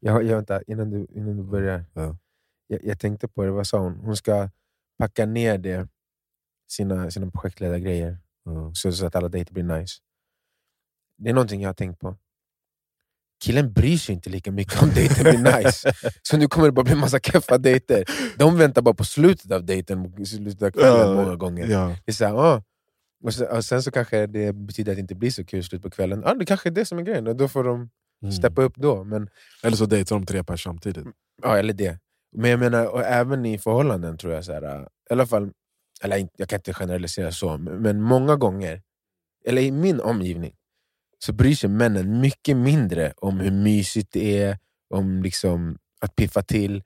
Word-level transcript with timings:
Jag, 0.00 0.24
jag, 0.24 0.36
vänta, 0.36 0.62
innan, 0.62 0.90
du, 0.90 1.06
innan 1.10 1.36
du 1.36 1.42
börjar. 1.42 1.84
Ja. 1.94 2.16
Jag, 2.66 2.84
jag 2.84 2.98
tänkte 2.98 3.28
på 3.28 3.44
det, 3.44 3.50
vad 3.50 3.66
sa 3.66 3.78
hon? 3.78 3.96
Hon 3.96 4.16
ska 4.16 4.50
packa 4.98 5.26
ner 5.26 5.58
det, 5.58 5.88
sina, 6.68 7.10
sina 7.10 7.30
projektledargrejer 7.30 8.18
Ja. 8.44 8.70
så, 8.74 8.92
så 8.92 9.06
att 9.06 9.14
alla 9.16 9.28
dejter 9.28 9.54
blir 9.54 9.64
nice. 9.64 9.98
Det 11.18 11.30
är 11.30 11.34
någonting 11.34 11.60
jag 11.60 11.68
har 11.68 11.74
tänkt 11.74 12.00
på. 12.00 12.16
Killen 13.44 13.72
bryr 13.72 13.96
sig 13.96 14.14
inte 14.14 14.30
lika 14.30 14.52
mycket 14.52 14.82
om 14.82 14.90
dejten 14.90 15.24
blir 15.24 15.56
nice. 15.56 15.92
Så 16.22 16.36
nu 16.36 16.48
kommer 16.48 16.66
det 16.66 16.72
bara 16.72 16.84
bli 16.84 16.94
massa 16.94 17.18
keffa 17.18 17.58
dejter. 17.58 18.04
De 18.36 18.56
väntar 18.58 18.82
bara 18.82 18.94
på 18.94 19.04
slutet 19.04 19.50
av 19.52 19.64
dejten, 19.64 20.26
slutet 20.26 20.62
av 20.62 20.70
kvällen 20.70 21.08
Ja, 21.08 21.14
många 21.14 21.36
gånger. 21.36 21.66
Ja. 21.66 21.96
Det 22.04 22.10
är 22.10 22.14
så 22.14 22.24
här, 22.24 22.34
ah. 22.34 22.62
och, 23.24 23.34
så, 23.34 23.56
och 23.56 23.64
sen 23.64 23.82
så 23.82 23.90
kanske 23.90 24.26
det 24.26 24.52
betyder 24.52 24.92
att 24.92 24.96
det 24.96 25.00
inte 25.00 25.14
blir 25.14 25.30
så 25.30 25.44
kul 25.44 25.64
slut 25.64 25.82
på 25.82 25.90
kvällen. 25.90 26.24
Ah, 26.24 26.34
det 26.34 26.46
kanske 26.46 26.68
är 26.68 26.70
det 26.70 26.84
som 26.84 26.98
är 26.98 27.02
grejen, 27.02 27.26
och 27.26 27.36
då 27.36 27.48
får 27.48 27.64
de 27.64 27.90
Mm. 28.22 28.32
steppa 28.32 28.62
upp 28.62 28.76
då. 28.76 29.04
Men, 29.04 29.28
Eller 29.62 29.76
så 29.76 29.86
dejtar 29.86 30.16
de 30.16 30.26
tre 30.26 30.44
pers 30.44 30.62
samtidigt. 30.64 31.06
ja, 31.42 31.58
eller 31.58 31.72
det. 31.72 31.98
Men 32.36 32.50
jag 32.50 32.60
menar, 32.60 32.86
och 32.86 33.02
även 33.04 33.46
i 33.46 33.58
förhållanden 33.58 34.18
tror 34.18 34.32
jag, 34.32 34.44
så 34.44 34.52
här, 34.52 34.62
äh, 34.62 34.82
i 34.82 35.12
alla 35.12 35.26
fall, 35.26 35.50
eller 36.02 36.28
jag 36.36 36.48
kan 36.48 36.56
inte 36.58 36.74
generalisera 36.74 37.32
så, 37.32 37.58
men 37.58 38.02
många 38.02 38.36
gånger, 38.36 38.82
eller 39.44 39.62
i 39.62 39.70
min 39.70 40.00
omgivning, 40.00 40.54
så 41.18 41.32
bryr 41.32 41.54
sig 41.54 41.70
männen 41.70 42.20
mycket 42.20 42.56
mindre 42.56 43.12
om 43.16 43.40
hur 43.40 43.50
mysigt 43.50 44.12
det 44.12 44.42
är, 44.42 44.58
om 44.94 45.22
liksom 45.22 45.78
att 46.00 46.16
piffa 46.16 46.42
till 46.42 46.82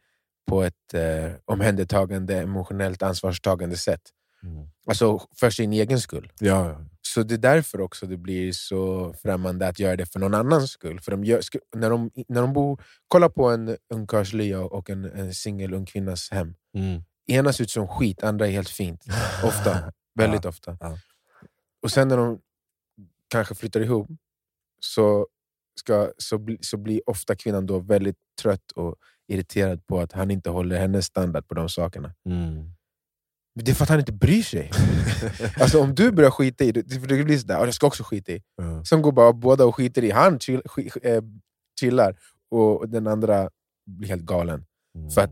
på 0.48 0.62
ett 0.62 0.94
eh, 0.94 1.33
omhändertagande, 1.44 2.38
emotionellt 2.41 3.02
ansvarstagande 3.02 3.77
sätt. 3.77 4.00
Mm. 4.42 4.69
Alltså 4.86 5.27
för 5.41 5.50
sin 5.50 5.72
egen 5.72 6.00
skull. 6.00 6.33
Ja. 6.38 6.80
Så 7.02 7.23
det 7.23 7.34
är 7.34 7.38
därför 7.38 7.80
också 7.80 8.06
det 8.06 8.16
blir 8.16 8.52
så 8.52 9.15
främmande 9.23 9.69
att 9.69 9.79
göra 9.79 9.97
det 9.97 10.06
för 10.06 10.20
någon 10.20 10.34
annans 10.34 10.70
skull. 10.70 11.01
För 11.01 11.11
de 11.11 11.25
gör, 11.25 11.41
när 11.77 11.91
de, 11.91 12.11
när 12.28 12.41
de 12.41 12.52
bor, 12.52 12.83
kollar 13.09 13.28
på 13.28 13.51
en 13.51 13.77
ungkarlslya 13.95 14.61
och 14.61 14.91
en, 14.91 15.05
en 15.05 15.34
singel 15.34 15.75
ung 15.75 15.87
kvinnas 15.87 16.30
hem. 16.30 16.55
Mm. 16.75 17.03
Ena 17.27 17.53
ser 17.53 17.64
ut 17.64 17.70
som 17.70 17.89
skit, 17.89 18.22
andra 18.22 18.47
är 18.47 18.50
helt 18.50 18.69
fint. 18.69 19.05
Ofta. 19.44 19.92
Väldigt 20.14 20.44
ofta. 20.44 20.77
ja. 20.81 20.98
Och 21.83 21.91
sen 21.91 22.09
när 22.09 22.17
de 22.17 22.41
kanske 23.28 23.55
flyttar 23.55 23.81
ihop 23.81 24.09
så, 24.81 25.27
ska, 25.81 26.12
så, 26.19 26.39
bli, 26.39 26.59
så 26.61 26.77
blir 26.77 27.11
ofta 27.11 27.37
kvinnan 27.37 27.66
då 27.66 27.78
väldigt 27.78 28.19
trött 28.42 28.70
och 28.70 28.97
irriterad 29.28 29.87
på 29.87 30.00
att 30.00 30.12
han 30.12 30.31
inte 30.31 30.50
håller 30.50 30.78
hennes 30.78 31.06
standard 31.06 31.48
på 31.48 31.55
de 31.55 31.69
sakerna. 31.69 32.14
Mm. 32.27 32.75
Det 33.55 33.70
är 33.70 33.75
för 33.75 33.83
att 33.84 33.89
han 33.89 33.98
inte 33.98 34.12
bryr 34.12 34.42
sig. 34.42 34.70
alltså 35.61 35.81
om 35.81 35.95
du 35.95 36.12
börjar 36.12 36.31
skita 36.31 36.64
i 36.64 36.72
för 36.72 37.06
det 37.06 37.25
blir 37.25 37.39
sådär, 37.39 37.55
"Ja, 37.55 37.64
jag 37.64 37.75
ska 37.75 37.86
också 37.86 38.03
skita 38.03 38.33
i. 38.33 38.42
Ja. 38.56 38.84
Sen 38.84 39.03
går 39.03 39.12
bara 39.12 39.33
båda 39.33 39.64
och 39.64 39.75
skiter 39.77 40.05
i. 40.05 40.11
Han 40.11 40.41
chill, 40.41 40.62
sk, 40.67 40.97
eh, 41.03 41.22
chillar 41.81 42.19
och 42.50 42.89
den 42.89 43.06
andra 43.06 43.50
blir 43.86 44.09
helt 44.09 44.22
galen. 44.22 44.64
Mm. 44.94 45.11
För 45.11 45.20
att 45.20 45.31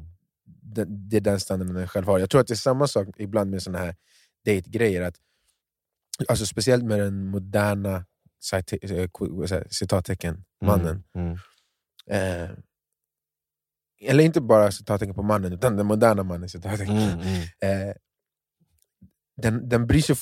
det, 0.62 0.84
det 0.84 1.16
är 1.16 1.20
den 1.20 1.40
standarden 1.40 1.74
den 1.74 1.88
själv 1.88 2.06
har. 2.06 2.18
Jag 2.18 2.30
tror 2.30 2.40
att 2.40 2.46
det 2.46 2.54
är 2.54 2.56
samma 2.56 2.86
sak 2.86 3.08
ibland 3.16 3.50
med 3.50 3.62
såna 3.62 3.78
här 3.78 3.96
date-grejer. 4.46 5.02
Att, 5.02 5.14
alltså 6.28 6.46
speciellt 6.46 6.84
med 6.84 7.00
den 7.00 7.26
moderna 7.26 8.04
eh, 8.52 9.62
citattecken, 9.70 10.44
mannen. 10.64 11.04
Mm. 11.14 11.38
Eh, 12.10 12.50
eller 14.02 14.24
inte 14.24 14.40
bara 14.40 14.72
citattecken 14.72 15.14
på 15.14 15.22
mannen, 15.22 15.52
utan 15.52 15.76
den 15.76 15.86
moderna 15.86 16.22
mannen. 16.22 16.48
Citattecken. 16.48 16.96
Mm. 16.96 17.20
Mm. 17.20 17.88
Eh, 17.88 17.94
den, 19.42 19.68
den 19.68 19.86
bryr 19.86 20.02
sig, 20.02 20.16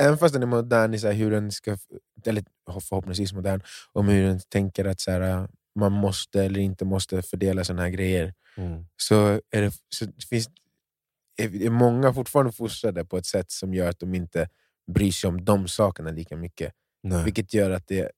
även 0.00 0.18
fast 0.18 0.34
den 0.34 0.42
är 0.42 0.46
modern 0.46 0.94
i 0.94 0.98
så 0.98 1.10
hur 1.10 1.30
den 1.30 1.52
ska, 1.52 1.78
eller 2.26 2.44
förhoppningsvis 2.80 3.32
modern, 3.32 3.62
om 3.92 4.08
hur 4.08 4.26
den 4.26 4.40
tänker 4.48 4.84
att 4.84 5.00
så 5.00 5.10
här, 5.10 5.48
man 5.78 5.92
måste 5.92 6.44
eller 6.44 6.60
inte 6.60 6.84
måste 6.84 7.22
fördela 7.22 7.64
såna 7.64 7.82
här 7.82 7.90
grejer 7.90 8.34
Mm. 8.58 8.86
så, 8.96 9.40
är 9.50 9.62
det, 9.62 9.72
så 9.88 10.04
det 10.04 10.26
finns 10.28 10.48
är 11.36 11.70
många 11.70 12.14
fortfarande 12.14 12.52
fostrade 12.52 13.04
på 13.04 13.18
ett 13.18 13.26
sätt 13.26 13.50
som 13.50 13.74
gör 13.74 13.88
att 13.88 13.98
de 13.98 14.14
inte 14.14 14.48
bryr 14.92 15.12
sig 15.12 15.28
om 15.28 15.44
de 15.44 15.68
sakerna 15.68 16.10
lika 16.10 16.36
mycket. 16.36 16.72
Nej. 17.02 17.24
Vilket 17.24 17.54
gör 17.54 17.70
att 17.70 17.86
det 17.86 18.10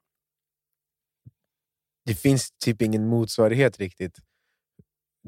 det 2.04 2.14
finns 2.14 2.50
typ 2.50 2.82
ingen 2.82 3.08
motsvarighet 3.08 3.78
riktigt 3.78 4.18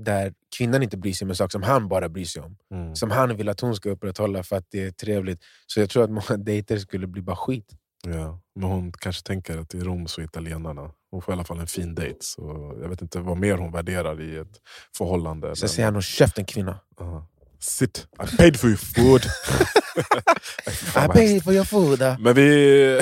där 0.05 0.33
kvinnan 0.57 0.83
inte 0.83 0.97
bryr 0.97 1.13
sig 1.13 1.25
om 1.27 1.31
en 1.31 1.37
sak 1.37 1.53
som 1.53 1.63
han 1.63 1.89
bara 1.89 2.09
bryr 2.09 2.25
sig 2.25 2.43
om. 2.43 2.57
Mm. 2.75 2.97
Som 2.97 3.11
han 3.11 3.37
vill 3.37 3.49
att 3.49 3.61
hon 3.61 3.77
ska 3.77 3.91
upprätthålla 3.91 4.43
för 4.43 4.57
att 4.57 4.67
det 4.71 4.83
är 4.85 4.91
trevligt. 4.91 5.41
Så 5.67 5.81
jag 5.81 5.91
tror 5.91 6.05
att 6.05 6.11
många 6.11 6.37
dejter 6.45 6.79
skulle 6.79 7.07
bli 7.07 7.23
bara 7.23 7.37
skit. 7.37 7.67
Ja. 8.07 8.41
Men 8.55 8.71
hon 8.71 8.93
kanske 8.93 9.23
tänker 9.23 9.59
att 9.59 9.75
i 9.75 9.81
Rom 9.81 10.07
så 10.09 10.21
är 10.21 10.25
italienarna. 10.25 10.91
Hon 11.11 11.23
får 11.23 11.33
i 11.33 11.35
alla 11.35 11.45
fall 11.45 11.59
en 11.61 11.67
fin 11.67 11.95
dejt. 11.95 12.19
Så 12.21 12.77
jag 12.83 12.89
vet 12.89 13.03
inte 13.03 13.19
vad 13.21 13.37
mer 13.37 13.57
hon 13.57 13.73
värderar 13.73 14.21
i 14.21 14.37
ett 14.37 14.61
förhållande. 14.97 15.57
Sen 15.57 15.69
säger 15.69 15.85
han 15.85 15.97
och 15.97 16.03
käften 16.03 16.45
kvinna. 16.45 16.79
Ja. 16.99 17.27
Sit, 17.59 18.07
I 18.33 18.37
paid 18.37 18.61
for 18.61 18.69
your 18.69 18.79
food. 18.79 19.23
I 21.05 21.09
pay 21.09 21.41
for 21.41 21.53
your 21.53 21.65
food. 21.65 22.03
uh. 22.03 22.21
Men 22.21 22.35
vi... 22.35 23.01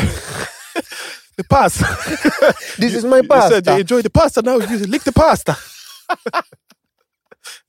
the 1.36 1.44
pasta! 1.44 1.86
This 2.76 2.94
is 2.94 3.04
my 3.04 3.16
You 3.16 3.26
said 3.28 3.28
pasta. 3.28 3.72
you 3.72 3.80
enjoy 3.80 4.02
the 4.02 4.10
pasta 4.10 4.40
now, 4.42 4.60
you 4.60 4.86
lick 4.86 5.04
the 5.04 5.12
pasta! 5.12 5.56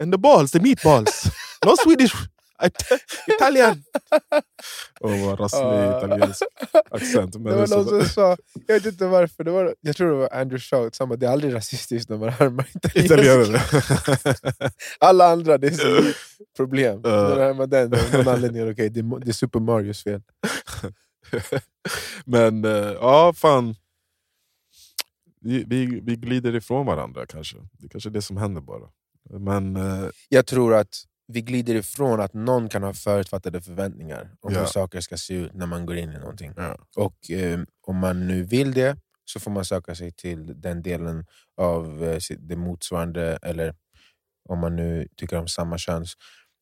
And 0.03 0.11
the 0.13 0.17
balls, 0.17 0.51
the 0.51 0.59
meatballs. 0.59 1.25
No 1.65 1.75
Swedish, 1.83 2.13
It- 2.63 2.99
Italian! 3.27 3.83
Och 4.99 5.11
vad 5.11 5.39
rasslig 5.39 5.61
Ah. 5.63 5.97
italiensk 5.97 6.43
accent. 6.91 7.35
Men 7.35 7.43
Det 7.43 7.55
var 7.55 7.67
någon 7.67 7.85
som 7.89 8.05
sa, 8.05 8.37
jag 8.67 8.75
vet 8.75 8.85
inte 8.85 9.05
varför, 9.07 9.43
det 9.43 9.51
var, 9.51 9.75
jag 9.81 9.95
tror 9.97 10.09
det 10.11 10.15
var 10.17 10.33
Andrew 10.33 10.59
Shaw, 10.59 10.89
samma, 10.93 11.15
det 11.15 11.25
är 11.25 11.29
aldrig 11.31 11.53
rasistiskt 11.53 12.09
när 12.09 12.17
man 12.17 12.29
härmar 12.29 12.65
italiensk. 12.75 13.05
Italienare. 13.13 13.61
Alla 14.99 15.25
andra, 15.31 15.57
det 15.57 15.67
är 15.67 15.71
så 15.71 16.13
problem. 16.57 17.01
Ja. 17.03 17.09
När 17.09 17.35
du 17.35 17.41
härmar 17.41 17.67
den, 17.67 17.93
av 17.93 17.99
någon 18.13 18.27
anledning 18.27 18.61
är 18.61 18.65
det 18.65 18.71
okej, 18.71 18.89
det 18.89 19.29
är 19.29 19.33
Super 19.33 19.59
Marios 19.59 20.03
fel. 20.03 20.21
Men 22.25 22.65
eh, 22.65 22.71
ja, 22.71 23.33
fan. 23.33 23.75
Vi, 25.41 25.63
vi, 25.67 25.85
vi 26.03 26.15
glider 26.15 26.55
ifrån 26.55 26.85
varandra 26.85 27.25
kanske. 27.25 27.57
Det 27.71 27.85
är 27.85 27.89
kanske 27.89 28.09
är 28.09 28.11
det 28.11 28.21
som 28.21 28.37
händer 28.37 28.61
bara. 28.61 28.89
Men 29.29 29.75
eh, 29.75 30.09
Jag 30.29 30.45
tror 30.45 30.75
att 30.75 30.95
vi 31.27 31.41
glider 31.41 31.75
ifrån 31.75 32.21
att 32.21 32.33
någon 32.33 32.69
kan 32.69 32.83
ha 32.83 32.93
förutfattade 32.93 33.61
förväntningar 33.61 34.31
om 34.41 34.53
Ja. 34.53 34.59
hur 34.59 34.65
saker 34.67 35.01
ska 35.01 35.17
se 35.17 35.33
ut 35.33 35.53
när 35.53 35.65
man 35.65 35.85
går 35.85 35.97
in 35.97 36.09
i 36.11 36.17
någonting. 36.19 36.53
Ja. 36.57 36.77
Och 36.95 37.31
eh, 37.31 37.59
om 37.87 37.97
man 37.97 38.27
nu 38.27 38.43
vill 38.43 38.73
det 38.73 38.97
så 39.25 39.39
får 39.39 39.51
man 39.51 39.65
söka 39.65 39.95
sig 39.95 40.11
till 40.11 40.61
den 40.61 40.81
delen 40.81 41.25
av 41.57 42.03
eh, 42.03 42.19
det 42.39 42.55
motsvarande, 42.55 43.39
eller 43.41 43.75
om 44.49 44.59
man 44.59 44.75
nu 44.75 45.07
tycker 45.15 45.37
om 45.37 45.47
samma 45.47 45.77
köns, 45.77 46.13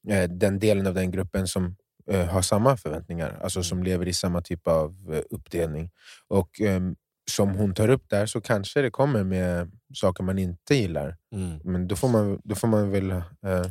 eh, 0.09 0.29
den 0.29 0.59
delen 0.59 0.87
av 0.87 0.93
den 0.93 1.11
gruppen 1.11 1.47
som 1.47 1.75
eh, 2.11 2.25
har 2.25 2.41
samma 2.41 2.77
förväntningar, 2.77 3.39
alltså 3.43 3.63
som 3.63 3.83
lever 3.83 4.07
i 4.07 4.13
samma 4.13 4.41
typ 4.41 4.67
av 4.67 5.13
eh, 5.13 5.21
uppdelning. 5.29 5.91
Och 6.27 6.61
ehm, 6.61 6.95
som 7.31 7.55
hon 7.55 7.73
tar 7.73 7.89
upp 7.89 8.09
där 8.09 8.25
så 8.25 8.41
kanske 8.41 8.81
det 8.81 8.91
kommer 8.91 9.23
med 9.23 9.71
saker 9.93 10.23
man 10.23 10.39
inte 10.39 10.75
gillar. 10.75 11.17
mm, 11.31 11.59
Men 11.63 11.87
då 11.87 11.95
får 11.95 12.09
man, 12.09 12.41
då 12.43 12.55
får 12.55 12.67
man 12.67 12.91
väl 12.91 13.11
eh, 13.11 13.65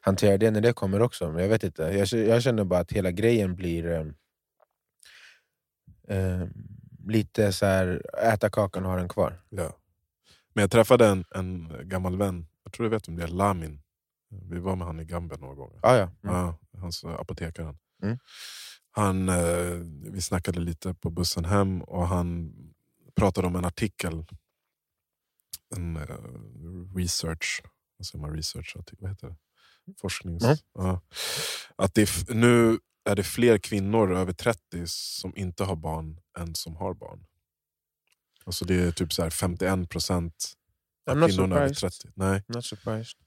hantera 0.00 0.38
det 0.38 0.50
när 0.50 0.60
det 0.60 0.72
kommer 0.72 1.02
också. 1.02 1.32
Men 1.32 1.42
jag 1.42 1.48
vet 1.48 1.64
inte. 1.64 1.82
Jag, 1.82 2.06
jag 2.26 2.42
känner 2.42 2.64
bara 2.64 2.80
att 2.80 2.92
hela 2.92 3.10
grejen 3.10 3.56
blir 3.56 3.86
eh, 3.86 4.06
eh, 6.16 6.46
lite 7.06 7.52
så 7.52 7.66
här 7.66 8.02
äta 8.22 8.50
kakan 8.50 8.84
och 8.84 8.90
ha 8.90 8.98
den 8.98 9.08
kvar. 9.08 9.40
ja. 9.50 9.72
Men 10.54 10.62
jag 10.62 10.70
träffade 10.70 11.06
en, 11.06 11.24
en 11.34 11.72
gammal 11.88 12.16
vän, 12.18 12.46
jag 12.64 12.72
tror 12.72 12.84
du 12.84 12.90
vet 12.90 13.08
om 13.08 13.16
det 13.16 13.22
är 13.22 13.28
Lamin. 13.28 13.82
Vi 14.28 14.58
var 14.58 14.76
med 14.76 14.86
han 14.86 15.00
i 15.00 15.04
Gambia 15.04 15.38
några 15.38 15.54
gånger. 15.54 15.78
Ah, 15.82 15.96
ja. 15.96 16.02
Mm. 16.02 16.36
Ja, 16.36 16.58
hans 16.78 17.04
eh, 17.04 17.10
apotekaren. 17.20 17.78
Mm. 18.02 18.18
Han, 18.90 19.28
eh, 19.28 19.72
vi 20.12 20.20
snackade 20.20 20.60
lite 20.60 20.94
på 20.94 21.10
bussen 21.10 21.44
hem 21.44 21.82
och 21.82 22.08
han 22.08 22.52
pratade 23.16 23.46
om 23.46 23.56
en 23.56 23.64
artikel. 23.64 24.24
En 25.76 25.96
eh, 25.96 26.06
research, 26.96 27.62
vad 27.96 28.06
säger 28.06 28.22
man 28.22 28.36
research? 28.36 28.76
Vad 28.98 29.10
heter 29.10 29.26
det? 29.28 29.36
Forsknings... 30.00 30.44
Mm. 30.44 30.56
Ja. 30.74 31.00
Att 31.76 31.94
det, 31.94 32.28
nu 32.28 32.78
är 33.04 33.16
det 33.16 33.22
fler 33.24 33.58
kvinnor 33.58 34.14
över 34.16 34.32
30 34.32 34.82
som 34.86 35.36
inte 35.36 35.64
har 35.64 35.76
barn 35.76 36.20
än 36.38 36.54
som 36.54 36.76
har 36.76 36.94
barn. 36.94 37.26
Alltså 38.44 38.64
det 38.64 38.74
är 38.74 38.92
typ 38.92 39.12
så 39.12 39.22
här 39.22 39.30
51 39.30 39.88
procent 39.88 40.52
I'm 41.06 41.12
av 41.12 41.18
not 41.18 41.30
kvinnorna 41.30 41.56
över 41.56 41.74
surprised. 41.74 42.00
30. 42.02 42.12
Nej. 42.14 42.44
Not 42.48 42.64
surprised. 42.64 43.18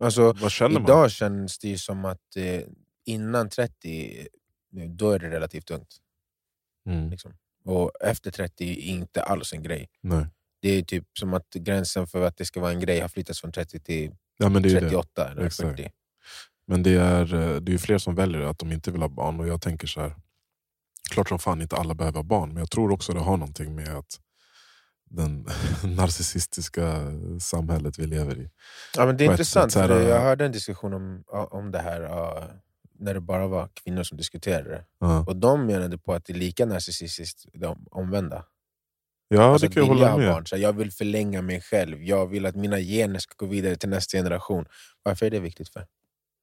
Alltså, 0.00 0.32
Vad 0.32 0.52
känner 0.52 0.74
man? 0.74 0.82
idag 0.82 1.10
känns 1.10 1.58
det 1.58 1.68
ju 1.68 1.78
som 1.78 2.04
att 2.04 2.36
eh, 2.36 2.60
innan 3.04 3.48
30, 3.48 4.26
eh, 4.76 4.90
då 4.90 5.10
är 5.10 5.18
det 5.18 5.30
relativt 5.30 5.70
ungt. 5.70 5.96
Mm. 6.86 7.10
Liksom. 7.10 7.34
Och 7.64 7.90
efter 8.00 8.30
30 8.30 8.70
är 8.70 8.76
inte 8.76 9.22
alls 9.22 9.52
en 9.52 9.62
grej. 9.62 9.88
Nej. 10.00 10.26
Det 10.62 10.68
är 10.68 10.82
typ 10.82 11.04
som 11.18 11.34
att 11.34 11.50
gränsen 11.54 12.06
för 12.06 12.26
att 12.26 12.36
det 12.36 12.44
ska 12.44 12.60
vara 12.60 12.72
en 12.72 12.80
grej 12.80 13.00
har 13.00 13.08
flyttats 13.08 13.40
från 13.40 13.52
30 13.52 13.80
till 13.80 14.14
Ja, 14.38 14.48
men 14.48 14.62
det 14.62 14.68
är 14.68 14.70
ju 14.70 14.80
det. 14.80 14.80
38 14.80 15.30
eller 15.30 15.44
Exakt. 15.44 15.68
40. 15.68 15.90
Men 16.66 16.82
det 16.82 16.96
är, 16.96 17.34
eh, 17.34 17.56
det 17.56 17.74
är 17.74 17.78
fler 17.78 17.98
som 17.98 18.14
väljer 18.14 18.40
att 18.40 18.58
de 18.58 18.72
inte 18.72 18.90
vill 18.90 19.02
ha 19.02 19.08
barn 19.08 19.40
och 19.40 19.48
jag 19.48 19.62
tänker 19.62 19.86
så 19.86 20.00
här. 20.00 20.14
Klart 21.10 21.28
som 21.28 21.38
fan 21.38 21.62
inte 21.62 21.76
alla 21.76 21.94
behöver 21.94 22.18
ha 22.18 22.22
barn 22.22 22.48
men 22.48 22.58
jag 22.58 22.70
tror 22.70 22.92
också 22.92 23.12
det 23.12 23.20
har 23.20 23.36
någonting 23.36 23.74
med 23.74 23.88
att 23.88 24.20
den 25.10 25.48
narcissistiska 25.96 27.00
samhället 27.40 27.98
vi 27.98 28.06
lever 28.06 28.38
i. 28.38 28.50
Ja, 28.96 29.06
men 29.06 29.16
det 29.16 29.24
är 29.24 29.30
intressant, 29.30 29.72
sätt 29.72 29.90
här, 29.90 30.00
jag 30.00 30.20
hörde 30.20 30.44
en 30.44 30.52
diskussion 30.52 30.94
om, 30.94 31.24
om 31.50 31.70
det 31.70 31.78
här 31.78 32.00
när 32.98 33.14
det 33.14 33.20
bara 33.20 33.46
var 33.46 33.68
kvinnor 33.74 34.02
som 34.02 34.18
diskuterade 34.18 34.68
det. 34.70 34.84
Ja, 34.98 35.24
Och 35.26 35.36
de 35.36 35.66
menade 35.66 35.98
på 35.98 36.12
att 36.14 36.24
det 36.24 36.32
är 36.32 36.38
lika 36.38 36.66
narcissistiskt 36.66 37.46
det 37.54 37.76
omvända. 37.90 38.44
ja 39.28 39.42
alltså 39.42 39.66
det 39.68 39.74
kan 39.74 39.82
jag 39.82 39.88
hålla 39.94 40.16
med. 40.16 40.28
barn. 40.32 40.46
Så 40.46 40.56
jag 40.56 40.72
vill 40.72 40.90
förlänga 40.92 41.42
mig 41.42 41.60
själv, 41.60 42.02
jag 42.02 42.26
vill 42.26 42.46
att 42.46 42.54
mina 42.56 42.78
gener 42.78 43.18
ska 43.18 43.34
gå 43.36 43.46
vidare 43.46 43.76
till 43.76 43.88
nästa 43.88 44.18
generation. 44.18 44.64
Varför 45.02 45.26
är 45.26 45.30
det 45.30 45.40
viktigt? 45.40 45.68
för? 45.68 45.86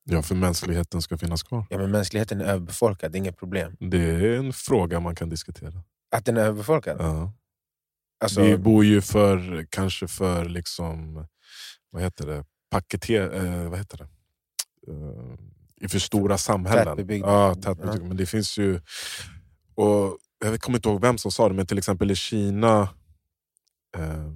Ja, 0.04 0.22
för 0.22 0.36
mänskligheten 0.36 1.02
ska 1.02 1.18
finnas 1.18 1.44
kvar. 1.44 1.66
Ja, 1.70 1.78
men 1.78 1.92
mänskligheten 1.92 2.42
är 2.42 2.46
överbefolkad, 2.46 3.12
det 3.12 3.16
är 3.16 3.20
inget 3.20 3.38
problem. 3.38 3.78
Det 3.80 3.98
är 4.12 4.38
en 4.38 4.54
fråga 4.54 5.00
man 5.00 5.16
kan 5.16 5.30
diskutera. 5.30 5.84
Att 6.16 6.26
den 6.26 6.38
är 6.38 6.42
överbefolkad? 6.42 6.98
Ja. 7.00 7.34
Alltså, 8.24 8.42
Vi 8.44 8.58
bor 8.58 8.86
ju 8.86 9.02
för, 9.02 9.66
kanske 9.70 10.08
för, 10.08 10.46
liksom, 10.46 11.26
vad 11.90 12.02
heter 12.02 12.26
det, 12.28 12.46
paketer, 12.70 13.46
eh, 13.46 13.70
vad 13.70 13.80
heter 13.80 13.98
det? 13.98 14.04
Eh, 14.92 15.38
i 15.82 15.88
för 15.88 16.00
stora 16.00 16.38
samhällen. 16.38 16.86
Tätbebyggda. 16.86 17.28
Ja, 17.28 17.56
tätbebyggda. 17.56 18.08
Men 18.08 18.18
det 18.18 18.26
finns 18.26 18.58
ju... 18.58 18.82
Och 19.76 20.18
jag 20.46 20.62
kommer 20.62 20.78
inte 20.78 20.90
ihåg 20.90 21.02
vem 21.02 21.18
som 21.18 21.32
sa 21.32 21.50
det, 21.50 21.56
men 21.56 21.66
till 21.66 21.78
exempel 21.78 22.12
i 22.12 22.16
Kina 22.16 22.82
eh, 23.98 24.32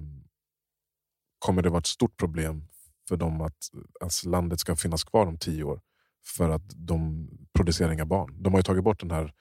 kommer 1.38 1.62
det 1.62 1.70
vara 1.70 1.78
ett 1.78 1.86
stort 1.86 2.16
problem 2.16 2.64
för 3.08 3.16
dem 3.16 3.40
att 3.40 3.56
alltså, 4.00 4.28
landet 4.28 4.60
ska 4.60 4.76
finnas 4.76 5.04
kvar 5.04 5.26
om 5.26 5.38
tio 5.38 5.64
år. 5.64 5.80
För 6.36 6.50
att 6.50 6.70
de 6.74 7.28
producerar 7.54 7.92
inga 7.92 8.06
barn. 8.06 8.42
De 8.42 8.52
har 8.52 8.58
ju 8.60 8.62
tagit 8.62 8.84
bort 8.84 9.00
den 9.00 9.10
här... 9.10 9.32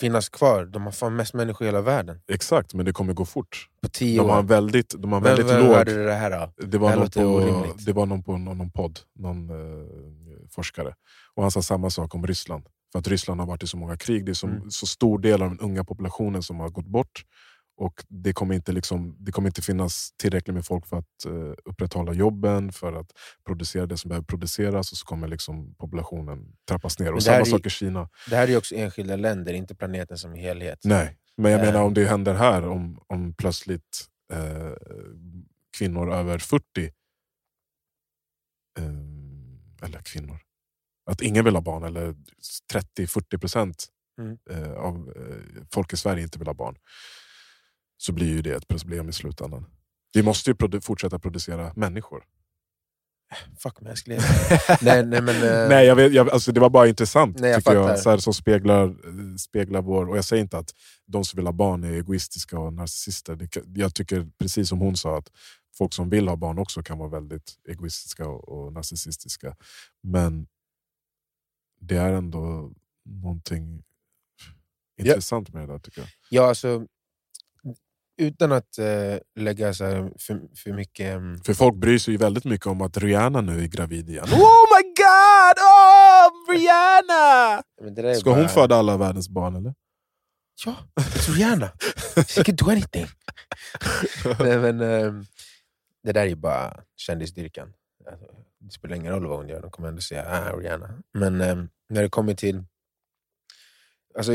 finnas 0.00 0.28
kvar, 0.28 0.64
de 0.64 0.82
har 0.82 0.92
fan 0.92 1.16
mest 1.16 1.34
människor 1.34 1.62
i 1.64 1.68
hela 1.68 1.80
världen. 1.80 2.20
Har 2.28 2.74
men 2.76 2.86
det 2.86 2.92
kommer 2.92 3.12
gå 3.12 3.24
fort. 3.24 3.66
På 3.82 3.88
tio 3.88 4.20
De 4.20 4.30
har 4.30 4.38
år. 4.38 4.42
väldigt, 4.42 4.94
de 4.98 5.12
har 5.12 5.18
en 5.18 5.24
Vem, 5.24 5.36
väldigt 5.36 5.54
vem 5.56 5.66
låg... 5.66 5.74
hörde 5.74 6.04
det 6.04 6.12
här 6.14 6.30
då? 6.30 6.52
Det 6.56 6.66
Det 6.66 6.78
var, 6.78 6.88
här 6.88 6.96
någon 6.96 7.10
på, 7.10 7.74
det 7.86 7.92
var 7.92 8.06
någon 8.06 8.22
på 8.22 8.32
någon, 8.38 8.58
någon 8.58 8.70
podd, 8.70 8.98
någon 9.18 9.50
eh, 9.50 9.86
forskare. 10.50 10.94
Och 11.34 11.42
han 11.42 11.50
sa 11.50 11.62
samma 11.62 11.90
sak 11.90 12.14
om 12.14 12.26
Ryssland. 12.26 12.64
För 12.92 12.98
att 12.98 13.08
Ryssland 13.08 13.40
har 13.40 13.46
varit 13.46 13.62
i 13.62 13.66
så 13.66 13.76
många 13.76 13.96
krig, 13.96 14.24
det 14.26 14.32
är 14.32 14.34
så, 14.34 14.46
Mm. 14.46 14.70
så 14.70 14.86
stor 14.86 15.18
del 15.18 15.42
av 15.42 15.48
den 15.48 15.58
unga 15.60 15.84
populationen 15.84 16.42
som 16.42 16.60
har 16.60 16.68
gått 16.68 16.86
bort. 16.86 17.24
Och 17.78 18.04
det 18.08 18.32
kommer 18.32 18.54
inte, 18.54 18.72
liksom, 18.72 19.16
det 19.18 19.32
kommer 19.32 19.48
inte 19.48 19.62
finnas 19.62 20.12
tillräckligt 20.16 20.54
med 20.54 20.66
folk 20.66 20.86
för 20.86 20.96
att 20.96 21.24
eh, 21.26 21.52
upprätthålla 21.64 22.12
jobben, 22.12 22.72
för 22.72 22.92
att 22.92 23.10
producera 23.46 23.86
det 23.86 23.96
som 23.96 24.08
behöver 24.08 24.24
produceras. 24.26 24.92
Och 24.92 24.98
så 24.98 25.06
kommer 25.06 25.28
liksom 25.28 25.74
populationen 25.74 26.56
trappas 26.68 26.98
ner. 26.98 27.12
Och 27.12 27.22
samma 27.22 27.36
är- 27.36 27.44
sak 27.44 27.66
i 27.66 27.70
Kina. 27.70 28.08
Det 28.30 28.36
här 28.36 28.48
är 28.48 28.56
också 28.58 28.74
enskilda 28.74 29.16
länder, 29.16 29.52
inte 29.52 29.74
planeten 29.74 30.18
som 30.18 30.34
helhet. 30.34 30.78
Nej, 30.84 31.18
men 31.36 31.52
jag 31.52 31.60
Eh. 31.60 31.66
menar 31.66 31.82
om 31.82 31.94
det 31.94 32.04
händer 32.06 32.34
här, 32.34 32.68
om, 32.68 33.00
om 33.06 33.34
plötsligt 33.34 34.06
eh, 34.32 34.72
kvinnor 35.78 36.12
över 36.12 36.38
40, 36.38 36.84
eh, 38.78 39.86
eller 39.88 40.02
kvinnor, 40.02 40.38
att 41.10 41.20
ingen 41.22 41.44
vill 41.44 41.54
ha 41.54 41.62
barn, 41.62 41.82
eller 41.84 42.14
30-40 42.72 43.38
procent 43.38 43.86
Mm. 44.20 44.38
eh, 44.50 44.72
av 44.72 45.12
eh, 45.16 45.62
folk 45.72 45.92
i 45.92 45.96
Sverige 45.96 46.22
inte 46.22 46.38
vill 46.38 46.48
ha 46.48 46.54
barn, 46.54 46.76
så 47.96 48.12
blir 48.12 48.28
ju 48.28 48.42
det 48.42 48.54
ett 48.54 48.68
problem 48.68 49.08
i 49.08 49.12
slutändan. 49.12 49.66
Vi 50.14 50.22
måste 50.22 50.50
ju 50.50 50.54
produ- 50.54 50.80
fortsätta 50.80 51.18
producera 51.18 51.72
människor. 51.76 52.24
Fuck 53.58 53.80
mänskligheten. 53.80 54.58
nej, 54.82 55.06
nej, 55.06 55.22
men, 55.22 55.36
eh, 55.36 55.68
Nej, 55.68 55.86
jag 55.86 55.96
vet, 55.96 56.12
jag, 56.12 56.30
alltså 56.30 56.52
det 56.52 56.60
var 56.60 56.70
bara 56.70 56.88
intressant 56.88 57.38
Nej, 57.38 57.50
jag 57.50 57.64
tycker 57.64 57.74
jag, 57.74 57.98
så 57.98 58.10
här, 58.10 58.18
som 58.18 58.34
speglar, 58.34 58.84
eh, 58.84 59.36
speglar 59.38 59.82
vår... 59.82 60.08
Och 60.08 60.16
jag 60.16 60.24
säger 60.24 60.42
inte 60.42 60.58
att 60.58 60.70
de 61.06 61.24
som 61.24 61.36
vill 61.36 61.46
ha 61.46 61.52
barn 61.52 61.84
är 61.84 61.92
egoistiska 61.92 62.58
och 62.58 62.72
narcissister. 62.72 63.36
Det, 63.36 63.80
jag 63.80 63.94
tycker 63.94 64.28
precis 64.38 64.68
som 64.68 64.78
hon 64.78 64.96
sa 64.96 65.18
att 65.18 65.28
folk 65.78 65.94
som 65.94 66.10
vill 66.10 66.28
ha 66.28 66.36
barn 66.36 66.58
också 66.58 66.82
kan 66.82 66.98
vara 66.98 67.08
väldigt 67.08 67.54
egoistiska 67.68 68.28
och, 68.28 68.48
och 68.48 68.72
narcissistiska. 68.72 69.56
Men 70.02 70.46
det 71.80 71.96
är 71.96 72.12
ändå 72.12 72.72
någonting 73.04 73.82
intressant 74.98 75.52
med 75.52 75.68
det 75.68 75.72
där 75.72 75.78
tycker 75.78 76.00
jag. 76.00 76.08
Ja, 76.30 76.48
alltså, 76.48 76.86
utan 78.18 78.52
att 78.52 78.78
eh, 78.78 79.18
lägga 79.40 79.74
så 79.74 79.84
här 79.84 80.12
för, 80.18 80.40
för 80.56 80.72
mycket... 80.72 81.14
mm, 81.14 81.38
För 81.42 81.54
folk 81.54 81.74
bryr 81.76 81.98
sig 81.98 82.12
ju 82.14 82.18
väldigt 82.18 82.44
mycket 82.44 82.66
om 82.66 82.80
att 82.80 82.96
Rihanna 82.96 83.40
nu 83.40 83.62
är 83.62 83.66
gravid 83.66 84.10
igen. 84.10 84.24
Oh 84.24 84.64
my 84.76 84.82
god! 84.96 85.58
Oh, 85.58 86.52
Rihanna! 86.52 87.62
Ska 88.14 88.30
bara, 88.30 88.40
hon 88.40 88.48
föda 88.48 88.76
alla 88.76 88.96
världens 88.96 89.28
barn 89.28 89.56
eller? 89.56 89.74
Ja, 90.66 90.76
it's 91.00 91.34
Rihanna! 91.34 91.70
She 92.28 92.44
can 92.44 92.56
do 92.56 92.70
anything! 92.70 93.06
nej, 94.40 94.58
men, 94.58 94.80
eh, 94.80 95.12
det 96.02 96.12
där 96.12 96.20
är 96.22 96.26
ju 96.26 96.34
bara 96.36 96.82
kändisdyrkan. 96.96 97.72
Alltså, 98.10 98.26
det 98.58 98.70
spelar 98.72 98.96
ingen 98.96 99.12
roll 99.12 99.26
vad 99.26 99.36
hon 99.38 99.48
gör, 99.48 99.62
de 99.62 99.70
kommer 99.70 99.88
ändå 99.88 100.00
säga 100.00 100.24
ah, 100.28 100.56
Rihanna. 100.56 101.02
Men 101.14 101.40
eh, 101.40 101.56
när 101.88 102.02
det 102.02 102.08
kommer 102.08 102.34
till... 102.34 102.64
Alltså, 104.18 104.32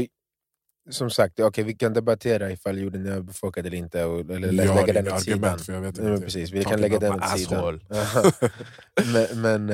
som 0.90 1.10
sagt, 1.10 1.40
okay, 1.40 1.64
vi 1.64 1.74
kan 1.74 1.94
debattera 1.94 2.52
ifall 2.52 2.78
jorden 2.80 3.06
är 3.06 3.12
överbefolkad 3.12 3.66
eller 3.66 3.78
inte, 3.78 4.04
och, 4.06 4.20
eller 4.20 4.52
lägga 4.52 4.86
den 4.94 5.06
inga 5.06 5.16
åt 5.16 5.24
sidan. 5.24 5.40
argument 5.44 5.66
för 5.66 5.74
jag 5.74 5.82
vet 5.82 5.96
Nej, 5.96 6.04
men 6.06 6.14
inte. 6.14 6.26
precis, 6.26 6.52
vi 6.52 6.64
kan 6.64 6.82
lägga 6.82 7.00
den 7.00 7.14
åt 7.14 7.40
sidan. 7.40 7.82
men 9.14 9.42
men 9.42 9.70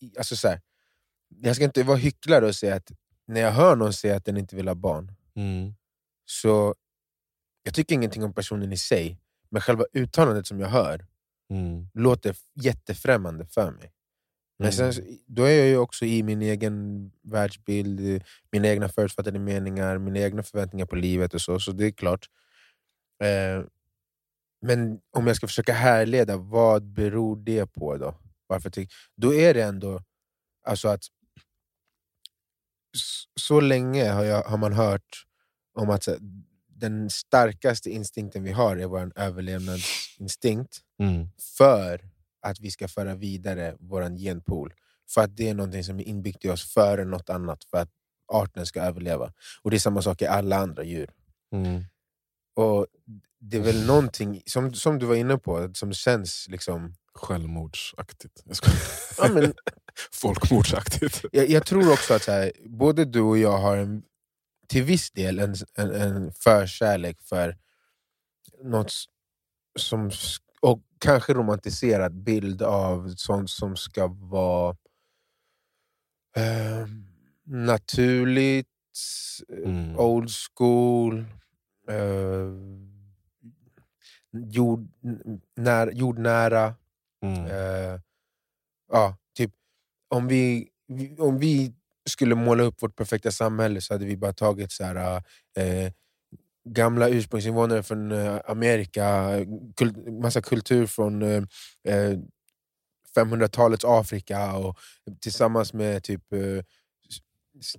i- 0.00 0.18
alltså 0.18 0.36
så 0.36 0.48
här, 0.48 0.60
jag 1.28 1.54
ska 1.56 1.64
inte 1.64 1.82
vara 1.82 1.96
hycklare 1.96 2.46
och 2.46 2.54
säga 2.54 2.74
att 2.74 2.92
när 3.26 3.40
jag 3.40 3.50
hör 3.52 3.76
någon 3.76 3.92
säga 3.92 4.16
att 4.16 4.24
den 4.24 4.36
inte 4.36 4.56
vill 4.56 4.68
ha 4.68 4.74
barn, 4.74 5.12
Mm. 5.36 5.74
så 6.24 6.74
jag 7.62 7.74
tycker 7.74 7.94
ingenting 7.94 8.24
om 8.24 8.32
personen 8.34 8.72
i 8.72 8.76
sig, 8.76 9.18
men 9.50 9.62
själva 9.62 9.84
uttalandet 9.92 10.46
som 10.46 10.60
jag 10.60 10.68
hör 10.68 11.06
Mm. 11.50 11.88
låter 11.94 12.36
jättefrämmande 12.54 13.46
för 13.46 13.70
mig. 13.70 13.92
Men 14.58 14.72
sen, 14.72 14.92
så- 14.92 15.02
då 15.26 15.42
är 15.42 15.58
jag 15.58 15.66
ju 15.66 15.76
också 15.76 16.04
i 16.04 16.22
min 16.22 16.42
egen 16.42 17.10
världsbild, 17.22 18.22
mina 18.52 18.68
egna 18.68 18.88
förutfattade 18.88 19.38
meningar, 19.38 19.98
mina 19.98 20.18
egna 20.18 20.42
förväntningar 20.42 20.86
på 20.86 20.96
livet 20.96 21.34
och 21.34 21.40
så, 21.40 21.60
så 21.60 21.72
det 21.72 21.86
är 21.86 21.90
klart. 21.90 22.26
Eh, 23.24 23.64
men 24.62 25.00
om 25.10 25.26
jag 25.26 25.36
ska 25.36 25.46
försöka 25.46 25.72
härleda, 25.72 26.36
vad 26.36 26.82
beror 26.84 27.36
det 27.36 27.66
på 27.66 27.96
då? 27.96 28.14
Varför 28.46 28.70
ty- 28.70 28.86
då 29.16 29.34
är 29.34 29.54
det 29.54 29.62
ändå 29.62 30.02
alltså 30.66 30.88
att 30.88 31.02
så 33.40 33.60
länge 33.60 34.08
har, 34.10 34.24
jag, 34.24 34.42
har 34.42 34.56
man 34.58 34.72
hört 34.72 35.24
om 35.74 35.90
att 35.90 36.06
här, 36.06 36.18
den 36.68 37.10
starkaste 37.10 37.90
instinkten 37.90 38.42
vi 38.42 38.52
har 38.52 38.76
är 38.76 38.86
vår 38.86 39.12
överlevnadsinstinkt 39.16 40.78
Mm. 41.00 41.28
för 41.58 42.00
att 42.40 42.60
vi 42.60 42.70
ska 42.70 42.88
föra 42.88 43.14
vidare 43.14 43.76
vår 43.80 44.18
genpool. 44.18 44.74
För 45.14 45.20
att 45.20 45.36
det 45.36 45.48
är 45.48 45.54
någonting 45.54 45.84
som 45.84 46.00
är 46.00 46.04
inbyggt 46.04 46.44
i 46.44 46.48
oss 46.48 46.74
före 46.74 47.04
något 47.04 47.30
annat, 47.30 47.64
för 47.64 47.78
att 47.78 47.90
arten 48.32 48.66
ska 48.66 48.82
överleva. 48.82 49.32
Och 49.62 49.70
det 49.70 49.76
är 49.76 49.78
samma 49.78 50.02
sak 50.02 50.22
i 50.22 50.26
alla 50.26 50.56
andra 50.56 50.84
djur. 50.84 51.10
Mm. 51.52 51.84
Och 52.56 52.86
Det 53.40 53.56
är 53.56 53.60
väl 53.60 53.86
någonting, 53.86 54.42
som, 54.46 54.74
som 54.74 54.98
du 54.98 55.06
var 55.06 55.14
inne 55.14 55.38
på, 55.38 55.70
som 55.74 55.92
känns 55.92 56.46
liksom... 56.48 56.94
Självmordsaktigt. 57.14 58.42
Jag 58.44 58.56
skojar. 58.56 58.80
Ja, 59.18 59.40
men, 59.40 59.54
Folkmordsaktigt. 60.12 61.24
jag, 61.32 61.48
jag 61.48 61.66
tror 61.66 61.92
också 61.92 62.14
att 62.14 62.26
här, 62.26 62.52
både 62.64 63.04
du 63.04 63.20
och 63.20 63.38
jag 63.38 63.58
har 63.58 63.76
en, 63.76 64.02
till 64.68 64.82
viss 64.82 65.10
del 65.10 65.38
en, 65.38 65.54
en, 65.74 65.90
en 65.90 66.32
förkärlek 66.32 67.20
för 67.22 67.56
något 68.64 68.92
som, 69.78 70.10
och 70.60 70.82
kanske 70.98 71.34
romantiserad 71.34 72.14
bild 72.14 72.62
av 72.62 73.08
sånt 73.16 73.50
som 73.50 73.76
ska 73.76 74.06
vara 74.06 74.76
eh, 76.36 76.86
naturligt, 77.44 78.68
Mm. 79.64 79.98
old 79.98 80.30
school, 80.30 81.24
eh, 81.88 82.52
jord, 84.32 84.88
när, 85.56 85.90
jordnära. 85.92 86.74
Mm. 87.22 87.46
Eh, 87.46 88.00
ja, 88.92 89.16
typ, 89.36 89.50
om, 90.08 90.28
vi, 90.28 90.68
om 91.18 91.38
vi 91.38 91.74
skulle 92.08 92.34
måla 92.34 92.62
upp 92.62 92.82
vårt 92.82 92.96
perfekta 92.96 93.30
samhälle 93.30 93.80
så 93.80 93.94
hade 93.94 94.04
vi 94.04 94.16
bara 94.16 94.32
tagit 94.32 94.72
så 94.72 94.84
här, 94.84 95.16
eh, 95.56 95.92
gamla 96.72 97.08
ursprungsinvånare 97.08 97.82
från 97.82 98.12
eh, 98.12 98.40
Amerika, 98.46 99.30
kul, 99.76 100.12
massa 100.12 100.40
kultur 100.42 100.86
från 100.86 101.22
eh, 101.22 101.42
eh, 101.88 102.18
500-talets 103.16 103.84
Afrika 103.84 104.56
och 104.56 104.78
tillsammans 105.20 105.72
med 105.72 106.02
typ 106.02 106.32
eh, 106.32 106.64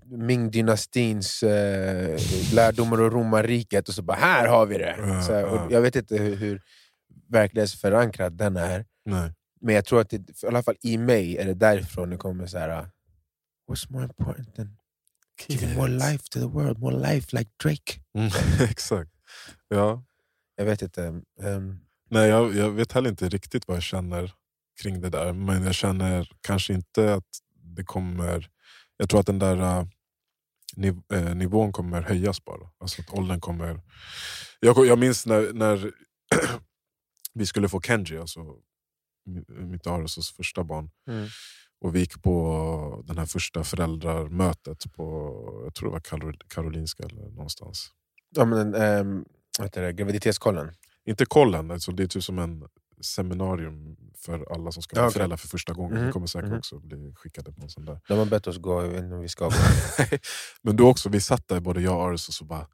Ming-dynastins 0.05 1.43
eh, 1.43 2.19
lärdomar 2.53 3.01
och 3.01 3.11
romarriket 3.11 3.87
och 3.89 3.93
så 3.93 4.01
bara 4.01 4.17
här 4.17 4.47
har 4.47 4.65
vi 4.65 4.77
det! 4.77 4.95
Ja, 4.97 5.21
Så 5.21 5.31
ja. 5.31 5.67
jag 5.71 5.81
vet 5.81 5.95
inte 5.95 6.17
hur, 6.17 6.35
hur 6.35 6.61
verklighetsförankrad 7.27 8.33
den 8.33 8.57
är. 8.57 8.85
Nej. 9.05 9.33
Men 9.61 9.75
jag 9.75 9.85
tror 9.85 10.01
att 10.01 10.09
det, 10.09 10.43
i 10.43 10.47
alla 10.47 10.63
fall 10.63 10.75
i 10.81 10.97
mig 10.97 11.37
är 11.37 11.45
det 11.45 11.53
därifrån 11.53 12.09
det 12.09 12.17
kommer 12.17 12.47
så 12.47 12.57
här. 12.57 12.89
What's 13.69 13.91
more 13.91 14.03
important 14.03 14.55
than 14.55 14.78
giving 15.47 15.75
more 15.75 15.87
life 15.89 16.23
to 16.31 16.39
the 16.39 16.47
world? 16.47 16.79
More 16.79 17.13
life 17.13 17.37
like 17.37 17.49
Drake. 17.63 17.99
Mm. 18.17 18.31
Exakt. 18.69 19.11
Ja. 19.67 20.03
Jag 20.55 20.65
vet 20.65 20.81
inte. 20.81 21.21
ehm, 21.43 21.79
Nej, 22.11 22.29
jag, 22.29 22.55
jag 22.55 22.71
vet 22.71 22.91
heller 22.91 23.09
inte 23.09 23.29
riktigt 23.29 23.67
vad 23.67 23.77
jag 23.77 23.83
känner 23.83 24.33
kring 24.81 25.01
det 25.01 25.09
där. 25.09 25.33
Men 25.33 25.63
jag 25.63 25.75
känner 25.75 26.31
kanske 26.41 26.73
inte 26.73 27.13
att 27.13 27.27
det 27.75 27.83
kommer... 27.83 28.49
Jag 28.97 29.09
tror 29.09 29.19
att 29.19 29.25
den 29.25 29.39
där 29.39 29.79
uh, 29.79 29.87
niv, 30.75 31.01
eh, 31.13 31.35
nivån 31.35 31.71
kommer 31.71 32.01
höjas 32.01 32.45
bara. 32.45 32.69
Alltså 32.79 33.01
att 33.01 33.09
åldern 33.13 33.39
kommer... 33.39 33.81
Jag, 34.59 34.85
jag 34.85 34.99
minns 34.99 35.25
när, 35.25 35.53
när 35.53 35.91
vi 37.33 37.45
skulle 37.45 37.69
få 37.69 37.81
Kenji, 37.81 38.17
alltså 38.17 38.39
mi- 39.29 39.61
mitt 39.65 39.87
och 39.87 39.93
Arisos 39.93 40.31
första 40.31 40.63
barn. 40.63 40.89
Mm. 41.07 41.27
Och 41.81 41.95
vi 41.95 41.99
gick 41.99 42.21
på 42.23 43.03
den 43.07 43.17
här 43.17 43.25
första 43.25 43.63
föräldramötet 43.63 44.93
på 44.93 45.03
jag 45.63 45.75
tror 45.75 45.89
det 45.89 45.93
var 45.93 45.99
Karol- 45.99 46.41
Karolinska 46.47 47.03
eller 47.03 47.21
någonstans. 47.21 47.87
Ja, 48.35 48.45
men, 48.45 48.71
vad 49.57 49.65
heter 49.67 49.81
det? 49.81 49.93
Graviditetskollen. 49.93 50.71
Inte 51.05 51.25
kollen, 51.25 51.71
alltså 51.71 51.91
det 51.91 52.03
är 52.03 52.07
typ 52.07 52.23
som 52.23 52.39
en 52.39 52.63
seminarium 53.01 53.97
för 54.17 54.53
alla 54.53 54.71
som 54.71 54.83
ska 54.83 54.95
Ja, 54.95 55.01
bli 55.01 55.07
okej. 55.07 55.13
föräldrar 55.13 55.37
för 55.37 55.47
första 55.47 55.73
gången. 55.73 55.97
Mhm, 55.97 56.05
Vi 56.05 56.11
kommer 56.11 56.27
säkert 56.27 56.49
mhm. 56.49 56.57
också 56.57 56.79
bli 56.79 57.13
skickade 57.15 57.51
på 57.53 57.61
en 57.61 57.69
sån 57.69 57.85
där. 57.85 57.99
De 58.07 58.17
har 58.17 58.25
bett 58.25 58.47
oss 58.47 58.57
gå, 58.57 58.81
jag 58.81 58.89
vet 58.89 59.03
inte 59.03 59.15
om 59.15 59.21
vi 59.21 59.29
ska 59.29 59.45
gå. 59.45 59.51
Men 60.61 60.75
då 60.75 60.89
också, 60.89 61.09
vi 61.09 61.21
satt 61.21 61.47
där, 61.47 61.59
både 61.59 61.81
jag 61.81 61.95
och 61.97 62.03
Aris, 62.03 62.27
och 62.27 62.33
så 62.33 62.45
bara 62.45 62.67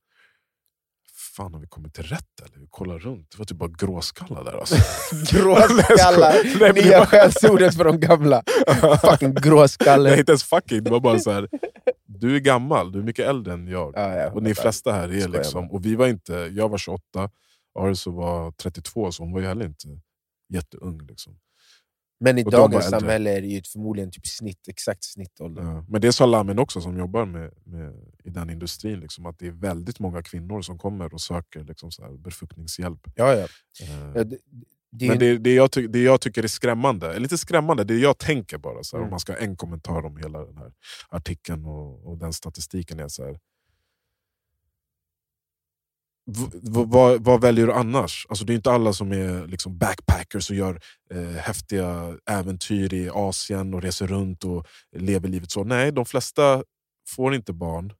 Fan 1.37 1.53
har 1.53 1.61
vi 1.61 1.67
kommit 1.67 1.93
till 1.93 2.03
rätt 2.03 2.39
eller? 2.45 2.59
Vi 2.59 2.67
kollar 2.69 2.99
runt, 2.99 3.31
det 3.31 3.37
var 3.37 3.45
typ 3.45 3.57
bara 3.57 3.69
gråskallar 3.77 4.43
där 4.43 4.51
alltså. 4.57 4.75
Gråskallar! 5.37 6.59
Nej, 6.59 6.83
Nya 6.85 6.99
var- 6.99 7.05
skällsordet 7.05 7.75
för 7.75 7.83
de 7.83 7.99
gamla. 7.99 8.43
Fucking 9.01 9.33
gråskalle. 9.33 10.09
Nej 10.09 10.19
inte 10.19 10.31
ens 10.31 10.43
fucking, 10.43 10.83
det 10.83 10.91
var 10.91 10.99
bara 10.99 11.19
så 11.19 11.31
här. 11.31 11.49
Du 12.07 12.35
är 12.35 12.39
gammal, 12.39 12.91
du 12.91 12.99
är 12.99 13.03
mycket 13.03 13.27
äldre 13.27 13.53
än 13.53 13.67
jag. 13.67 13.93
Ja, 13.95 14.15
ja, 14.15 14.31
Och 14.31 14.43
ni 14.43 14.55
flesta 14.55 14.91
här 14.91 15.09
är 15.13 15.27
liksom, 15.27 15.67
bara. 15.67 15.73
och 15.75 15.85
vi 15.85 15.95
var 15.95 16.07
inte, 16.07 16.33
jag 16.33 16.69
var 16.69 16.77
28, 16.77 17.29
Ariso 17.79 18.11
var 18.11 18.51
32, 18.51 19.11
så 19.11 19.23
hon 19.23 19.31
var 19.33 19.39
ju 19.39 19.47
heller 19.47 19.65
inte 19.65 19.87
jätteung. 20.53 21.01
Liksom. 21.07 21.37
Men 22.19 22.37
i 22.37 22.43
Och 22.43 22.51
dagens 22.51 22.89
samhälle 22.89 23.37
är 23.37 23.41
det 23.41 23.47
ju 23.47 23.61
förmodligen 23.63 24.11
typ 24.11 24.27
snitt, 24.27 24.67
exakt 24.67 25.03
snittålder. 25.03 25.63
Ja. 25.63 25.85
Men 25.89 26.01
det 26.01 26.13
sa 26.13 26.25
Lamin 26.25 26.59
också 26.59 26.81
som 26.81 26.97
jobbar 26.97 27.25
med, 27.25 27.51
med, 27.63 27.93
i 28.23 28.29
den 28.29 28.49
industrin, 28.49 28.99
liksom, 28.99 29.25
att 29.25 29.39
det 29.39 29.47
är 29.47 29.51
väldigt 29.51 29.99
många 29.99 30.23
kvinnor 30.23 30.61
som 30.61 30.77
kommer 30.77 31.13
och 31.13 31.21
söker 31.21 31.63
liksom, 31.63 31.91
så 31.91 32.03
här, 32.03 32.11
befruktningshjälp. 32.11 32.99
Ja, 33.15 33.33
ja. 33.33 33.47
Eh, 33.85 34.25
det, 34.25 34.37
det 34.91 35.07
Men 35.07 35.19
det, 35.19 35.37
det, 35.37 35.53
jag 35.53 35.71
ty, 35.71 35.87
det 35.87 35.99
jag 35.99 36.21
tycker 36.21 36.43
är 36.43 36.47
skrämmande, 36.47 37.09
eller 37.09 37.21
inte 37.21 37.37
skrämmande, 37.37 37.83
det 37.83 37.97
jag 37.97 38.17
tänker 38.17 38.57
bara, 38.57 38.83
så 38.83 38.97
här, 38.97 39.01
Mm. 39.01 39.07
om 39.07 39.11
man 39.11 39.19
ska 39.19 39.33
ha 39.33 39.39
en 39.39 39.55
kommentar 39.55 40.05
om 40.05 40.17
hela 40.17 40.45
den 40.45 40.57
här 40.57 40.71
artikeln 41.09 41.65
och, 41.65 42.07
och 42.11 42.17
den 42.17 42.33
statistiken 42.33 42.99
är 42.99 43.07
så 43.07 43.25
här. 43.25 43.39
Vad, 46.61 47.23
vad 47.23 47.41
väljer 47.41 47.67
du 47.67 47.73
annars? 47.73 48.25
Alltså, 48.29 48.45
det 48.45 48.53
är 48.53 48.55
inte 48.55 48.71
alla 48.71 48.93
som 48.93 49.11
är 49.11 49.47
liksom 49.47 49.77
backpackers 49.77 50.49
och 50.49 50.55
gör 50.55 50.81
eh, 51.11 51.29
häftiga 51.29 52.17
äventyr 52.25 52.93
i 52.93 53.09
Asien 53.09 53.73
och 53.73 53.81
reser 53.81 54.07
runt 54.07 54.43
och 54.43 54.67
lever 54.91 55.29
livet 55.29 55.51
så. 55.51 55.63
Nej, 55.63 55.91
de 55.91 56.05
flesta 56.05 56.63
får 57.07 57.35
inte 57.35 57.53
barn. 57.53 57.93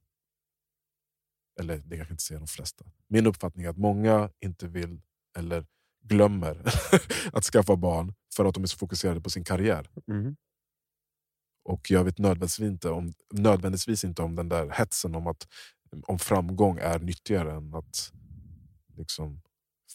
Eller 1.60 1.78
det 1.78 1.96
kanske 1.96 2.14
inte 2.14 2.22
säger 2.22 2.38
de 2.38 2.48
flesta. 2.48 2.84
Min 3.08 3.26
uppfattning 3.26 3.64
är 3.64 3.70
att 3.70 3.76
många 3.76 4.30
inte 4.40 4.66
vill 4.68 5.00
eller 5.38 5.66
glömmer 6.04 6.72
att 7.32 7.44
skaffa 7.44 7.76
barn 7.76 8.14
för 8.36 8.44
att 8.44 8.54
de 8.54 8.62
är 8.62 8.66
så 8.66 8.78
fokuserade 8.78 9.20
på 9.20 9.30
sin 9.30 9.44
karriär. 9.44 9.90
Mhm. 10.06 10.36
Och 11.64 11.90
jag 11.90 12.04
vet 12.04 12.18
nödvändigtvis 12.18 12.66
inte 12.66 12.90
om, 12.90 13.12
nödvändigtvis 13.32 14.04
inte 14.04 14.22
om 14.22 14.36
den 14.36 14.48
där 14.48 14.70
hetsen 14.70 15.14
om 15.14 15.26
att 15.26 15.48
om 16.06 16.18
framgång 16.18 16.78
är 16.78 16.98
nyttigare 16.98 17.52
än 17.52 17.74
att 17.74 18.12
liksom, 18.96 19.42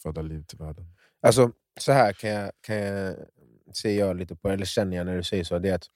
föda 0.03 0.21
liv 0.21 0.43
till 0.43 0.57
världen. 0.57 0.85
Alltså, 1.21 1.51
så 1.79 1.91
här 1.91 2.13
kan 2.13 2.29
jag, 2.29 2.51
kan 2.61 2.75
jag 2.75 3.15
se 3.73 3.95
jag 3.95 4.17
lite 4.17 4.35
på, 4.35 4.49
eller 4.49 4.65
känner 4.65 4.97
jag 4.97 5.05
när 5.05 5.15
du 5.15 5.23
säger 5.23 5.43
så, 5.43 5.59
det 5.59 5.69
är 5.69 5.75
att 5.75 5.89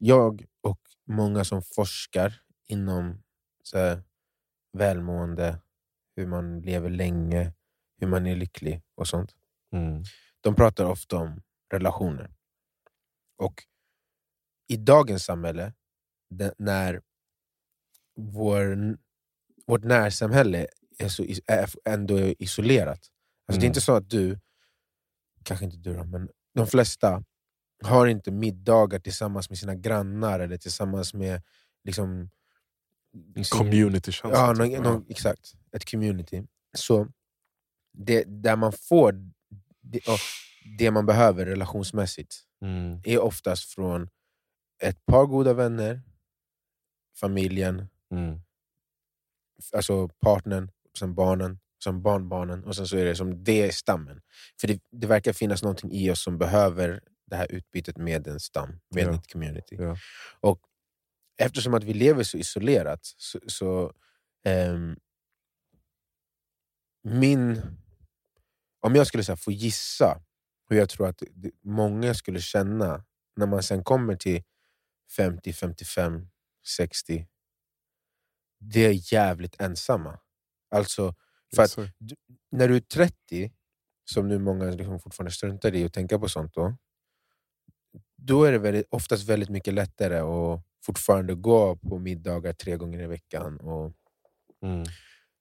jag 0.00 0.44
och 0.60 0.80
många 1.06 1.44
som 1.44 1.62
forskar 1.62 2.40
inom 2.66 3.22
så 3.62 3.78
här, 3.78 4.02
välmående, 4.72 5.58
hur 6.16 6.26
man 6.26 6.60
lever 6.60 6.90
länge, 6.90 7.52
hur 7.98 8.06
man 8.06 8.26
är 8.26 8.36
lycklig 8.36 8.82
och 8.94 9.08
sånt. 9.08 9.34
De 10.40 10.54
pratar 10.54 10.84
ofta 10.84 11.16
om 11.16 11.42
relationer. 11.72 12.30
Och 13.36 13.64
i 14.68 14.76
dagens 14.76 15.24
samhälle, 15.24 15.72
när 16.58 17.02
vår, 18.16 18.96
vårt 19.66 19.84
närsamhälle 19.84 20.66
är, 20.98 21.08
så, 21.08 21.24
är 21.46 21.70
ändå 21.84 22.18
isolerat. 22.18 22.88
Alltså 22.98 23.10
Det 23.46 23.54
är 23.54 23.56
Mm. 23.58 23.66
inte 23.66 23.80
så 23.80 23.94
att 23.94 24.10
du, 24.10 24.38
kanske 25.42 25.64
inte 25.64 25.76
du 25.76 25.94
då, 25.96 26.04
men 26.04 26.28
de 26.54 26.66
flesta 26.66 27.24
har 27.84 28.06
inte 28.06 28.30
middagar 28.30 28.98
tillsammans 28.98 29.50
med 29.50 29.58
sina 29.58 29.74
grannar 29.74 30.40
eller 30.40 30.56
tillsammans 30.56 31.14
med 31.14 31.42
liksom, 31.84 32.30
sin- 33.34 33.44
community-känsla. 33.58 34.38
Ja, 34.40 34.54
typ. 34.54 34.58
någon, 34.58 34.82
någon, 34.82 35.06
exakt. 35.08 35.52
Ett 35.72 35.90
community. 35.90 36.42
Så 36.76 37.08
det, 37.92 38.24
där 38.26 38.56
man 38.56 38.72
får 38.72 39.12
det, 39.82 40.00
det 40.78 40.90
man 40.90 41.06
behöver 41.06 41.46
relationsmässigt 41.46 42.36
Mm. 42.62 43.00
är 43.04 43.18
oftast 43.18 43.74
från 43.74 44.08
ett 44.82 45.06
par 45.06 45.26
goda 45.26 45.54
vänner, 45.54 46.02
familjen, 47.20 47.88
Mm. 48.10 48.40
alltså 49.72 50.08
partnern, 50.08 50.70
sen 50.98 51.14
barnen, 51.14 51.58
sen 51.84 52.02
barnbarnen 52.02 52.64
och 52.64 52.76
sen 52.76 52.86
så 52.86 52.96
är 52.96 53.04
det 53.04 53.16
som 53.16 53.44
det 53.44 53.62
är 53.62 53.70
stammen. 53.70 54.20
För 54.60 54.68
det, 54.68 54.82
det 54.90 55.06
verkar 55.06 55.32
finnas 55.32 55.62
någonting 55.62 55.92
i 55.92 56.10
oss 56.10 56.22
som 56.22 56.38
behöver 56.38 57.00
det 57.26 57.36
här 57.36 57.52
utbytet 57.52 57.96
med 57.96 58.26
en 58.26 58.40
stam, 58.40 58.80
med 58.90 59.04
Ja. 59.04 59.14
ett 59.14 59.32
community. 59.32 59.76
Ja. 59.78 59.96
Och 60.40 60.60
eftersom 61.36 61.74
att 61.74 61.84
vi 61.84 61.94
lever 61.94 62.22
så 62.22 62.36
isolerat 62.38 63.00
så, 63.02 63.40
så 63.46 63.92
ehm, 64.44 64.96
min... 67.02 67.62
Om 68.80 68.94
jag 68.94 69.06
skulle 69.06 69.24
så 69.24 69.36
få 69.36 69.52
gissa 69.52 70.20
hur 70.68 70.76
jag 70.76 70.88
tror 70.88 71.08
att 71.08 71.22
många 71.62 72.14
skulle 72.14 72.40
känna 72.40 73.04
när 73.36 73.46
man 73.46 73.62
sen 73.62 73.84
kommer 73.84 74.16
till 74.16 74.42
50, 75.16 75.52
55, 75.52 76.28
60. 76.66 77.26
Det 78.72 78.86
är 78.86 79.12
jävligt 79.12 79.60
ensamma. 79.60 80.18
Alltså, 80.70 81.14
för 81.54 81.62
att 81.62 81.70
Exakt. 81.70 81.92
när 82.52 82.68
du 82.68 82.76
är 82.76 82.80
30, 82.80 83.52
som 84.10 84.28
nu 84.28 84.38
många 84.38 84.64
liksom 84.64 85.00
fortfarande 85.00 85.32
struntar 85.32 85.74
i 85.74 85.84
att 85.84 85.92
tänka 85.92 86.18
på 86.18 86.28
sånt 86.28 86.54
då, 86.54 86.76
då 88.16 88.44
är 88.44 88.52
det 88.52 88.58
väldigt, 88.58 88.86
oftast 88.90 89.28
väldigt 89.28 89.48
mycket 89.48 89.74
lättare 89.74 90.18
att 90.18 90.62
fortfarande 90.86 91.34
gå 91.34 91.76
på 91.76 91.98
middagar 91.98 92.52
tre 92.52 92.76
gånger 92.76 93.02
i 93.02 93.06
veckan 93.06 93.60
och 93.60 93.92
Mm. 94.62 94.84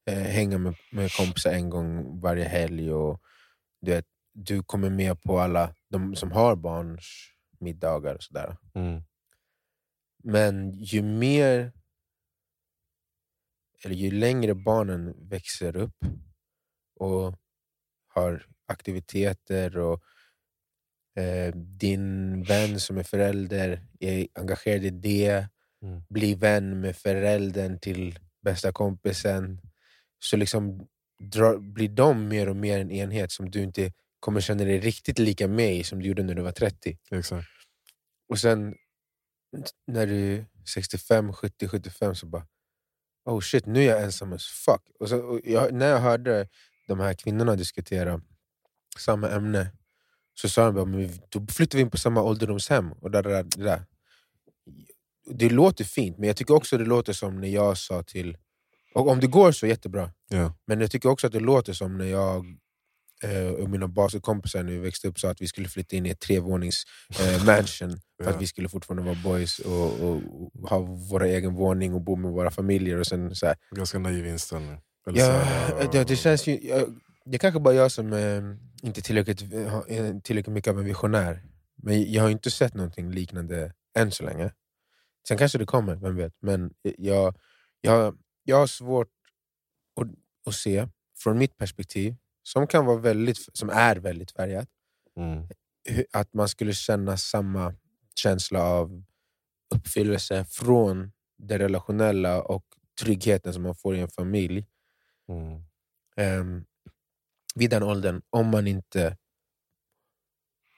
eh, 0.05 0.17
hänga 0.23 0.57
med, 0.57 0.75
med 0.91 1.11
kompisar 1.11 1.51
en 1.51 1.69
gång 1.69 2.19
varje 2.21 2.45
helg. 2.45 2.93
Och, 2.93 3.21
du, 3.81 3.91
vet, 3.91 4.05
du 4.33 4.63
kommer 4.63 4.89
med 4.89 5.21
på 5.21 5.39
alla 5.39 5.75
de 5.89 6.15
som 6.15 6.31
har 6.31 6.55
barns 6.55 7.05
middagar 7.59 8.15
och 8.15 8.23
sådär. 8.23 8.57
Mm. 8.75 9.01
Men 10.23 10.71
ju 10.71 11.01
mer 11.01 11.71
eller 13.85 13.95
ju 13.95 14.11
längre 14.11 14.55
barnen 14.55 15.29
växer 15.29 15.75
upp 15.75 15.97
och 16.99 17.35
har 18.07 18.45
aktiviteter 18.67 19.77
och 19.77 20.03
eh, 21.19 21.55
din 21.55 22.43
vän 22.43 22.79
som 22.79 22.97
är 22.97 23.03
förälder 23.03 23.81
är 23.99 24.27
engagerad 24.33 24.85
i 24.85 24.89
det, 24.89 25.47
Mm. 25.83 26.03
blir 26.09 26.35
vän 26.35 26.81
med 26.81 26.95
föräldern 26.95 27.79
till 27.79 28.19
bästa 28.41 28.71
kompisen, 28.71 29.61
så 30.19 30.37
liksom 30.37 30.87
drar, 31.23 31.57
blir 31.57 31.89
de 31.89 32.27
mer 32.27 32.49
och 32.49 32.55
mer 32.55 32.79
en 32.79 32.91
enhet 32.91 33.31
som 33.31 33.51
du 33.51 33.63
inte 33.63 33.93
kommer 34.19 34.41
känna 34.41 34.63
dig 34.63 34.79
riktigt 34.79 35.19
lika 35.19 35.47
med 35.47 35.75
i 35.75 35.83
som 35.83 35.99
du 36.01 36.07
gjorde 36.07 36.23
när 36.23 36.35
du 36.35 36.41
var 36.41 36.51
30. 36.51 36.97
Exakt. 37.11 37.47
Och 38.29 38.39
sen 38.39 38.75
när 39.87 40.07
du 40.07 40.37
är 40.37 40.45
65, 40.73 41.33
70, 41.33 41.67
75 41.67 42.15
så 42.15 42.25
bara 42.27 42.47
Oh 43.25 43.39
shit, 43.41 43.65
nu 43.65 43.79
är 43.83 43.89
jag 43.89 44.03
ensam 44.03 44.33
as 44.33 44.45
fuck. 44.45 44.81
Och 44.99 45.09
så, 45.09 45.17
och 45.17 45.39
jag, 45.43 45.73
när 45.73 45.87
jag 45.87 45.99
hörde 45.99 46.47
de 46.87 46.99
här 46.99 47.13
kvinnorna 47.13 47.55
diskutera 47.55 48.21
samma 48.97 49.29
ämne 49.29 49.71
så 50.33 50.49
sa 50.49 50.71
de 50.71 50.75
bara, 50.75 51.09
då 51.29 51.53
flyttar 51.53 51.77
vi 51.77 51.81
in 51.81 51.89
på 51.89 51.97
samma 51.97 52.21
ålderdomshem. 52.21 52.91
Och 52.91 53.11
där, 53.11 53.23
där, 53.23 53.43
där. 53.43 53.85
Det 55.25 55.49
låter 55.49 55.83
fint, 55.83 56.17
men 56.17 56.27
jag 56.27 56.37
tycker 56.37 56.53
också 56.53 56.77
det 56.77 56.85
låter 56.85 57.13
som 57.13 57.41
när 57.41 57.47
jag 57.47 57.77
sa 57.77 58.03
till... 58.03 58.37
Och 58.95 59.07
om 59.09 59.19
det 59.19 59.27
går 59.27 59.51
så 59.51 59.67
jättebra, 59.67 60.11
Ja. 60.29 60.53
men 60.65 60.81
jag 60.81 60.91
tycker 60.91 61.09
också 61.09 61.27
att 61.27 61.33
det 61.33 61.39
låter 61.39 61.73
som 61.73 61.97
när 61.97 62.05
jag 62.05 62.45
och 63.61 63.69
mina 63.69 63.87
basketkompisar 63.87 64.63
när 64.63 64.71
vi 64.71 64.79
växte 64.79 65.07
upp 65.07 65.19
sa 65.19 65.29
att 65.29 65.41
vi 65.41 65.47
skulle 65.47 65.67
flytta 65.67 65.95
in 65.95 66.05
i 66.05 66.09
ett 66.09 66.19
trevånings 66.19 66.83
eh, 67.19 67.45
mansion 67.45 67.97
för 68.23 68.29
att 68.29 68.41
vi 68.41 68.47
skulle 68.47 68.69
fortfarande 68.69 69.03
vara 69.03 69.17
boys 69.23 69.59
och, 69.59 69.99
och, 69.99 70.21
och 70.53 70.69
ha 70.69 70.79
vår 70.79 71.23
egen 71.23 71.53
våning 71.55 71.93
och 71.93 72.01
bo 72.01 72.15
med 72.15 72.31
våra 72.31 72.51
familjer. 72.51 72.99
Och 72.99 73.07
sen, 73.07 73.35
så 73.35 73.45
här. 73.45 73.55
Ganska 73.71 73.99
naiv 73.99 74.27
inställning. 74.27 74.81
Eller 75.07 75.19
Ja, 75.19 75.31
här, 75.31 75.89
det, 75.91 76.03
det 76.03 76.15
känns 76.15 76.47
ju... 76.47 76.67
Jag, 76.67 77.01
det 77.25 77.35
är 77.35 77.39
kanske 77.39 77.59
bara 77.59 77.73
jag 77.73 77.91
som 77.91 78.13
eh, 78.13 78.43
inte 78.87 79.01
tillräckligt, 79.01 79.41
är 79.41 80.21
tillräckligt 80.21 80.53
mycket 80.53 80.71
av 80.71 80.79
en 80.79 80.85
visionär. 80.85 81.43
Men 81.75 82.11
jag 82.11 82.23
har 82.23 82.29
inte 82.29 82.51
sett 82.51 82.73
någonting 82.73 83.11
liknande 83.11 83.73
än 83.97 84.11
så 84.11 84.23
länge. 84.23 84.51
Sen 85.27 85.37
kanske 85.37 85.57
det 85.57 85.65
kommer, 85.65 85.95
vem 85.95 86.15
vet. 86.15 86.33
Men 86.39 86.73
jag, 86.97 87.35
jag, 87.81 88.17
jag 88.43 88.57
har 88.57 88.67
svårt 88.67 89.09
att, 90.01 90.07
att 90.47 90.55
se, 90.55 90.87
från 91.17 91.37
mitt 91.37 91.57
perspektiv, 91.57 92.15
som, 92.43 92.67
kan 92.67 92.85
vara 92.85 92.97
väldigt, 92.97 93.37
som 93.57 93.69
är 93.69 93.95
väldigt 93.95 94.31
färgat, 94.31 94.67
Mm. 95.17 95.47
att 96.13 96.33
man 96.33 96.49
skulle 96.49 96.73
känna 96.73 97.17
samma 97.17 97.75
känsla 98.15 98.63
av 98.63 99.03
uppfyllelse 99.75 100.45
från 100.45 101.11
det 101.37 101.59
relationella 101.59 102.41
och 102.41 102.65
tryggheten 103.01 103.53
som 103.53 103.63
man 103.63 103.75
får 103.75 103.95
i 103.95 103.99
en 103.99 104.07
familj 104.09 104.65
Mm. 105.29 105.61
um, 106.41 106.65
vid 107.55 107.69
den 107.69 107.83
åldern 107.83 108.21
om 108.29 108.47
man 108.47 108.67
inte 108.67 109.17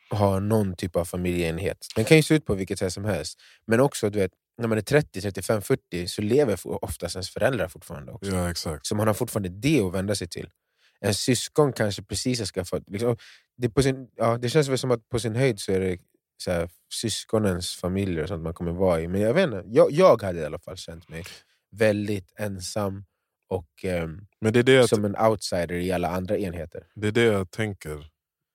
har 0.09 0.39
någon 0.39 0.75
typ 0.75 0.95
av 0.95 1.05
familjeenhet. 1.05 1.87
Den 1.95 2.05
kan 2.05 2.17
ju 2.17 2.23
se 2.23 2.35
ut 2.35 2.45
på 2.45 2.53
vilket 2.55 2.79
sätt 2.79 2.93
som 2.93 3.05
helst. 3.05 3.39
Men 3.65 3.79
också 3.79 4.09
du 4.09 4.19
vet, 4.19 4.31
när 4.57 4.67
man 4.67 4.77
är 4.77 4.81
30, 4.81 5.21
35, 5.21 5.61
40 5.61 6.07
så 6.07 6.21
lever 6.21 6.59
oftast 6.85 7.15
ens 7.15 7.29
föräldrar 7.29 7.67
fortfarande. 7.67 8.11
också. 8.11 8.31
Ja, 8.31 8.49
exakt. 8.51 8.85
Så 8.85 8.95
man 8.95 9.07
har 9.07 9.13
fortfarande 9.13 9.49
det 9.49 9.79
att 9.81 9.93
vända 9.93 10.15
sig 10.15 10.27
till. 10.27 10.49
En 10.99 11.13
syskon 11.13 11.73
kanske 11.73 12.03
precis 12.03 12.39
har 12.39 12.45
skaffat... 12.45 12.83
Liksom, 12.87 13.17
det, 13.57 13.69
på 13.69 13.83
sin, 13.83 14.09
ja, 14.15 14.37
det 14.37 14.49
känns 14.49 14.67
väl 14.67 14.77
som 14.77 14.91
att 14.91 15.09
på 15.09 15.19
sin 15.19 15.35
höjd 15.35 15.59
så 15.59 15.71
är 15.71 15.79
det 15.79 15.97
så 16.37 16.51
här, 16.51 16.69
syskonens 16.93 17.75
familjer 17.75 18.23
och 18.23 18.29
sånt 18.29 18.43
man 18.43 18.53
kommer 18.53 18.71
vara 18.71 19.01
i. 19.01 19.07
Men 19.07 19.21
jag 19.21 19.33
vet 19.33 19.43
inte, 19.43 19.63
jag, 19.67 19.91
jag 19.91 20.21
hade 20.21 20.39
i 20.39 20.45
alla 20.45 20.59
fall 20.59 20.77
känt 20.77 21.09
mig 21.09 21.23
väldigt 21.71 22.33
ensam 22.35 23.05
och 23.47 23.85
ehm, 23.85 24.27
Men 24.41 24.53
det 24.53 24.59
är 24.59 24.63
det, 24.63 24.87
som 24.87 25.05
en 25.05 25.15
outsider 25.17 25.71
i 25.73 25.91
alla 25.91 26.09
andra 26.09 26.37
enheter. 26.37 26.87
det 26.95 27.07
är 27.07 27.11
det 27.11 27.23
jag 27.23 27.51
tänker 27.51 28.11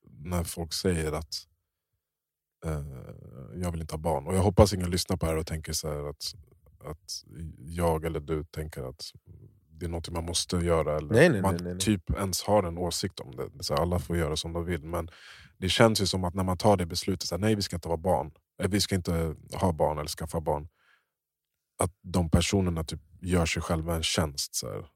när 0.08 0.44
folk 0.44 0.72
säger 0.72 1.12
att 1.12 1.46
eh, 2.64 2.84
jag 3.54 3.70
vill 3.70 3.80
inte 3.80 3.94
ha 3.94 3.98
barn. 3.98 4.26
Och 4.26 4.34
jag 4.34 4.42
hoppas 4.42 4.72
ingen 4.72 4.90
lyssnar 4.90 5.16
på 5.16 5.26
det 5.26 5.32
här 5.32 5.38
och 5.38 5.46
tänker 5.46 5.72
så 5.72 5.88
här 5.88 6.10
att, 6.10 6.34
att 6.84 7.24
jag 7.58 8.04
eller 8.04 8.20
du 8.20 8.44
tänker 8.44 8.82
att 8.82 9.02
det 9.80 9.86
är 9.86 9.90
något 9.90 10.10
man 10.10 10.24
måste 10.24 10.56
göra. 10.56 10.96
Eller 10.96 11.14
Nej, 11.14 11.28
nej, 11.28 11.42
man 11.42 11.56
nej, 11.60 11.78
typ 11.78 12.10
ens 12.10 12.42
har 12.42 12.62
en 12.62 12.78
åsikt 12.78 13.20
om 13.20 13.36
det. 13.36 13.50
så 13.64 13.74
alla 13.74 13.98
får 13.98 14.16
göra 14.16 14.36
som 14.36 14.52
de 14.52 14.64
vill. 14.64 14.84
Men 14.84 15.10
det 15.58 15.68
känns 15.68 16.00
ju 16.02 16.06
som 16.06 16.24
att 16.24 16.34
när 16.34 16.44
man 16.44 16.58
tar 16.58 16.76
det 16.76 16.86
beslutet, 16.86 17.28
så 17.28 17.34
här, 17.34 17.40
nej 17.40 17.54
vi 17.54 17.62
ska 17.62 17.76
inte 17.76 17.88
vara 17.88 17.98
barn. 17.98 18.30
Eh, 18.62 18.68
Vi 18.68 18.80
ska 18.80 18.94
inte 18.94 19.34
ha 19.54 19.72
barn 19.72 19.98
eller 19.98 20.08
skaffa 20.08 20.40
barn. 20.40 20.68
Att 21.82 21.90
de 22.02 22.30
personerna 22.30 22.84
typ 22.84 23.00
gör 23.20 23.46
sig 23.46 23.62
själva 23.62 23.94
en 23.96 24.02
tjänst. 24.02 24.54
Så 24.54 24.68
här. 24.68 24.86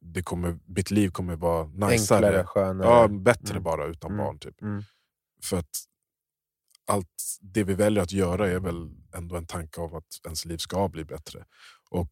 Det 0.00 0.22
kommer, 0.22 0.58
mitt 0.66 0.90
liv 0.90 1.08
kommer 1.10 1.36
vara 1.36 1.66
najsare. 1.66 2.26
Enklare, 2.26 2.44
skönare. 2.46 2.88
Ja, 2.88 3.08
bättre 3.08 3.50
Mm. 3.50 3.62
bara 3.62 3.86
utan 3.86 4.10
Mm. 4.12 4.24
barn. 4.24 4.38
Typ. 4.38 4.62
Mm. 4.62 4.82
För 5.44 5.56
att 5.58 5.76
allt 6.86 7.22
det 7.40 7.64
vi 7.64 7.74
väljer 7.74 8.02
att 8.02 8.12
göra 8.12 8.48
är 8.50 8.60
väl 8.60 8.90
ändå 9.14 9.36
en 9.36 9.46
tanke 9.46 9.80
av 9.80 9.94
att 9.96 10.20
ens 10.24 10.44
liv 10.44 10.56
ska 10.58 10.88
bli 10.88 11.04
bättre. 11.04 11.44
Och 11.90 12.10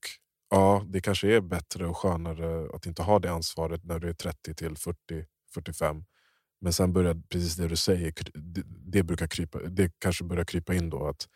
ja, 0.52 0.82
det 0.86 1.00
kanske 1.00 1.36
är 1.36 1.40
bättre 1.40 1.86
och 1.86 1.96
skönare 1.96 2.68
att 2.74 2.86
inte 2.86 3.02
ha 3.02 3.18
det 3.18 3.32
ansvaret 3.32 3.84
när 3.84 3.98
du 3.98 4.08
är 4.08 4.12
30 4.12 4.54
till 4.54 4.76
40, 4.76 4.98
45. 5.54 6.04
Men 6.60 6.72
sen 6.72 6.92
börjar 6.92 7.22
precis 7.28 7.56
det 7.56 7.68
du 7.68 7.76
säger, 7.76 8.14
det, 8.92 9.02
brukar 9.02 9.26
krypa, 9.26 9.58
det 9.58 9.92
kanske 9.98 10.24
börjar 10.24 10.44
krypa 10.44 10.74
in 10.74 10.90
då 10.90 11.06
att 11.06 11.28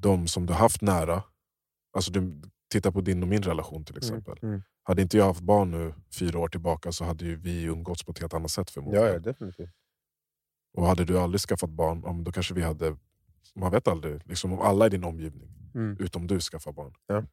de 0.00 0.28
som 0.28 0.46
du 0.46 0.52
haft 0.52 0.82
nära, 0.82 1.22
alltså 1.92 2.12
du, 2.12 2.42
titta 2.70 2.92
på 2.92 3.00
din 3.00 3.22
och 3.22 3.28
min 3.28 3.42
relation 3.42 3.84
till 3.84 3.96
exempel. 3.96 4.38
Mm. 4.42 4.62
Hade 4.82 5.02
inte 5.02 5.16
jag 5.16 5.24
haft 5.24 5.40
barn 5.40 5.70
nu 5.70 5.94
fyra 6.18 6.38
år 6.38 6.48
tillbaka 6.48 6.92
så 6.92 7.04
hade 7.04 7.24
vi 7.24 7.62
umgåtts 7.62 8.04
på 8.04 8.10
ett 8.12 8.18
helt 8.18 8.34
annat 8.34 8.50
sätt 8.50 8.70
förmodligen. 8.70 9.06
Ja, 9.06 9.12
ja, 9.12 9.18
definitivt. 9.18 9.70
Och 10.72 10.86
hade 10.86 11.04
du 11.04 11.18
aldrig 11.18 11.40
skaffat 11.40 11.70
barn, 11.70 12.02
ja, 12.04 12.12
då 12.12 12.32
kanske 12.32 12.54
vi 12.54 12.62
hade... 12.62 12.96
Man 13.54 13.72
vet 13.72 13.88
aldrig, 13.88 14.26
liksom, 14.26 14.52
om 14.52 14.60
alla 14.60 14.86
i 14.86 14.88
din 14.88 15.04
omgivning, 15.04 15.54
Mm. 15.74 15.96
utom 16.00 16.26
du, 16.26 16.40
skaffar 16.40 16.72
barn. 16.72 16.94
Ja. 17.06 17.24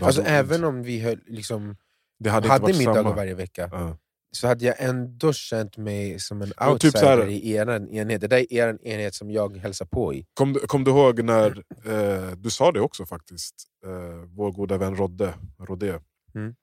Alltså, 0.00 0.22
även 0.22 0.64
om 0.64 0.82
vi 0.82 1.00
höll, 1.00 1.20
liksom, 1.26 1.76
det 2.18 2.30
hade, 2.30 2.48
hade 2.48 2.72
middagar 2.78 3.14
varje 3.14 3.34
vecka 3.34 3.68
Ja. 3.72 3.98
så 4.30 4.46
hade 4.46 4.64
jag 4.64 4.74
ändå 4.78 5.32
känt 5.32 5.76
mig 5.76 6.20
som 6.20 6.42
en 6.42 6.48
typ 6.48 6.60
outsider 6.62 6.98
så 7.00 7.06
här- 7.06 7.28
i 7.28 7.50
er 7.52 7.70
enhet. 7.94 8.20
Det 8.20 8.26
där 8.26 8.36
är 8.36 8.52
er 8.52 8.78
enhet 8.82 9.14
som 9.14 9.30
jag 9.30 9.56
hälsar 9.56 9.86
på 9.86 10.14
i. 10.14 10.26
Kom, 10.34 10.54
kom 10.54 10.84
du 10.84 10.90
ihåg 10.90 11.22
när, 11.22 11.64
eh, 11.84 12.30
du 12.36 12.50
sa 12.50 12.72
det 12.72 12.80
också 12.80 13.06
faktiskt, 13.06 13.54
eh, 13.86 14.24
vår 14.26 14.52
goda 14.52 14.78
vän 14.78 14.96
Rodde, 14.96 15.34
Rodé. 15.58 15.98
Mm. 16.34 16.54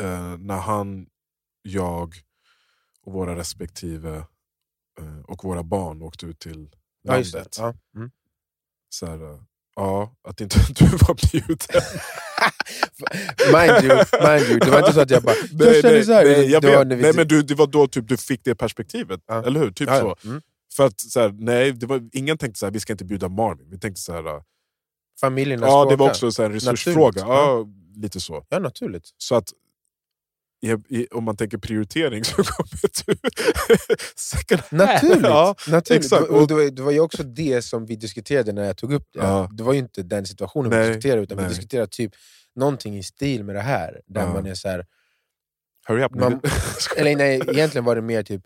Eh, 0.00 0.38
när 0.38 0.56
han, 0.58 1.06
jag 1.62 2.14
och 3.02 3.12
våra 3.12 3.36
respektive 3.36 4.16
eh, 5.00 5.20
och 5.26 5.44
våra 5.44 5.62
barn 5.62 6.02
åkte 6.02 6.26
ut 6.26 6.38
till 6.38 6.70
landet. 7.04 7.32
det. 7.32 7.48
Ja. 7.58 7.74
Mm. 7.96 8.10
Så 8.88 9.06
här, 9.06 9.22
eh, 9.34 9.40
ja, 9.78 10.12
att 10.28 10.40
inte 10.40 10.58
du 10.74 10.84
var 10.86 11.30
bjuden. 11.32 11.82
Mind, 13.52 13.84
you, 13.84 13.96
mind 14.28 14.50
you, 14.50 14.58
det 14.58 14.70
var 14.70 14.78
inte 14.78 14.92
så 14.92 15.00
att 15.00 15.10
jag 15.10 15.22
bara 15.22 15.34
jag 15.52 15.66
Nej, 15.66 15.82
känner 15.82 15.94
nej, 15.94 16.04
så 16.04 16.12
här. 16.12 16.24
nej, 16.24 16.50
jag 16.50 16.62
det 16.62 16.76
var 16.76 16.84
nej 16.84 17.12
men 17.14 17.28
du, 17.28 17.42
det 17.42 17.54
var 17.54 17.66
då 17.66 17.86
typ, 17.86 18.08
du 18.08 18.16
fick 18.16 18.44
det 18.44 18.54
perspektivet, 18.54 19.20
Ja. 19.28 19.44
eller 19.46 19.60
hur? 19.60 19.70
Typ 19.70 19.88
Ja, 19.88 20.00
så. 20.00 20.28
Mm. 20.28 20.42
För 20.76 20.86
att 20.86 21.00
så 21.00 21.20
här, 21.20 21.34
nej, 21.38 21.72
det 21.72 21.86
var, 21.86 22.08
ingen 22.12 22.38
tänkte 22.38 22.58
så 22.58 22.66
här, 22.66 22.70
vi 22.72 22.80
ska 22.80 22.92
inte 22.92 23.04
bjuda 23.04 23.28
Marvin. 23.28 23.66
Vi 23.70 23.78
tänkte 23.78 24.00
så 24.00 24.12
här, 24.12 24.26
äh, 24.26 24.42
Familjerna 25.20 25.66
ja 25.66 25.84
det 25.84 25.96
var 25.96 26.08
också 26.10 26.32
så 26.32 26.42
här, 26.42 26.50
en 26.50 26.54
resursfråga. 26.54 27.20
Ja, 27.20 27.66
lite 27.96 28.20
så. 28.20 28.44
Ja, 28.48 28.58
naturligt. 28.58 29.04
Så 29.18 29.34
att 29.34 29.52
i, 30.88 31.06
om 31.10 31.24
man 31.24 31.36
tänker 31.36 31.58
prioritering 31.58 32.24
så 32.24 32.34
kommer 32.44 32.80
du 33.06 33.14
second 34.16 34.60
hand. 34.60 34.72
Naturligt. 34.88 35.22
Ja, 35.22 35.54
naturligt. 35.68 36.04
exakt. 36.04 36.28
Och 36.28 36.48
det, 36.48 36.54
var, 36.54 36.70
det 36.70 36.82
var 36.82 36.92
ju 36.92 37.00
också 37.00 37.22
det 37.22 37.62
som 37.62 37.86
vi 37.86 37.96
diskuterade 37.96 38.52
när 38.52 38.64
jag 38.64 38.76
tog 38.76 38.92
upp 38.92 39.08
det. 39.12 39.18
Ja. 39.18 39.48
Det 39.52 39.62
var 39.62 39.72
ju 39.72 39.78
inte 39.78 40.02
den 40.02 40.26
situationen 40.26 40.70
Nej, 40.70 40.82
vi 40.82 40.88
diskuterade, 40.94 41.22
utan 41.22 41.36
nej. 41.36 41.46
vi 41.46 41.48
diskuterade 41.54 41.86
typ 41.88 42.12
någonting 42.54 42.96
i 42.98 43.02
stil 43.02 43.44
med 43.44 43.54
det 43.54 43.60
här. 43.60 44.00
Där 44.06 44.20
Ja. 44.20 44.32
man 44.32 44.46
är 44.46 44.54
så 44.54 44.68
här, 44.68 44.86
Hurry 45.86 46.02
up. 46.04 46.14
Man- 46.14 46.40
eller 46.96 47.16
nej, 47.16 47.40
egentligen 47.48 47.84
var 47.84 47.96
det 47.96 48.02
mer 48.02 48.22
typ, 48.22 48.42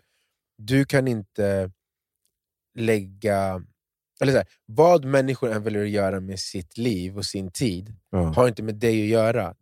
du 0.57 0.85
kan 0.85 1.07
inte 1.07 1.71
lägga... 2.79 3.63
Eller 4.21 4.31
så 4.31 4.37
här, 4.37 4.47
vad 4.65 5.05
människor 5.05 5.51
än 5.51 5.63
väljer 5.63 5.83
att 5.83 5.89
göra 5.89 6.19
med 6.19 6.39
sitt 6.39 6.77
liv 6.77 7.17
och 7.17 7.25
sin 7.25 7.51
tid 7.51 7.95
har 8.35 8.47
inte 8.47 8.63
med 8.63 8.75
dig 8.75 9.01
att 9.03 9.07
göra. 9.09 9.55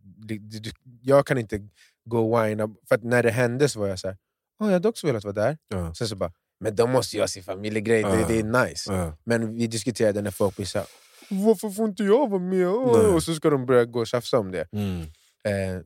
Jag 1.02 1.26
kan 1.28 1.38
inte 1.38 1.68
gå 2.06 2.32
och 2.32 2.46
whina, 2.46 2.70
för 2.88 2.96
att 2.96 3.04
när 3.04 3.24
det 3.24 3.32
hände 3.32 3.70
så 3.70 3.80
var 3.80 3.88
jag 3.88 4.00
så 4.00 4.08
här, 4.08 4.18
oh, 4.60 4.68
jag 4.68 4.74
hade 4.74 4.88
också 4.88 5.08
velat 5.08 5.24
vara 5.24 5.34
där. 5.34 5.58
Ja. 5.68 5.94
Sen 5.94 6.08
så 6.08 6.16
bara, 6.16 6.32
men 6.60 6.76
de 6.76 6.92
måste 6.92 7.18
göra 7.18 7.28
sin 7.28 7.44
familjegrej, 7.44 8.04
det, 8.04 8.26
det 8.28 8.40
är 8.40 8.66
nice. 8.66 9.14
Men 9.24 9.56
vi 9.56 9.68
diskuterade 9.68 10.22
när 10.22 10.32
folk 10.32 10.56
blir 10.56 10.66
såhär, 10.66 10.88
varför 11.30 11.70
får 11.70 11.86
inte 11.86 12.04
jag 12.04 12.30
vara 12.30 12.42
med? 12.42 12.68
Nej. 12.68 13.14
Och 13.14 13.24
så 13.24 13.36
ska 13.36 13.50
de 13.50 13.66
börja 13.66 13.86
gå 13.86 14.00
och 14.00 14.08
tjafsa 14.08 14.40
om 14.40 14.52
det. 14.52 14.68
Mm. 14.72 15.02
Eh, 15.44 15.82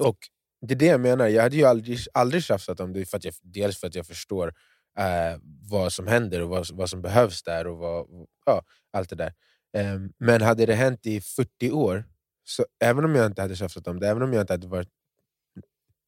och 0.00 0.18
det 0.66 0.74
är 0.74 0.78
det 0.78 0.86
jag 0.86 1.00
menar, 1.00 1.28
jag 1.28 1.42
hade 1.42 1.56
ju 1.56 1.64
aldrig, 1.64 1.98
aldrig 2.14 2.42
tjafsat 2.42 2.80
om 2.80 2.92
det, 2.92 3.06
för 3.06 3.20
jag, 3.22 3.34
dels 3.42 3.80
för 3.80 3.86
att 3.86 3.94
jag 3.94 4.06
förstår 4.06 4.54
eh, 4.98 5.38
vad 5.70 5.92
som 5.92 6.06
händer 6.06 6.42
och 6.42 6.48
vad, 6.48 6.66
vad 6.72 6.90
som 6.90 7.02
behövs 7.02 7.42
där, 7.42 7.66
och 7.66 7.78
vad, 7.78 8.06
ja, 8.46 8.62
allt 8.92 9.10
det 9.10 9.16
där. 9.16 9.32
Eh, 9.76 10.00
men 10.18 10.42
hade 10.42 10.66
det 10.66 10.74
hänt 10.74 11.06
i 11.06 11.20
40 11.20 11.70
år, 11.70 12.04
så 12.44 12.66
även 12.84 13.04
om 13.04 13.14
jag 13.14 13.26
inte 13.26 13.42
hade 13.42 13.56
tjafsat 13.56 13.86
om 13.86 14.00
det, 14.00 14.08
även 14.08 14.22
om 14.22 14.32
jag 14.32 14.40
inte 14.40 14.52
hade 14.52 14.66
varit 14.66 14.88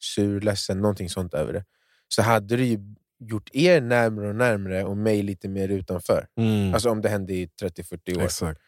sur, 0.05 0.41
ledsen, 0.41 0.79
någonting 0.81 1.11
sånt 1.11 1.35
över 1.35 1.53
det, 1.53 1.65
så 2.09 2.23
hade 2.23 2.57
det 2.57 2.65
ju 2.65 2.79
gjort 3.19 3.51
er 3.53 3.81
närmare 3.81 4.29
och 4.29 4.37
närmare 4.37 4.85
och 4.85 4.97
mig 4.97 5.23
lite 5.23 5.49
mer 5.49 5.69
utanför. 5.69 6.27
Mm. 6.37 6.75
Alltså 6.75 6.91
om 6.91 7.01
det 7.03 7.09
hände 7.09 7.35
i 7.35 7.47
30-40 7.63 8.19
år. 8.19 8.23
Exakt. 8.23 8.61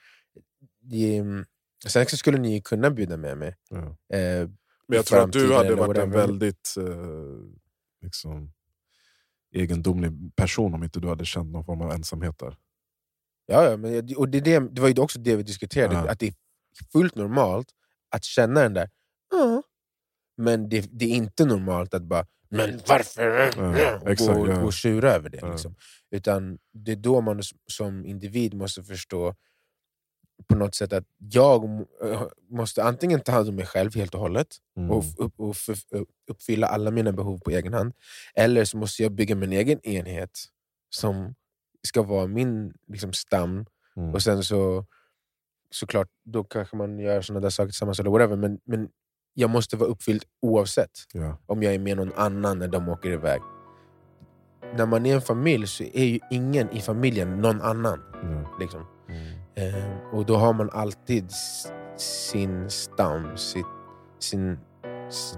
Det, 0.81 1.23
sen 1.87 2.07
så 2.07 2.17
skulle 2.17 2.39
ni 2.39 2.55
ju 2.55 2.61
kunna 2.61 2.91
bjuda 2.91 3.17
med 3.17 3.39
mig. 3.39 3.57
Ja. 3.71 3.79
Eh, 4.17 4.49
Men 4.89 4.97
jag 4.97 5.07
tror 5.07 5.21
att 5.25 5.33
du 5.33 5.55
hade 5.55 5.75
varit 5.75 5.99
en 5.99 6.11
väldigt 6.11 6.75
eh, 6.79 6.85
liksom, 8.03 8.53
egendomlig 9.55 10.37
person 10.37 10.75
om 10.75 10.83
inte 10.85 11.01
du 11.01 11.09
hade 11.09 11.25
känt 11.25 11.53
någon 11.53 11.65
form 11.65 11.81
av 11.83 11.93
ensamhet 11.93 12.39
där. 12.39 12.57
Ja, 13.47 13.71
ja 13.71 13.77
men, 13.77 14.17
och 14.17 14.29
det, 14.29 14.41
det, 14.41 14.59
det 14.59 14.81
var 14.81 14.89
ju 14.89 15.01
också 15.01 15.19
det 15.19 15.37
vi 15.37 15.43
diskuterade, 15.43 15.95
Ja. 15.95 16.11
att 16.11 16.19
det 16.19 16.27
är 16.27 16.35
fullt 16.93 17.15
normalt 17.15 17.69
att 18.11 18.25
känna 18.25 18.61
den 18.63 18.75
där 18.75 18.91
ja. 19.31 19.63
Men 20.37 20.69
det, 20.69 20.89
det 20.93 21.05
är 21.05 21.09
inte 21.17 21.45
normalt 21.45 21.95
att 21.95 22.03
bara 22.03 22.27
men 22.49 22.81
varför? 22.89 23.51
Ja, 23.79 23.99
och 24.01 24.11
exakt, 24.11 24.39
gå, 24.39 24.49
ja. 24.49 24.61
gå 24.61 24.67
och 24.67 24.73
tjura 24.73 25.11
över 25.13 25.29
det. 25.31 25.39
Ja. 25.43 25.51
Liksom. 25.51 25.75
Utan 26.11 26.59
det 26.73 26.93
är 26.93 26.97
då 26.97 27.21
man 27.21 27.43
som 27.67 28.07
individ 28.07 28.55
måste 28.55 28.83
förstå 28.83 29.35
på 30.47 30.55
något 30.57 30.75
sätt 30.75 30.93
att 30.93 31.05
jag 31.19 31.65
äh, 32.05 32.23
måste 32.51 32.85
antingen 32.85 33.21
ta 33.21 33.33
hand 33.33 33.49
om 33.49 33.55
mig 33.55 33.67
själv 33.67 33.95
helt 33.95 34.15
och 34.15 34.21
hållet 34.21 34.57
Mm. 34.77 34.91
och, 34.91 35.05
upp, 35.19 35.41
och 35.41 35.57
f- 35.69 36.03
uppfylla 36.31 36.67
alla 36.67 36.91
mina 36.91 37.13
behov 37.13 37.39
på 37.39 37.51
egen 37.51 37.75
hand. 37.75 37.93
Eller 38.35 38.65
så 38.65 38.77
måste 38.77 39.03
jag 39.03 39.13
bygga 39.13 39.35
min 39.35 39.53
egen 39.53 39.81
enhet 39.87 40.45
som 40.91 41.35
ska 41.89 42.03
vara 42.03 42.27
min 42.27 42.73
liksom, 42.89 43.13
stam. 43.13 43.67
Mm. 43.97 44.15
Och 44.15 44.23
sen 44.23 44.45
så 44.45 44.87
såklart, 45.71 46.09
då 46.25 46.45
kanske 46.45 46.77
man 46.77 46.99
gör 46.99 47.23
såna 47.23 47.41
där 47.41 47.51
saker 47.51 47.69
tillsammans 47.69 48.01
eller 48.01 48.11
whatever. 48.11 48.37
Men, 48.37 48.61
men 48.65 48.89
jag 49.39 49.51
måste 49.51 49.77
vara 49.77 49.89
uppfylld 49.91 50.23
oavsett 50.43 50.91
Ja. 51.13 51.39
om 51.47 51.63
jag 51.63 51.75
är 51.75 51.79
med 51.79 51.97
någon 51.97 52.13
annan 52.17 52.59
när 52.59 52.69
de 52.69 52.89
åker 52.89 53.11
iväg. 53.11 53.41
När 54.77 54.87
man 54.87 55.07
är 55.07 55.15
en 55.15 55.21
familj 55.21 55.67
så 55.67 55.83
är 55.85 56.05
ju 56.05 56.19
ingen 56.31 56.71
i 56.71 56.81
familjen 56.81 57.41
någon 57.41 57.61
annan. 57.63 58.03
Ja. 58.23 58.57
Liksom. 58.61 58.81
Mm. 59.09 59.75
Eh, 59.75 60.15
och 60.15 60.27
då 60.27 60.37
har 60.37 60.53
man 60.53 60.71
alltid 60.73 61.31
sin 61.97 62.71
stam, 62.71 63.37
sitt, 63.37 63.67
sin 64.19 64.59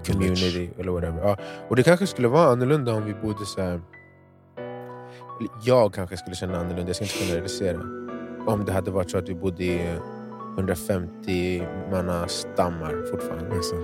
community 0.07 0.69
eller 0.77 0.91
whatever. 0.91 1.21
Ja. 1.21 1.37
Och 1.69 1.75
det 1.75 1.83
kanske 1.83 2.07
skulle 2.07 2.27
vara 2.27 2.49
annorlunda 2.51 2.93
om 2.93 3.05
vi 3.05 3.13
bodde 3.13 3.45
så 3.45 3.61
här. 3.61 3.81
Jag 5.63 5.93
kanske 5.93 6.17
skulle 6.17 6.35
känna 6.35 6.57
annorlunda, 6.57 6.87
jag 6.89 6.95
ska 6.95 7.05
inte 7.05 7.17
generalisera. 7.17 7.79
Om 8.47 8.65
det 8.65 8.71
hade 8.73 8.91
varit 8.91 9.11
så 9.11 9.17
att 9.17 9.29
vi 9.29 9.35
bodde 9.35 9.63
i 9.63 9.99
150 10.57 11.63
manna 11.91 12.27
stammar 12.27 13.11
fortfarande. 13.11 13.55
Exakt. 13.55 13.81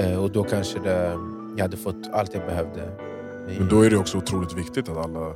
Eh, 0.00 0.22
och 0.22 0.30
då 0.30 0.44
kanske 0.44 0.78
det, 0.78 1.18
jag 1.56 1.62
hade 1.62 1.76
fått 1.76 2.10
allt 2.12 2.34
jag 2.34 2.46
behövde. 2.46 2.82
Men 3.58 3.68
då 3.68 3.82
är 3.82 3.90
det 3.90 3.96
också 3.96 4.18
otroligt 4.18 4.52
viktigt 4.52 4.88
att 4.88 4.96
alla... 4.96 5.32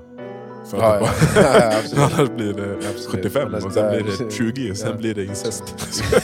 För 0.70 0.78
Ja, 0.78 0.98
ja. 1.00 1.08
Ja, 1.42 1.72
absolut. 1.78 2.18
Annars 2.18 2.30
blir 2.36 2.52
det 2.52 2.74
Absolut. 2.74 3.24
75 3.24 3.48
Annars 3.48 3.64
och 3.64 3.72
sen 3.72 3.90
blir 3.90 4.26
det 4.26 4.30
20 4.32 4.70
och 4.70 4.76
sen 4.76 4.98
blir 4.98 5.14
det 5.14 5.24
incest. 5.24 5.64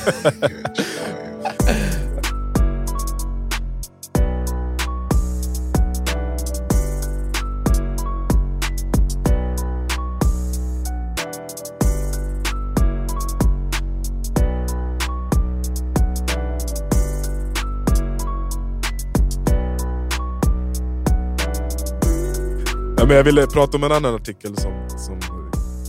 Ja, 23.05 23.09
men 23.09 23.17
jag 23.17 23.25
ville 23.25 23.47
prata 23.47 23.77
om 23.77 23.85
en 23.85 23.93
annan 23.93 24.15
artikel 24.15 24.57
som, 24.57 24.89
som 24.89 25.21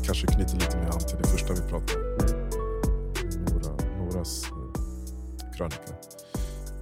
kanske 0.05 0.27
knyter 0.27 0.53
lite 0.53 0.77
mer 0.77 0.85
an 0.85 0.99
till 0.99 1.17
det 1.17 1.27
första 1.27 1.53
vi 1.53 1.59
pratade 1.59 1.99
om. 1.99 2.25
Nora, 3.45 3.97
Noras 3.97 4.43
eh, 4.43 5.57
krönika. 5.57 5.93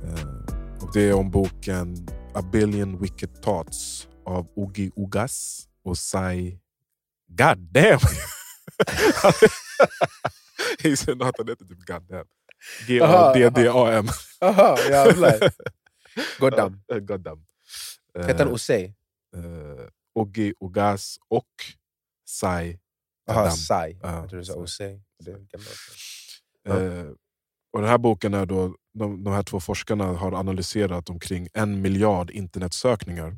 Eh, 0.03 0.83
och 0.83 0.93
det 0.93 1.01
är 1.01 1.13
om 1.13 1.31
boken 1.31 2.07
A 2.33 2.41
billion 2.51 3.01
wicked 3.01 3.41
thoughts 3.43 4.07
av 4.25 4.47
Ogi 4.55 4.91
Ugas 4.95 5.67
och 5.83 5.97
Sai... 5.97 6.59
God 7.27 7.57
damn! 7.57 7.99
Han 9.17 9.33
heter 11.47 11.65
typ 11.65 11.85
God 11.85 12.03
damn. 12.09 12.25
G-A-D-D-A-M. 12.87 14.05
Jaha, 14.39 14.77
jävlar. 14.89 15.39
Goddam. 16.39 16.81
Ja, 16.87 16.99
God 16.99 17.19
damn. 17.19 17.45
Hette 18.27 18.43
han 18.43 18.53
Osei? 18.53 18.93
Ogi 20.15 20.53
Ogas 20.59 21.17
och 21.29 21.49
Sai. 22.25 22.79
Sai. 23.51 23.99
Ja, 24.01 24.15
Jag 24.15 24.29
du 24.29 24.45
sa. 24.45 24.53
Osei. 24.55 25.01
Eh, 26.67 27.05
och 27.73 27.81
den 27.81 27.89
här 27.89 27.97
boken 27.97 28.33
är 28.33 28.45
då, 28.45 28.75
de, 28.93 29.23
de 29.23 29.33
här 29.33 29.43
två 29.43 29.59
forskarna 29.59 30.05
har 30.05 30.31
analyserat 30.31 31.09
omkring 31.09 31.47
en 31.53 31.81
miljard 31.81 32.31
internetsökningar 32.31 33.37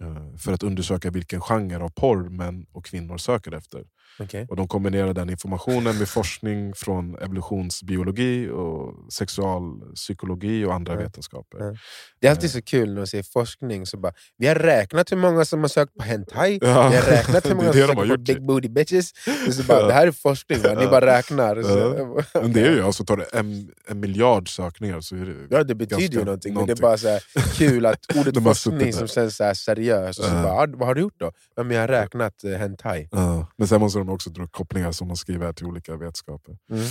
eh, 0.00 0.36
för 0.36 0.52
att 0.52 0.62
undersöka 0.62 1.10
vilken 1.10 1.40
genre 1.40 1.78
av 1.84 1.88
porr 1.88 2.28
män 2.28 2.66
och 2.72 2.84
kvinnor 2.84 3.18
söker 3.18 3.52
efter. 3.52 3.84
Okej. 4.20 4.46
Och 4.50 4.56
De 4.56 4.68
kombinerar 4.68 5.14
den 5.14 5.30
informationen 5.30 5.98
med 5.98 6.08
forskning 6.08 6.74
från 6.74 7.18
evolutionsbiologi, 7.18 8.48
och 8.48 9.12
sexualpsykologi 9.12 10.64
och 10.64 10.74
andra 10.74 10.92
Ja. 10.94 10.98
vetenskaper. 11.00 11.58
Ja. 11.58 11.74
Det 12.20 12.26
är 12.26 12.30
alltid 12.30 12.50
så 12.50 12.62
kul 12.62 12.88
när 12.88 12.96
man 12.96 13.06
ser 13.06 13.22
forskning. 13.22 13.86
Så 13.86 13.96
bara, 13.96 14.12
vi 14.38 14.46
har 14.46 14.54
räknat 14.54 15.12
hur 15.12 15.16
många 15.16 15.44
som 15.44 15.60
har 15.60 15.68
sökt 15.68 15.94
på 15.94 16.02
hentai, 16.04 16.58
vi 16.60 16.66
har 16.66 17.10
räknat 17.10 17.46
hur 17.50 17.54
många 17.54 17.72
som 17.72 17.80
har 17.96 18.06
sökt 18.06 18.10
på 18.10 18.16
big 18.32 18.46
booty 18.46 18.68
bitches. 18.68 19.12
Och 19.48 19.54
så 19.54 19.62
bara, 19.62 19.86
det 19.86 19.92
här 19.92 20.06
är 20.06 20.12
forskning, 20.12 20.58
va? 20.62 20.74
ni 20.80 20.86
bara 20.86 21.06
räknar. 21.18 21.62
Så, 21.62 22.22
Men 22.42 22.52
det 22.52 22.60
är 22.60 22.70
ju, 22.74 22.82
alltså 22.86 23.04
tar 23.04 23.16
det 23.16 23.24
en, 23.24 23.70
en 23.88 24.00
miljard 24.00 24.48
sökningar 24.56 25.00
så 25.00 25.16
är 25.16 25.20
det 25.20 25.56
Ja, 25.56 25.64
det 25.64 25.74
betyder 25.74 26.18
ju 26.18 26.24
någonting, 26.24 26.54
men 26.54 26.66
det 26.66 26.72
är 26.72 26.82
någonting. 26.82 26.82
bara 26.82 26.98
så 26.98 27.08
här, 27.08 27.54
kul 27.58 27.86
att 27.86 28.16
ordet 28.16 28.42
forskning 28.42 28.92
som 28.92 29.08
känns 29.08 29.36
så 29.36 29.54
seriöst. 29.54 30.18
Och 30.18 30.24
så 30.24 30.30
bara, 30.30 30.66
vad 30.66 30.86
har 30.88 30.94
du 30.94 31.00
gjort 31.00 31.14
då? 31.20 31.32
Ja, 31.56 31.62
men 31.62 31.76
jag 31.76 31.82
har 31.82 31.88
räknat 31.88 32.44
eh, 32.44 32.50
hentai. 32.52 33.08
Men 33.56 33.68
sen 33.68 33.80
måste 33.80 33.98
de 33.98 34.07
också 34.10 34.30
dra 34.30 34.46
kopplingar 34.46 34.92
som 34.92 35.08
de 35.08 35.16
skriver 35.16 35.52
till 35.52 35.66
olika 35.66 35.96
vetenskaper. 35.96 36.58
Mm. 36.70 36.84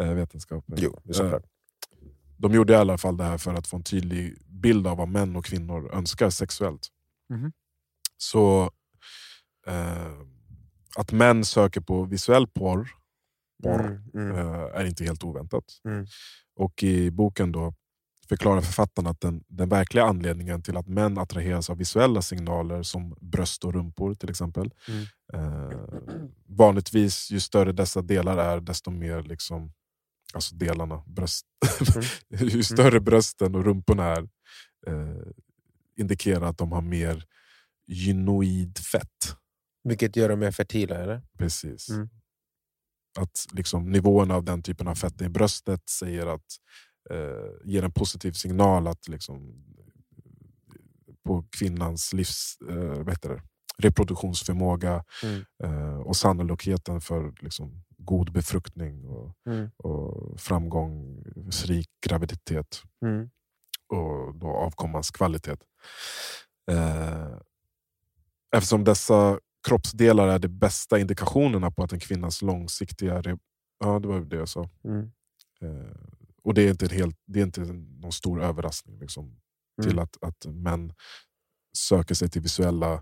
Eh, 0.00 0.14
vetenskaper. 0.14 0.74
Jo, 0.78 1.00
såklart. 1.10 1.44
De 2.36 2.52
gjorde 2.52 2.72
i 2.72 2.76
alla 2.76 2.98
fall 2.98 3.16
det 3.16 3.24
här 3.24 3.38
för 3.38 3.54
att 3.54 3.66
få 3.66 3.76
en 3.76 3.82
tydlig 3.82 4.36
bild 4.46 4.86
av 4.86 4.96
vad 4.96 5.08
män 5.08 5.36
och 5.36 5.44
kvinnor 5.44 5.94
önskar 5.94 6.30
sexuellt. 6.30 6.88
Mhm. 7.30 7.52
Så 8.16 8.70
eh, 9.66 10.12
att 10.96 11.12
män 11.12 11.44
söker 11.44 11.80
på 11.80 12.04
visuell 12.04 12.46
porr, 12.46 12.88
porr 13.62 13.80
Mm, 14.14 14.30
mm, 14.30 14.36
eh, 14.36 14.80
är 14.80 14.84
inte 14.84 15.04
helt 15.04 15.24
oväntat. 15.24 15.64
Mm. 15.88 16.06
Och 16.56 16.82
i 16.82 17.10
boken 17.10 17.52
då 17.52 17.74
förklarar 18.28 18.60
författaren 18.60 19.06
att 19.06 19.20
den, 19.20 19.44
den 19.48 19.68
verkliga 19.68 20.04
anledningen 20.04 20.62
till 20.62 20.76
att 20.76 20.88
män 20.88 21.18
attraheras 21.18 21.70
av 21.70 21.76
visuella 21.76 22.22
signaler 22.22 22.82
som 22.82 23.16
bröst 23.20 23.64
och 23.64 23.74
rumpor 23.74 24.14
till 24.14 24.30
exempel. 24.30 24.74
Mm. 24.88 25.04
Eh, 25.32 25.78
vanligtvis, 26.46 27.30
ju 27.30 27.40
större 27.40 27.72
dessa 27.72 28.02
delar 28.02 28.38
är, 28.38 28.60
desto 28.60 28.90
mer 28.90 29.22
liksom, 29.22 29.72
alltså 30.34 30.54
delarna, 30.54 31.02
bröst. 31.06 31.46
Mm. 32.30 32.48
ju 32.48 32.62
större 32.62 33.00
brösten 33.00 33.54
och 33.54 33.64
rumporna 33.64 34.04
är, 34.04 34.28
eh, 34.86 35.26
indikerar 35.96 36.46
att 36.46 36.58
de 36.58 36.72
har 36.72 36.82
mer 36.82 37.24
gynoid 37.86 38.78
fett. 38.78 39.36
Vilket 39.84 40.16
gör 40.16 40.28
dem 40.28 40.38
mer 40.38 40.50
fertila, 40.50 40.96
eller? 40.96 41.22
Precis. 41.38 41.88
Mm. 41.88 42.08
Att 43.18 43.46
liksom, 43.52 43.90
nivåerna 43.90 44.34
av 44.34 44.44
den 44.44 44.62
typen 44.62 44.88
av 44.88 44.94
fett 44.94 45.22
i 45.22 45.28
bröstet 45.28 45.88
säger 45.88 46.26
att, 46.26 46.56
eh, 47.10 47.50
ger 47.72 47.82
en 47.82 47.92
positiv 47.92 48.32
signal 48.32 48.86
att 48.86 49.08
liksom, 49.08 49.64
på 51.24 51.44
kvinnans 51.50 52.12
livs, 52.12 52.58
eh, 52.70 53.04
det? 53.28 53.42
reproduktionsförmåga 53.78 55.04
Mm. 55.24 55.44
eh, 55.64 55.96
och 55.98 56.16
sannolikheten 56.16 57.00
för 57.00 57.32
liksom, 57.40 57.82
god 57.98 58.32
befruktning 58.32 59.04
och, 59.04 59.34
Mm. 59.46 59.70
och 59.76 60.40
framgångsrik 60.40 61.88
graviditet 62.06 62.82
Mm. 63.04 63.30
och 63.88 64.34
då 64.34 64.46
avkommans 64.46 65.10
kvalitet. 65.10 65.56
Eh, 66.70 67.38
eftersom 68.56 68.84
dessa 68.84 69.38
kroppsdelar 69.68 70.28
är 70.28 70.38
de 70.38 70.48
bästa 70.48 70.98
indikationerna 70.98 71.70
på 71.70 71.82
att 71.82 71.92
en 71.92 72.00
kvinnas 72.00 72.42
långsiktiga... 72.42 73.22
Ja, 73.78 73.98
det 73.98 74.08
var 74.08 74.20
det 74.20 74.36
jag 74.36 74.48
sa. 74.48 74.68
Mm. 74.84 75.10
Eh, 75.62 76.13
och 76.44 76.54
det 76.54 76.62
är 76.62 76.70
inte, 76.70 76.84
en 76.86 76.90
helt, 76.90 77.16
det 77.26 77.40
är 77.40 77.44
inte 77.44 77.60
någon 78.00 78.12
stor 78.12 78.42
överraskning 78.42 78.98
liksom, 78.98 79.36
till 79.82 79.92
Mm. 79.92 80.04
att, 80.04 80.16
att 80.22 80.46
män 80.46 80.92
söker 81.78 82.14
sig 82.14 82.30
till 82.30 82.42
visuella 82.42 82.92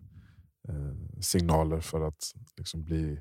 eh, 0.68 1.20
signaler 1.20 1.80
för 1.80 2.00
att 2.08 2.32
liksom 2.56 2.84
bli 2.84 3.20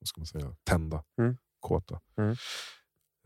vad 0.00 0.08
ska 0.08 0.20
man 0.20 0.26
säga, 0.26 0.56
tända, 0.64 1.04
Mm. 1.18 1.36
kåta. 1.60 2.00
Mm. 2.18 2.36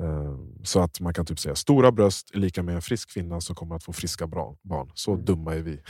Eh, 0.02 0.38
så 0.64 0.80
att 0.80 1.00
man 1.00 1.14
kan 1.14 1.26
typ 1.26 1.38
säga 1.40 1.54
stora 1.54 1.92
bröst 1.92 2.30
är 2.34 2.38
lika 2.38 2.62
med 2.62 2.74
en 2.74 2.82
frisk 2.82 3.10
kvinna 3.10 3.40
som 3.40 3.56
kommer 3.56 3.74
att 3.76 3.84
få 3.84 3.92
friska 3.92 4.26
barn. 4.26 4.90
Så 4.94 5.12
Mm. 5.12 5.24
dumma 5.24 5.54
är 5.54 5.62
vi. 5.62 5.72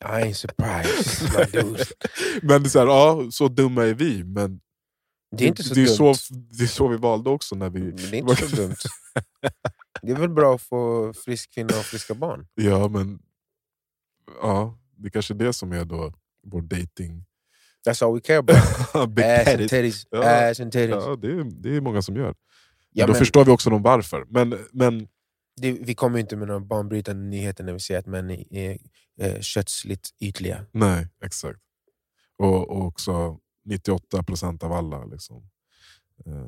I 0.00 0.04
ain't 0.04 0.32
surprised, 0.34 1.32
men 2.42 2.62
det 2.62 2.68
är 2.68 2.70
så, 2.70 2.78
här, 2.78 2.86
ja, 2.86 3.30
så 3.30 3.48
dumma 3.48 3.84
är 3.84 3.94
vi, 3.94 4.24
men 4.24 4.60
Det 5.30 5.44
är 5.44 5.48
inte 5.48 5.62
så 5.62 5.74
det, 5.74 5.82
är 5.82 5.98
dumt. 5.98 6.14
så, 6.14 6.34
det 6.34 6.62
är 6.62 6.66
så 6.68 6.88
vi 6.88 6.96
valde 6.96 7.30
också. 7.30 7.54
när 7.54 7.70
vi... 7.70 7.80
Men 7.80 7.96
det 7.96 8.16
är 8.16 8.18
inte 8.18 8.36
så 8.36 8.56
dumt. 8.56 8.76
Det 10.02 10.12
är 10.12 10.16
väl 10.16 10.30
bra 10.30 10.54
att 10.54 10.62
få 10.62 11.12
frisk 11.24 11.54
kvinna 11.54 11.78
och 11.78 11.84
friska 11.84 12.14
barn? 12.14 12.46
Ja, 12.54 12.88
men 12.88 13.18
ja, 14.42 14.78
det 14.96 15.08
är 15.08 15.10
kanske 15.10 15.34
är 15.34 15.38
det 15.38 15.52
som 15.52 15.72
är 15.72 15.84
då 15.84 16.12
vår 16.46 16.62
dating... 16.62 17.24
That's 17.88 18.04
all 18.04 18.14
we 18.14 18.20
care 18.20 18.38
about. 18.38 18.56
Ass 19.18 19.48
and 19.48 19.58
titties, 19.68 20.06
Ja. 20.10 20.48
ass 20.50 20.60
and 20.60 20.72
titties. 20.72 20.90
Ja, 20.90 21.16
det, 21.16 21.28
är, 21.28 21.62
det 21.62 21.76
är 21.76 21.80
många 21.80 22.02
som 22.02 22.16
gör. 22.16 22.34
Ja, 22.92 23.06
Då 23.06 23.12
men 23.12 23.18
förstår 23.18 23.44
vi 23.44 23.50
också 23.50 23.70
de 23.70 23.82
varför. 23.82 24.24
Men, 24.28 24.58
men 24.72 25.08
det, 25.60 25.72
vi 25.72 25.94
kommer 25.94 26.16
ju 26.16 26.20
inte 26.20 26.36
med 26.36 26.48
några 26.48 26.60
banbrytande 26.60 27.22
nyheter 27.22 27.64
när 27.64 27.72
vi 27.72 27.80
säger 27.80 28.00
att 28.00 28.06
män 28.06 28.30
är, 28.30 28.52
är, 28.52 28.78
är 29.20 29.42
kötsligt 29.42 30.10
ytliga. 30.20 30.66
nej, 30.72 31.08
exakt. 31.24 31.58
Och, 32.38 32.70
och 32.70 32.86
också 32.86 33.38
98% 33.66 34.62
av 34.64 34.72
alla 34.72 35.04
liksom, 35.04 35.48
eh, 36.26 36.46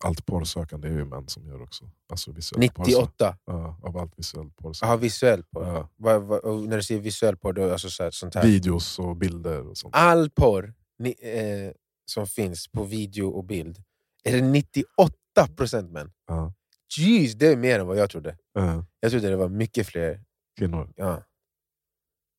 allt 0.00 0.26
porrsökande 0.26 0.88
är 0.88 0.92
ju 0.92 1.04
män 1.04 1.28
som 1.28 1.46
gör 1.46 1.62
också. 1.62 1.90
Alltså 2.08 2.32
visuellt 2.32 2.72
porrsö- 2.74 2.86
98? 2.86 3.38
Ja, 3.44 3.78
av 3.82 3.96
allt 3.96 4.18
visuellt 4.18 4.54
Jaha, 4.56 4.68
porrsökande. 4.68 4.96
visuell 5.02 5.42
porr. 5.44 5.66
Ja. 5.66 5.88
Vad- 5.96 6.40
och 6.40 6.62
när 6.62 6.76
du 6.76 6.82
säger 6.82 7.00
visuell 7.00 7.36
porr, 7.36 7.52
då 7.52 7.72
alltså 7.72 7.90
så 7.90 8.02
här, 8.02 8.10
sånt 8.10 8.34
här. 8.34 8.42
Videos 8.46 8.98
och 8.98 9.16
bilder 9.16 9.66
och 9.68 9.76
sånt. 9.78 9.94
All 9.96 10.30
porr 10.30 10.74
ni, 10.98 11.14
eh, 11.20 11.72
som 12.04 12.26
finns 12.26 12.68
på 12.68 12.84
video 12.84 13.28
och 13.28 13.44
bild, 13.44 13.82
är 14.24 14.32
det 14.32 14.42
98% 14.42 15.90
män? 15.92 16.12
Ja. 16.26 16.52
Jeez, 16.98 17.34
det 17.34 17.46
är 17.46 17.56
mer 17.56 17.78
än 17.80 17.86
vad 17.86 17.96
jag 17.96 18.10
trodde. 18.10 18.30
Eh, 18.58 18.82
Jag 19.00 19.10
trodde 19.10 19.28
det 19.28 19.36
var 19.36 19.48
mycket 19.48 19.86
fler. 19.86 20.24
kvinnor. 20.58 20.92
Ja. 20.96 21.22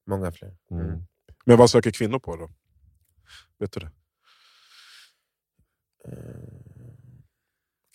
Många 0.09 0.31
fler. 0.31 0.57
Mm. 0.71 0.85
Mm. 0.85 1.03
Men 1.45 1.57
vad 1.57 1.69
söker 1.69 1.91
kvinnor 1.91 2.19
på 2.19 2.35
då? 2.35 2.49
Vet 3.59 3.71
du 3.71 3.79
det? 3.79 3.91
Eh, 6.07 6.63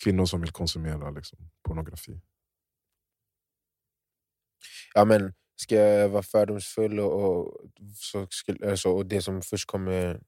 Kvinnor 0.03 0.25
som 0.25 0.41
vill 0.41 0.51
konsumera 0.51 1.09
liksom, 1.09 1.39
pornografi. 1.63 2.21
Ja, 4.93 5.05
men 5.05 5.33
ska 5.55 5.75
jag 5.75 6.09
vara 6.09 6.23
fördomsfull 6.23 6.99
och, 6.99 7.23
och, 7.23 7.69
så 7.95 8.27
skulle, 8.29 8.71
alltså, 8.71 8.89
och 8.89 9.05
det 9.05 9.21
som 9.21 9.41
först 9.41 9.67
kommer, 9.67 10.21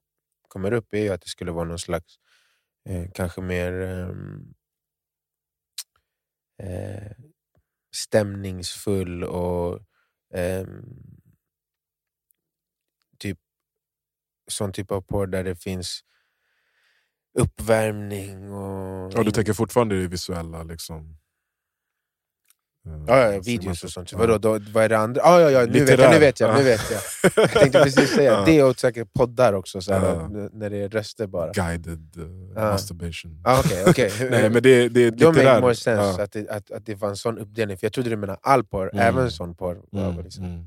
kommer 0.47 0.71
upp 0.73 0.93
är 0.93 0.97
ju 0.97 1.09
att 1.09 1.21
det 1.21 1.29
skulle 1.29 1.51
vara 1.51 1.65
någon 1.67 1.79
slags, 1.79 2.15
eh, 2.89 3.11
kanske 3.13 3.41
mer 3.41 3.73
ehm, 3.73 4.53
eh, 6.57 7.11
stämningsfull 7.95 9.23
och 9.23 9.79
eh, 10.33 10.67
typ 13.19 13.39
sån 14.47 14.71
typ 14.73 14.91
av 14.91 15.01
porr 15.01 15.27
där 15.27 15.43
det 15.43 15.55
finns 15.55 16.01
uppvärmning 17.39 18.51
och... 18.53 19.11
Ja, 19.15 19.23
du 19.23 19.31
tänker 19.31 19.53
fortfarande 19.53 20.01
det 20.01 20.07
visuella? 20.07 20.63
Liksom, 20.63 21.17
eh, 22.87 23.03
Ja, 23.07 23.33
ja, 23.33 23.39
videos 23.45 23.83
och 23.83 23.89
sånt. 23.91 24.11
ja. 24.11 24.17
Vadå, 24.17 24.37
då, 24.37 24.59
vad 24.73 24.83
är 24.83 24.89
det 24.89 24.97
andra? 24.97 25.21
Ah, 25.23 25.39
ja, 25.41 25.49
ja, 25.51 25.65
nu, 25.65 25.85
vet 25.85 25.99
jag, 25.99 26.13
nu 26.13 26.19
vet 26.19 26.39
jag, 26.39 26.53
nu 26.53 26.59
Ja. 26.59 26.63
vet 26.65 26.91
jag. 26.91 27.01
Jag 27.43 27.51
tänkte 27.51 27.83
precis 27.83 28.09
säga 28.09 28.31
Ja. 28.39 28.43
det 28.45 28.63
och 28.63 28.79
säkert 28.79 29.13
poddar 29.13 29.53
också, 29.53 29.81
så 29.81 29.93
här, 29.93 30.05
Ja. 30.15 30.27
när 30.53 30.69
det 30.69 30.77
är 30.77 30.89
röster 30.89 31.27
bara. 31.27 31.51
Guided 31.51 32.17
uh, 32.17 32.51
Ja. 32.55 32.61
masturbation. 32.61 33.41
Ah, 33.45 33.59
Okej, 33.59 33.83
okej. 33.87 34.11
Nej, 34.31 34.49
men 34.49 34.63
det, 34.63 34.89
det 34.89 35.03
är 35.03 35.11
Då 35.11 35.31
make 35.31 35.61
more 35.61 35.75
sense 35.75 36.23
att, 36.23 36.31
det, 36.31 36.49
att, 36.49 36.71
att 36.71 36.85
det 36.85 36.95
var 36.95 37.09
en 37.09 37.15
sån 37.17 37.37
uppdelning, 37.37 37.77
för 37.77 37.85
jag 37.85 37.93
trodde 37.93 38.09
du 38.09 38.15
menade 38.17 38.39
all 38.41 38.63
porr, 38.63 38.89
Mm. 38.93 39.05
även 39.07 39.31
sån 39.31 39.55
porr. 39.55 39.81
Mm, 39.93 40.23
liksom. 40.23 40.43
mm. 40.45 40.65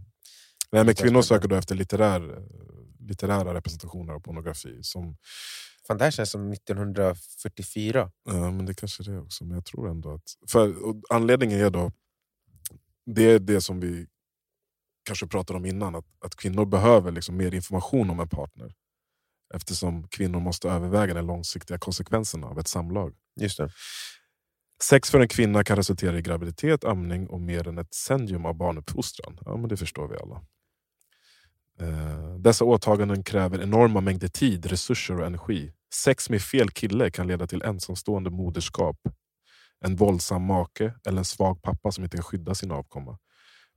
Nej, 0.72 0.84
men 0.84 0.94
kvinnor 0.94 1.22
söker 1.22 1.48
då 1.48 1.56
efter 1.56 1.74
litterär, 1.74 2.20
eh, 2.30 2.38
litterära 3.08 3.54
representationer 3.54 4.12
av 4.12 4.20
pornografi. 4.20 4.78
Som, 4.82 5.16
Fan, 5.86 5.98
det 5.98 6.04
här 6.04 6.10
känns 6.10 6.30
som 6.30 6.52
1944. 6.52 8.10
ja, 8.24 8.50
men 8.50 8.66
det 8.66 8.74
kanske 8.74 9.02
det 9.02 9.12
är 9.12 9.22
också, 9.22 9.44
men 9.44 9.54
jag 9.54 9.64
tror 9.64 9.90
ändå 9.90 10.14
att... 10.14 10.50
För, 10.50 10.74
anledningen 11.10 11.60
är 11.60 11.70
då, 11.70 11.92
det 13.06 13.22
är 13.22 13.38
det 13.38 13.60
som 13.60 13.80
vi 13.80 14.06
kanske 15.04 15.26
pratade 15.26 15.56
om 15.56 15.66
innan, 15.66 15.94
att, 15.94 16.04
att 16.24 16.36
kvinnor 16.36 16.64
behöver 16.64 17.12
liksom 17.12 17.36
mer 17.36 17.54
information 17.54 18.10
om 18.10 18.20
en 18.20 18.28
partner. 18.28 18.74
Eftersom 19.54 20.08
kvinnor 20.08 20.40
måste 20.40 20.68
överväga 20.68 21.14
de 21.14 21.26
långsiktiga 21.26 21.78
konsekvenserna 21.78 22.46
av 22.46 22.58
ett 22.58 22.68
samlag. 22.68 23.14
Just 23.40 23.58
det. 23.58 23.70
Sex 24.82 25.10
för 25.10 25.20
en 25.20 25.28
kvinna 25.28 25.64
kan 25.64 25.76
resultera 25.76 26.18
i 26.18 26.22
graviditet, 26.22 26.84
amning 26.84 27.26
och 27.26 27.40
mer 27.40 27.68
än 27.68 27.78
ett 27.78 27.90
decennium 27.90 28.46
av 28.46 28.54
barnuppfostran. 28.54 29.38
Ja, 29.44 29.56
men 29.56 29.68
det 29.68 29.76
förstår 29.76 30.08
vi 30.08 30.16
alla. 30.16 30.44
Eh, 31.80 32.34
dessa 32.38 32.64
åtaganden 32.64 33.22
kräver 33.24 33.62
enorma 33.62 34.00
mängder 34.00 34.28
tid, 34.28 34.66
resurser 34.66 35.20
och 35.20 35.26
energi. 35.26 35.72
Sex 35.94 36.30
med 36.30 36.42
fel 36.42 36.70
kille 36.70 37.10
kan 37.10 37.26
leda 37.26 37.46
till 37.46 37.62
ensamstående 37.62 38.30
moderskap, 38.30 38.96
en 39.84 39.96
våldsam 39.96 40.42
make 40.44 40.94
eller 41.06 41.18
en 41.18 41.24
svag 41.24 41.62
pappa 41.62 41.92
som 41.92 42.04
inte 42.04 42.16
kan 42.16 42.24
skydda 42.24 42.54
sin 42.54 42.70
avkomma. 42.70 43.18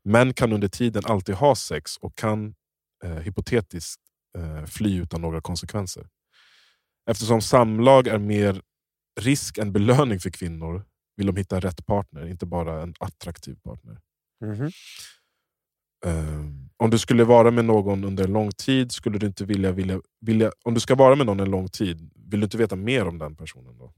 Män 0.03 0.33
kan 0.33 0.53
under 0.53 0.67
tiden 0.67 1.03
alltid 1.05 1.35
ha 1.35 1.55
sex 1.55 1.97
och 1.97 2.15
kan 2.15 2.55
eh, 3.03 3.11
hypotetiskt 3.15 4.01
eh, 4.37 4.65
fly 4.65 4.97
utan 5.01 5.21
några 5.21 5.41
konsekvenser. 5.41 6.07
Eftersom 7.09 7.41
samlag 7.41 8.07
är 8.07 8.17
mer 8.17 8.61
risk 9.19 9.57
än 9.57 9.73
belöning 9.73 10.19
för 10.19 10.29
kvinnor 10.29 10.85
vill 11.15 11.27
de 11.27 11.35
hitta 11.35 11.59
rätt 11.59 11.85
partner, 11.85 12.27
inte 12.27 12.45
bara 12.45 12.81
en 12.81 12.93
attraktiv 12.99 13.55
partner. 13.63 13.99
Mhm. 14.45 14.71
Ehm, 16.05 16.66
om 16.77 16.89
du 16.89 16.97
skulle 16.97 17.23
vara 17.23 17.51
med 17.51 17.65
någon 17.65 18.03
under 18.03 18.23
en 18.23 18.33
lång 18.33 18.51
tid, 18.51 18.91
skulle 18.91 19.17
du 19.17 19.27
inte 19.27 19.45
vilja, 19.45 19.71
vilja, 19.71 20.01
vilja... 20.21 20.51
Om 20.63 20.73
du 20.73 20.79
ska 20.79 20.95
vara 20.95 21.15
med 21.15 21.25
någon 21.25 21.39
en 21.39 21.51
lång 21.51 21.67
tid, 21.67 22.11
vill 22.15 22.39
du 22.39 22.43
inte 22.43 22.57
veta 22.57 22.75
mer 22.75 23.07
om 23.07 23.17
den 23.17 23.35
personen 23.35 23.77
då? 23.77 23.93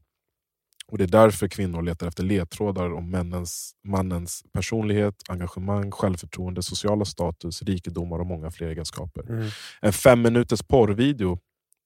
Och 0.87 0.97
Det 0.97 1.03
är 1.03 1.07
därför 1.07 1.47
kvinnor 1.47 1.81
letar 1.81 2.07
efter 2.07 2.23
ledtrådar 2.23 2.93
om 2.93 3.09
männens, 3.09 3.75
mannens 3.83 4.43
personlighet, 4.53 5.15
engagemang, 5.29 5.91
självförtroende, 5.91 6.63
sociala 6.63 7.05
status, 7.05 7.61
rikedomar 7.61 8.19
och 8.19 8.25
många 8.25 8.51
fler 8.51 8.67
egenskaper. 8.67 9.29
Mm. 9.29 9.49
En 9.81 9.93
fem 9.93 10.21
minuters 10.21 10.61
porrvideo 10.61 11.39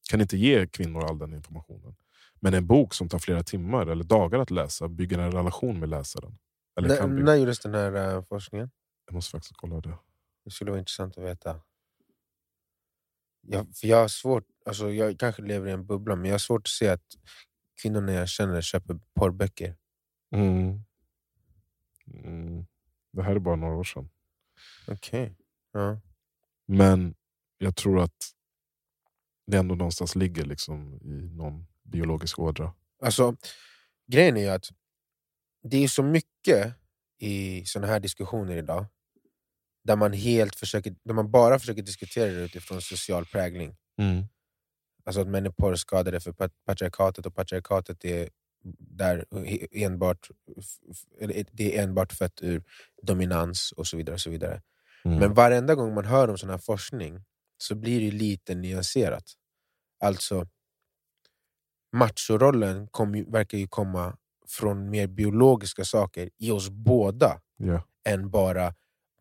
kan 0.09 0.21
inte 0.21 0.37
ge 0.37 0.67
kvinnor 0.67 1.03
all 1.03 1.17
den 1.17 1.33
informationen. 1.33 1.95
Men 2.39 2.53
en 2.53 2.67
bok 2.67 2.93
som 2.93 3.09
tar 3.09 3.19
flera 3.19 3.43
timmar 3.43 3.87
eller 3.87 4.03
dagar 4.03 4.39
att 4.39 4.51
läsa 4.51 4.87
bygger 4.87 5.19
en 5.19 5.31
relation 5.31 5.79
med 5.79 5.89
läsaren. 5.89 6.37
Eller 6.79 6.89
När, 6.89 7.07
när 7.07 7.35
gjordes 7.35 7.59
den 7.59 7.73
här 7.73 8.15
eh, 8.15 8.23
forskningen? 8.29 8.69
Jag 9.05 9.13
måste 9.13 9.31
faktiskt 9.31 9.57
kolla 9.57 9.81
det. 9.81 9.97
Det 10.43 10.51
skulle 10.51 10.71
vara 10.71 10.79
intressant 10.79 11.17
att 11.17 11.23
veta. 11.23 11.61
Jag, 13.41 13.75
för 13.75 13.87
jag 13.87 13.97
har 13.97 14.07
svårt, 14.07 14.47
alltså 14.65 14.91
jag 14.91 15.19
kanske 15.19 15.41
lever 15.41 15.67
i 15.67 15.71
en 15.71 15.85
bubbla, 15.85 16.15
men 16.15 16.25
jag 16.25 16.33
har 16.33 16.39
svårt 16.39 16.61
att 16.61 16.67
se 16.67 16.87
att 16.87 17.17
kvinnorna 17.81 18.11
jag 18.11 18.29
känner 18.29 18.61
köper 18.61 18.99
porrböcker. 19.13 19.75
Mm. 20.35 20.83
Mm. 22.13 22.65
Det 23.11 23.23
här 23.23 23.35
är 23.35 23.39
bara 23.39 23.55
några 23.55 23.75
år 23.75 23.83
sedan. 23.83 24.09
Okej. 24.87 25.35
Ja. 25.71 26.01
Men 26.65 27.15
jag 27.57 27.75
tror 27.75 27.99
att 27.99 28.33
det 29.47 29.57
ändå 29.57 29.75
någonstans 29.75 30.15
ligger 30.15 30.45
liksom 30.45 30.93
i 31.01 31.29
någon 31.35 31.67
biologisk 31.83 32.39
ådra. 32.39 32.73
Alltså, 33.01 33.35
grejen 34.07 34.37
är 34.37 34.51
att 34.51 34.65
det 35.63 35.77
är 35.77 35.87
så 35.87 36.03
mycket 36.03 36.73
i 37.19 37.65
såna 37.65 37.87
här 37.87 37.99
diskussioner 37.99 38.57
idag 38.57 38.85
där 39.83 39.95
man, 39.95 40.13
helt 40.13 40.55
försöker, 40.55 40.95
där 41.03 41.13
man 41.13 41.31
bara 41.31 41.59
försöker 41.59 41.81
diskutera 41.81 42.31
det 42.31 42.43
utifrån 42.45 42.81
social 42.81 43.25
prägling. 43.25 43.75
Alltså 45.05 45.21
att 45.21 45.27
män 45.27 45.45
är 45.45 45.49
porrskadade 45.49 46.19
för 46.19 46.31
pat- 46.31 46.65
patriarkatet 46.65 47.25
och 47.25 47.35
patriarkatet 47.35 48.05
är 48.05 48.29
där 48.79 49.25
enbart, 49.71 50.29
det 51.51 51.77
är 51.77 51.83
enbart 51.83 52.13
fött 52.13 52.41
ur 52.41 52.63
dominans 53.01 53.71
och 53.71 53.87
så 53.87 53.97
vidare. 53.97 54.13
Och 54.13 54.21
så 54.21 54.29
vidare. 54.29 54.61
Mm. 55.05 55.19
Men 55.19 55.33
varenda 55.33 55.75
gång 55.75 55.93
man 55.93 56.05
hör 56.05 56.29
om 56.29 56.37
sån 56.37 56.49
här 56.49 56.57
forskning 56.57 57.23
så 57.57 57.75
blir 57.75 58.01
det 58.01 58.17
lite 58.17 58.55
nyanserat. 58.55 59.23
Alltså, 59.99 60.47
machorollen 61.95 62.87
kom 62.87 63.31
verkar 63.31 63.57
ju 63.57 63.67
komma 63.67 64.17
från 64.47 64.89
mer 64.89 65.07
biologiska 65.07 65.85
saker 65.85 66.29
i 66.37 66.51
oss 66.51 66.69
båda 66.69 67.41
ja. 67.57 67.83
än 68.05 68.29
bara 68.29 68.73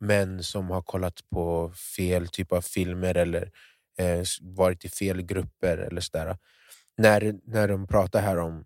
män 0.03 0.43
som 0.43 0.71
har 0.71 0.83
kollat 0.83 1.21
på 1.31 1.73
fel 1.73 2.29
typ 2.29 2.53
av 2.53 2.61
filmer 2.61 3.17
eller 3.17 3.53
eh, 3.99 4.23
varit 4.41 4.85
i 4.85 4.89
fel 4.89 5.23
grupper. 5.23 5.79
eller 5.79 6.01
sådär. 6.01 6.39
När, 6.97 7.35
när 7.45 7.69
de 7.69 7.87
pratar 7.87 8.23
här 8.23 8.37
om 8.39 8.65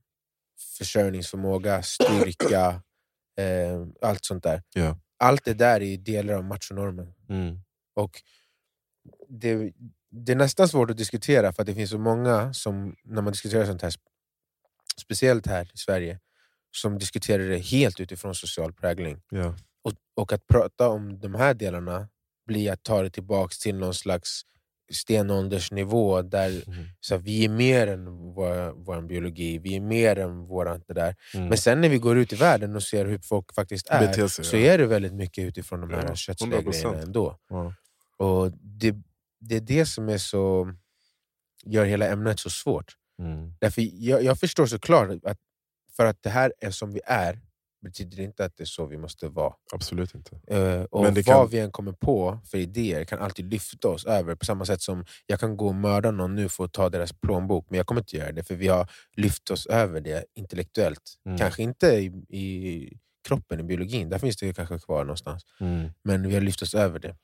försörjningsförmåga, 0.79 1.83
styrka, 1.83 2.83
eh, 3.39 3.87
allt 4.03 4.25
sånt 4.25 4.43
där. 4.43 4.63
Ja. 4.73 4.99
Allt 5.19 5.45
det 5.45 5.55
där 5.55 5.83
är 5.83 5.97
delar 5.97 6.35
av 6.35 6.45
machonormen. 6.45 7.15
Mm. 7.29 7.61
Och 7.95 8.23
det, 9.29 9.73
det 10.11 10.33
är 10.33 10.37
nästan 10.37 10.69
svårt 10.69 10.91
att 10.91 10.97
diskutera 10.97 11.53
för 11.53 11.65
det 11.65 11.75
finns 11.75 11.91
så 11.91 11.99
många 11.99 12.55
som, 12.55 12.97
när 13.05 13.23
man 13.23 13.33
diskuterar 13.33 13.65
sånt 13.67 13.83
här, 13.83 13.91
sp- 13.91 14.07
speciellt 15.01 15.47
här 15.47 15.71
i 15.75 15.77
Sverige, 15.79 16.21
som 16.71 16.99
diskuterar 16.99 17.49
det 17.49 17.59
helt 17.59 18.01
utifrån 18.01 18.35
social 18.35 18.73
prägling. 18.73 19.23
Ja. 19.31 19.55
Och, 19.87 19.93
och 20.17 20.33
att 20.33 20.47
prata 20.47 20.89
om 20.89 21.19
de 21.21 21.35
här 21.35 21.55
delarna 21.55 22.09
blir 22.47 22.73
att 22.73 22.83
ta 22.83 23.03
det 23.03 23.11
tillbaks 23.11 23.59
till 23.59 23.77
någon 23.77 23.95
slags 23.95 24.43
stenåldersnivå 24.93 26.23
där 26.23 26.49
Mm. 26.69 26.85
så 27.01 27.17
vi 27.17 27.45
är 27.45 27.49
mer 27.49 27.87
än 27.87 28.05
vår, 28.35 28.73
vår 28.85 29.01
biologi, 29.03 29.59
vi 29.59 29.77
är 29.77 29.81
mer 29.81 30.19
än 30.19 30.47
vårat 30.47 30.83
det 30.87 30.95
där. 30.95 31.17
Mm. 31.35 31.49
Men 31.49 31.59
sen 31.59 31.81
när 31.81 31.89
vi 31.89 31.99
går 31.99 32.19
ut 32.19 32.33
i 32.33 32.37
världen 32.37 32.77
och 32.77 32.83
ser 32.83 33.07
hur 33.07 33.19
folk 33.19 33.55
faktiskt 33.55 33.89
är, 33.89 34.29
sig, 34.29 34.45
så 34.45 34.57
ja. 34.57 34.73
är 34.73 34.79
det 34.79 34.87
väldigt 34.87 35.13
mycket 35.15 35.45
utifrån 35.45 35.81
de 35.81 35.91
här 35.91 36.05
Ja, 36.09 36.15
köttsliga 36.15 36.61
100%. 36.61 36.71
grejerna 36.71 37.03
ändå. 37.03 37.39
Ja. 37.49 37.75
Och 38.17 38.53
det, 38.53 38.95
det 39.41 39.57
är 39.57 39.61
det 39.61 39.87
som 39.87 40.09
är 40.09 40.19
så 40.19 40.73
gör 41.65 41.85
hela 41.85 42.07
ämnet 42.07 42.41
så 42.41 42.51
svårt. 42.51 42.97
Mm. 43.19 43.53
Därför 43.61 43.83
jag, 43.93 44.23
jag 44.23 44.41
förstår 44.41 44.67
såklart 44.67 45.11
att 45.25 45.39
för 45.97 46.07
att 46.07 46.23
det 46.23 46.31
här 46.31 46.53
är 46.61 46.71
som 46.71 46.93
vi 46.93 47.01
är, 47.05 47.41
betyder 47.83 48.17
det 48.17 48.23
inte 48.23 48.45
att 48.45 48.57
det 48.57 48.63
är 48.63 48.67
så 48.67 48.87
vi 48.87 48.97
måste 48.99 49.29
vara. 49.29 49.55
Absolut 49.73 50.15
inte. 50.15 50.41
Eh, 50.47 50.83
och 50.83 51.03
Men 51.03 51.15
det 51.15 51.27
vad 51.27 51.37
kan- 51.37 51.49
vi 51.51 51.59
än 51.59 51.71
kommer 51.71 51.93
på 51.93 52.39
för 52.45 52.59
idéer 52.59 53.05
kan 53.05 53.19
alltid 53.19 53.45
lyfta 53.53 53.89
oss 53.89 54.05
över. 54.07 54.35
På 54.35 54.45
samma 54.45 54.65
sätt 54.65 54.83
som 54.83 55.05
jag 55.27 55.41
kan 55.41 55.57
gå 55.57 55.67
och 55.69 55.75
mörda 55.75 56.11
någon 56.11 56.35
nu 56.35 56.49
för 56.49 56.65
att 56.65 56.73
ta 56.73 56.89
deras 56.91 57.13
plånbok, 57.13 57.67
men 57.71 57.77
jag 57.77 57.87
kommer 57.87 58.01
inte 58.01 58.17
göra 58.17 58.33
det 58.33 58.45
för 58.45 58.55
vi 58.55 58.69
har 58.69 58.91
lyft 59.17 59.51
oss 59.51 59.67
över 59.67 60.01
det 60.01 60.25
intellektuellt. 60.35 61.15
Mm. 61.27 61.39
Kanske 61.39 61.63
inte 61.63 61.87
i, 61.87 62.07
i 62.39 62.99
kroppen, 63.29 63.61
i 63.61 63.63
biologin, 63.63 64.09
där 64.09 64.19
finns 64.19 64.37
det 64.37 64.55
kanske 64.55 64.79
kvar 64.79 65.05
någonstans. 65.05 65.43
Mm. 65.61 65.91
Men 66.03 66.29
vi 66.29 66.35
har 66.35 66.41
lyft 66.41 66.63
oss 66.63 66.75
över 66.75 66.99
det. 66.99 67.17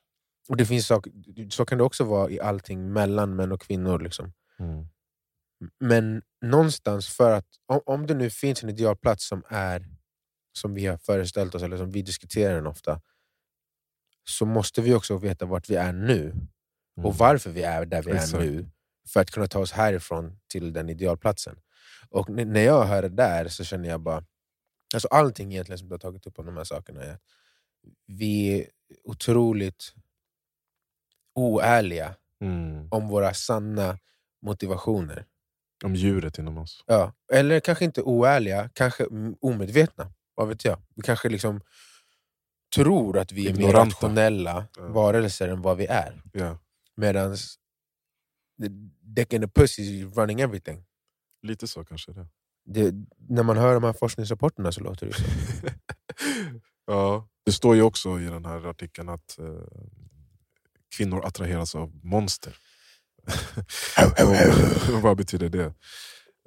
Och 0.48 0.56
det 0.56 0.66
finns 0.66 0.86
sak, 0.86 1.06
Så 1.50 1.64
kan 1.64 1.78
det 1.78 1.84
också 1.84 2.04
vara 2.04 2.30
i 2.30 2.40
allting 2.40 2.92
mellan 2.92 3.36
män 3.36 3.52
och 3.52 3.60
kvinnor. 3.60 3.98
Liksom. 3.98 4.32
Mm. 4.58 4.86
Men 5.80 6.22
någonstans, 6.44 7.08
för 7.08 7.30
att 7.32 7.46
om, 7.66 7.80
om 7.86 8.06
det 8.06 8.14
nu 8.14 8.30
finns 8.30 8.62
en 8.62 8.68
idealplats 8.68 9.28
som 9.28 9.42
är 9.48 9.86
som 10.52 10.74
vi 10.74 10.86
har 10.86 10.96
föreställt 10.96 11.54
oss, 11.54 11.62
eller 11.62 11.76
som 11.76 11.90
vi 11.90 12.02
diskuterar 12.02 12.54
den 12.54 12.66
ofta, 12.66 13.00
så 14.24 14.46
måste 14.46 14.82
vi 14.82 14.94
också 14.94 15.16
veta 15.18 15.46
vart 15.46 15.70
vi 15.70 15.76
är 15.76 15.92
nu 15.92 16.28
och 16.96 17.04
Mm. 17.04 17.16
varför 17.16 17.50
vi 17.50 17.62
är 17.62 17.86
där 17.86 18.02
vi 18.02 18.12
Exakt. 18.12 18.34
är 18.34 18.38
nu 18.40 18.70
för 19.08 19.20
att 19.20 19.30
kunna 19.30 19.46
ta 19.46 19.58
oss 19.58 19.72
härifrån 19.72 20.38
till 20.48 20.72
den 20.72 20.88
idealplatsen. 20.88 21.58
Och 22.10 22.28
när 22.30 22.60
jag 22.64 22.84
hör 22.84 23.02
det 23.02 23.08
där 23.08 23.48
så 23.48 23.64
känner 23.64 23.88
jag 23.88 24.00
bara... 24.00 24.24
Alltså 24.94 25.08
allting 25.08 25.52
egentligen 25.52 25.78
som 25.78 25.88
du 25.88 25.94
har 25.94 25.98
tagit 25.98 26.26
upp 26.26 26.38
om 26.38 26.46
de 26.46 26.56
här 26.56 26.64
sakerna 26.64 27.02
är 27.02 27.12
att 27.14 27.20
vi 28.06 28.60
är 28.60 28.66
otroligt 29.04 29.94
oärliga 31.34 32.14
Mm. 32.40 32.88
om 32.90 33.08
våra 33.08 33.34
sanna 33.34 33.98
motivationer. 34.42 35.26
Om 35.84 35.94
djuret 35.94 36.38
inom 36.38 36.58
oss. 36.58 36.84
Ja. 36.86 37.12
Eller 37.32 37.60
kanske 37.60 37.84
inte 37.84 38.02
oärliga, 38.02 38.70
kanske 38.74 39.06
omedvetna. 39.40 40.12
Vad 40.42 40.48
vet 40.48 40.64
jag? 40.64 40.78
Vi 40.94 41.02
kanske 41.02 41.28
liksom 41.28 41.61
tror 42.74 43.18
att 43.18 43.33
vi 43.33 43.48
är 43.48 43.52
mer 43.55 43.61
Ignoranta. 43.61 43.94
rationella 43.96 44.66
Ja. 44.76 44.87
varelser 44.88 45.48
än 45.48 45.62
vad 45.62 45.76
vi 45.76 45.87
är. 45.87 46.22
Ja. 46.33 46.59
Medan 46.96 47.37
the 48.62 48.68
dick 49.02 49.33
and 49.35 49.42
the 49.44 49.48
pussy 49.61 49.83
is 49.83 50.16
running 50.16 50.40
everything. 50.40 50.85
Lite 51.42 51.68
så 51.68 51.85
kanske 51.85 52.12
det. 52.12 52.26
Det, 52.64 52.94
när 53.28 53.42
man 53.42 53.57
hör 53.57 53.74
de 53.74 53.85
här 53.85 53.92
forskningsrapporterna 53.92 54.72
så 54.72 54.81
låter 54.81 55.07
det 55.07 55.12
så. 55.12 55.22
ja. 56.87 57.28
Det 57.44 57.52
står 57.52 57.76
ju 57.76 57.83
också 57.83 58.20
i 58.20 58.24
den 58.24 58.44
här 58.44 58.66
artikeln 58.70 59.09
att 59.09 59.38
eh, 59.38 59.46
kvinnor 60.96 61.24
attraheras 61.24 61.74
av 61.74 62.00
monster. 62.05 62.57
Och 64.88 65.00
Vad 65.02 65.16
betyder 65.16 65.48
det? 65.48 65.74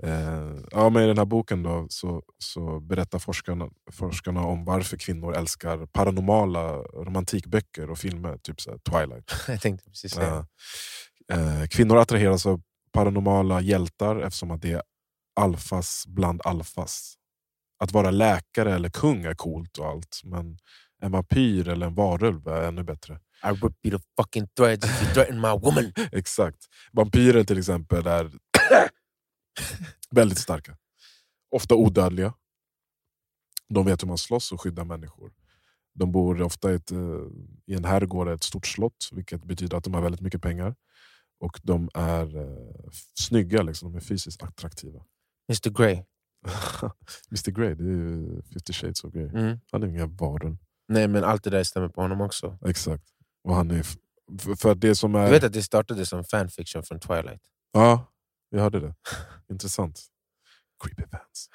Eh, 0.04 0.52
ja, 0.72 0.90
men 0.90 1.04
I 1.04 1.08
den 1.08 1.18
här 1.18 1.26
boken 1.26 1.64
då, 1.64 1.88
så, 1.90 2.24
så 2.38 2.80
berättar 2.80 3.20
forskarna, 3.20 3.70
forskarna 3.92 4.46
om 4.46 4.66
varför 4.66 4.98
kvinnor 4.98 5.36
älskar 5.36 5.86
paranormala 5.86 6.78
romantikböcker 6.78 7.90
och 7.90 7.98
filmer, 7.98 8.38
typ 8.38 8.62
så 8.62 8.78
Twilight. 8.90 9.32
Jag 9.48 9.62
tänkte 9.62 9.90
precis 9.90 10.14
säga. 10.14 10.46
Ja. 11.28 11.36
Eh, 11.36 11.68
kvinnor 11.68 11.98
attraheras 11.98 12.46
av 12.46 12.62
paranormala 12.94 13.62
hjältar 13.62 14.16
eftersom 14.20 14.52
att 14.52 14.62
det 14.62 14.72
är 14.72 14.82
alfas 15.36 16.04
bland 16.08 16.42
alfas. 16.44 17.16
Att 17.80 17.92
vara 17.92 18.12
läkare 18.12 18.76
eller 18.76 18.90
kung 18.90 19.26
är 19.26 19.34
coolt 19.34 19.78
och 19.78 19.86
allt, 19.86 20.22
men 20.24 20.58
en 21.02 21.12
vampyr 21.12 21.70
eller 21.70 21.86
en 21.86 21.96
varulv 21.96 22.48
är 22.48 22.68
ännu 22.68 22.84
bättre. 22.84 23.20
I 23.44 23.48
rip 23.48 23.86
you 23.86 23.98
the 23.98 24.04
fucking 24.18 24.48
threads 24.58 24.86
if 24.86 25.04
you 25.04 25.14
threaten 25.14 25.42
my 25.42 25.50
woman. 25.50 25.94
Exakt. 26.12 26.58
Vampyrer 26.92 27.44
till 27.44 27.58
exempel 27.58 28.08
är 28.08 28.32
väldigt 30.12 30.38
starka. 30.38 30.78
Ofta 31.52 31.76
odödliga. 31.76 32.34
De 33.70 33.86
vet 33.86 34.04
hur 34.04 34.08
man 34.08 34.18
slåss 34.18 34.52
och 34.52 34.62
skyddar 34.62 34.86
människor. 34.86 35.34
De 35.94 36.12
bor 36.12 36.42
ofta 36.42 36.72
i, 36.72 36.76
ett, 36.76 36.92
eh, 36.92 36.98
i 37.66 37.74
en 37.74 37.86
herrgård, 37.86 38.28
ett 38.28 38.44
stort 38.44 38.68
slott, 38.68 39.10
vilket 39.12 39.44
betyder 39.44 39.78
att 39.78 39.84
de 39.84 39.94
har 39.94 40.02
väldigt 40.02 40.22
mycket 40.22 40.42
pengar. 40.42 40.76
Och 41.40 41.60
de 41.64 41.90
är 41.94 42.38
eh, 42.38 42.90
snygga, 43.14 43.62
liksom. 43.62 43.92
de 43.92 43.98
är 43.98 44.02
fysiskt 44.02 44.44
attraktiva. 44.44 45.00
Mr 45.50 45.70
Grey. 45.70 45.96
Mr 47.32 47.52
Grey, 47.52 47.76
det 47.76 47.84
är 47.84 47.88
ju 47.88 48.42
50 48.54 48.74
shades 48.74 49.04
of 49.04 49.14
Grey. 49.14 49.28
Mm. 49.28 49.60
Han 49.72 49.84
är 49.84 49.88
ingen 49.88 50.16
varulv. 50.16 50.58
Nej 50.88 51.08
men 51.08 51.24
allt 51.24 51.44
det 51.44 51.50
där 51.50 51.64
stämmer 51.64 51.90
på 51.90 52.02
honom 52.02 52.22
också. 52.22 52.58
Exakt. 52.66 53.04
Och 53.44 53.56
han 53.56 53.72
är 53.72 53.86
för 54.56 54.76
det 54.76 54.96
som 54.96 55.16
är... 55.16 55.26
Du 55.26 55.32
vet 55.32 55.44
att 55.44 55.54
det 55.54 55.64
startade 55.64 56.06
som 56.06 56.24
fanfiction 56.24 56.84
från 56.84 57.00
Twilight? 57.00 57.42
Ja, 57.72 58.06
vi 58.56 58.62
hörde 58.62 58.80
det. 58.80 58.94
Intressant. 59.50 60.02
Creepy 60.84 61.04
fans. 61.12 61.50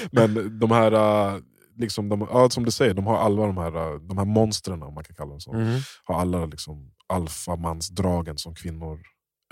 Men 0.12 0.58
de 0.58 0.70
här, 0.70 0.92
äh, 0.92 1.40
liksom 1.76 2.08
de, 2.08 2.20
ja, 2.20 2.50
som 2.50 2.64
du 2.64 2.70
säger, 2.70 2.94
de 2.94 3.06
har 3.06 3.18
alla 3.18 3.46
de 3.46 3.56
här, 3.56 3.92
äh, 3.92 4.00
de 4.00 4.18
här 4.18 4.24
monstren, 4.24 4.82
om 4.82 4.94
man 4.94 5.04
kan 5.04 5.16
kalla 5.16 5.30
dem 5.30 5.40
så. 5.40 5.52
Mhm. 5.52 5.80
Har 6.04 6.20
alla 6.20 6.46
liksom 6.46 6.92
alfamansdragen 7.06 8.38
som 8.38 8.54
kvinnor 8.54 9.00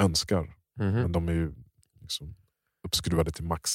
önskar. 0.02 0.54
Mhm. 0.80 0.92
Men 0.92 1.12
de 1.12 1.28
är 1.28 1.32
ju 1.32 1.54
liksom 2.00 2.34
uppskruvade 2.86 3.30
till 3.30 3.44
max. 3.44 3.70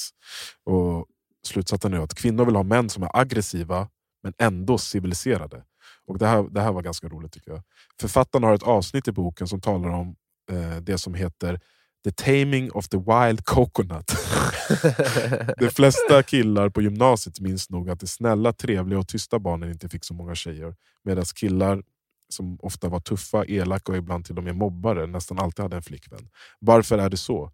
Och 0.64 1.06
Slutsatsen 1.46 1.94
är 1.94 1.98
att 1.98 2.14
kvinnor 2.14 2.44
vill 2.44 2.56
ha 2.56 2.62
män 2.62 2.90
som 2.90 3.02
är 3.02 3.10
aggressiva 3.16 3.88
men 4.22 4.32
ändå 4.38 4.78
civiliserade. 4.78 5.64
Och 6.06 6.18
det 6.18 6.26
här, 6.26 6.42
det 6.42 6.60
här 6.60 6.72
var 6.72 6.82
ganska 6.82 7.08
roligt 7.08 7.32
tycker 7.32 7.50
jag. 7.50 7.62
Författaren 8.00 8.42
har 8.42 8.54
ett 8.54 8.62
avsnitt 8.62 9.08
i 9.08 9.12
boken 9.12 9.48
som 9.48 9.60
talar 9.60 9.88
om 9.88 10.16
eh, 10.50 10.76
det 10.76 10.98
som 10.98 11.14
heter 11.14 11.60
The 12.04 12.10
Taming 12.10 12.70
of 12.70 12.88
the 12.88 12.96
Wild 12.96 13.44
Coconut. 13.44 14.06
De 15.58 15.70
flesta 15.70 16.22
killar 16.22 16.68
på 16.68 16.82
gymnasiet 16.82 17.40
minns 17.40 17.70
nog 17.70 17.90
att 17.90 18.00
de 18.00 18.06
snälla, 18.06 18.52
trevliga 18.52 18.98
och 18.98 19.08
tysta 19.08 19.38
barnen 19.38 19.70
inte 19.70 19.88
fick 19.88 20.04
så 20.04 20.14
många 20.14 20.34
tjejer. 20.34 20.74
Medan 21.04 21.24
killar 21.24 21.82
som 22.28 22.58
ofta 22.62 22.88
var 22.88 23.00
tuffa, 23.00 23.44
elaka 23.44 23.92
och 23.92 23.98
ibland 23.98 24.24
till 24.24 24.38
och 24.38 24.44
med 24.44 24.56
mobbare 24.56 25.06
nästan 25.06 25.38
alltid 25.38 25.62
hade 25.62 25.76
en 25.76 25.82
flickvän. 25.82 26.28
Varför 26.58 26.98
är 26.98 27.10
det 27.10 27.16
så? 27.16 27.52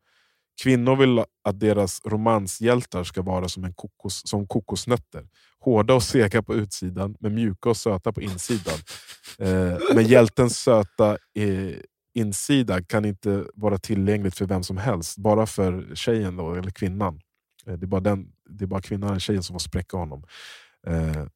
Kvinnor 0.63 0.97
vill 0.97 1.19
att 1.45 1.61
deras 1.61 2.01
romanshjältar 2.05 3.05
ska 3.05 3.23
vara 3.23 3.49
som, 3.49 3.65
en 3.65 3.75
kokos, 3.75 4.29
som 4.29 4.47
kokosnötter. 4.47 5.29
Hårda 5.61 5.95
och 5.95 6.03
sega 6.03 6.43
på 6.43 6.55
utsidan, 6.55 7.17
men 7.21 7.35
mjuka 7.35 7.69
och 7.69 7.77
söta 7.77 8.13
på 8.13 8.23
insidan. 8.23 8.79
Eh, 9.39 9.79
men 9.95 10.07
hjältens 10.07 10.59
söta 10.59 11.11
eh, 11.11 11.77
insida 12.15 12.83
kan 12.83 13.05
inte 13.05 13.47
vara 13.55 13.79
tillgängligt 13.79 14.39
för 14.39 14.47
vem 14.47 14.63
som 14.63 14.77
helst. 14.77 15.19
Bara 15.19 15.47
för 15.47 15.95
tjejen 15.95 16.37
då, 16.37 16.55
eller 16.55 16.71
kvinnan. 16.71 17.21
Eh, 17.67 17.73
det, 17.75 17.85
är 17.85 17.89
bara 17.89 18.01
den, 18.01 18.33
det 18.49 18.65
är 18.65 18.67
bara 18.67 18.83
kvinnan 18.83 19.11
eller 19.11 19.21
tjejen 19.21 19.43
som 19.43 19.55
får 19.55 19.59
spräcka 19.59 19.97
honom. 19.97 20.25
Eh, 20.87 21.27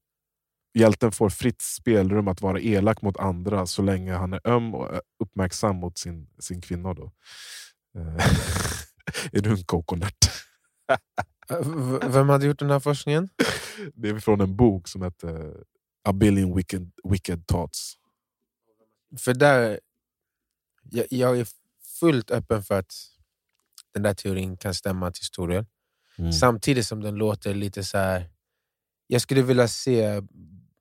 hjälten 0.74 1.12
får 1.12 1.28
fritt 1.30 1.62
spelrum 1.62 2.28
att 2.28 2.40
vara 2.40 2.60
elak 2.60 3.02
mot 3.02 3.16
andra 3.16 3.66
så 3.66 3.82
länge 3.82 4.14
han 4.14 4.32
är 4.32 4.40
öm 4.44 4.74
och 4.74 4.94
eh, 4.94 5.00
uppmärksam 5.24 5.76
mot 5.76 5.98
sin, 5.98 6.28
sin 6.38 6.60
kvinna. 6.60 6.94
Då. 6.94 7.12
Eh, 7.98 8.16
är 9.32 9.40
du 9.40 9.50
en 9.50 9.64
coconut? 9.64 10.30
Eh, 11.50 12.08
Vem 12.08 12.28
hade 12.28 12.46
gjort 12.46 12.58
den 12.58 12.70
här 12.70 12.80
forskningen? 12.80 13.28
Det 13.94 14.08
är 14.08 14.18
från 14.18 14.40
en 14.40 14.56
bok 14.56 14.88
som 14.88 15.02
heter 15.02 15.54
A 16.04 16.12
billion 16.12 16.56
wicked, 16.56 16.90
wicked 17.04 17.46
thoughts. 17.46 17.94
För 19.18 19.34
där, 19.34 19.80
jag, 20.90 21.06
jag 21.10 21.38
är 21.40 21.46
fullt 22.00 22.30
öppen 22.30 22.62
för 22.62 22.78
att 22.78 22.94
den 23.94 24.02
där 24.02 24.14
teorin 24.14 24.56
kan 24.56 24.74
stämma 24.74 25.10
till 25.10 25.24
stor 25.24 25.48
del. 25.48 25.66
Mm. 26.18 26.32
Samtidigt 26.32 26.86
som 26.86 27.02
den 27.02 27.14
låter 27.14 27.54
lite 27.54 27.84
så 27.84 27.98
här. 27.98 28.30
Jag 29.06 29.22
skulle 29.22 29.42
vilja 29.42 29.68
se 29.68 30.22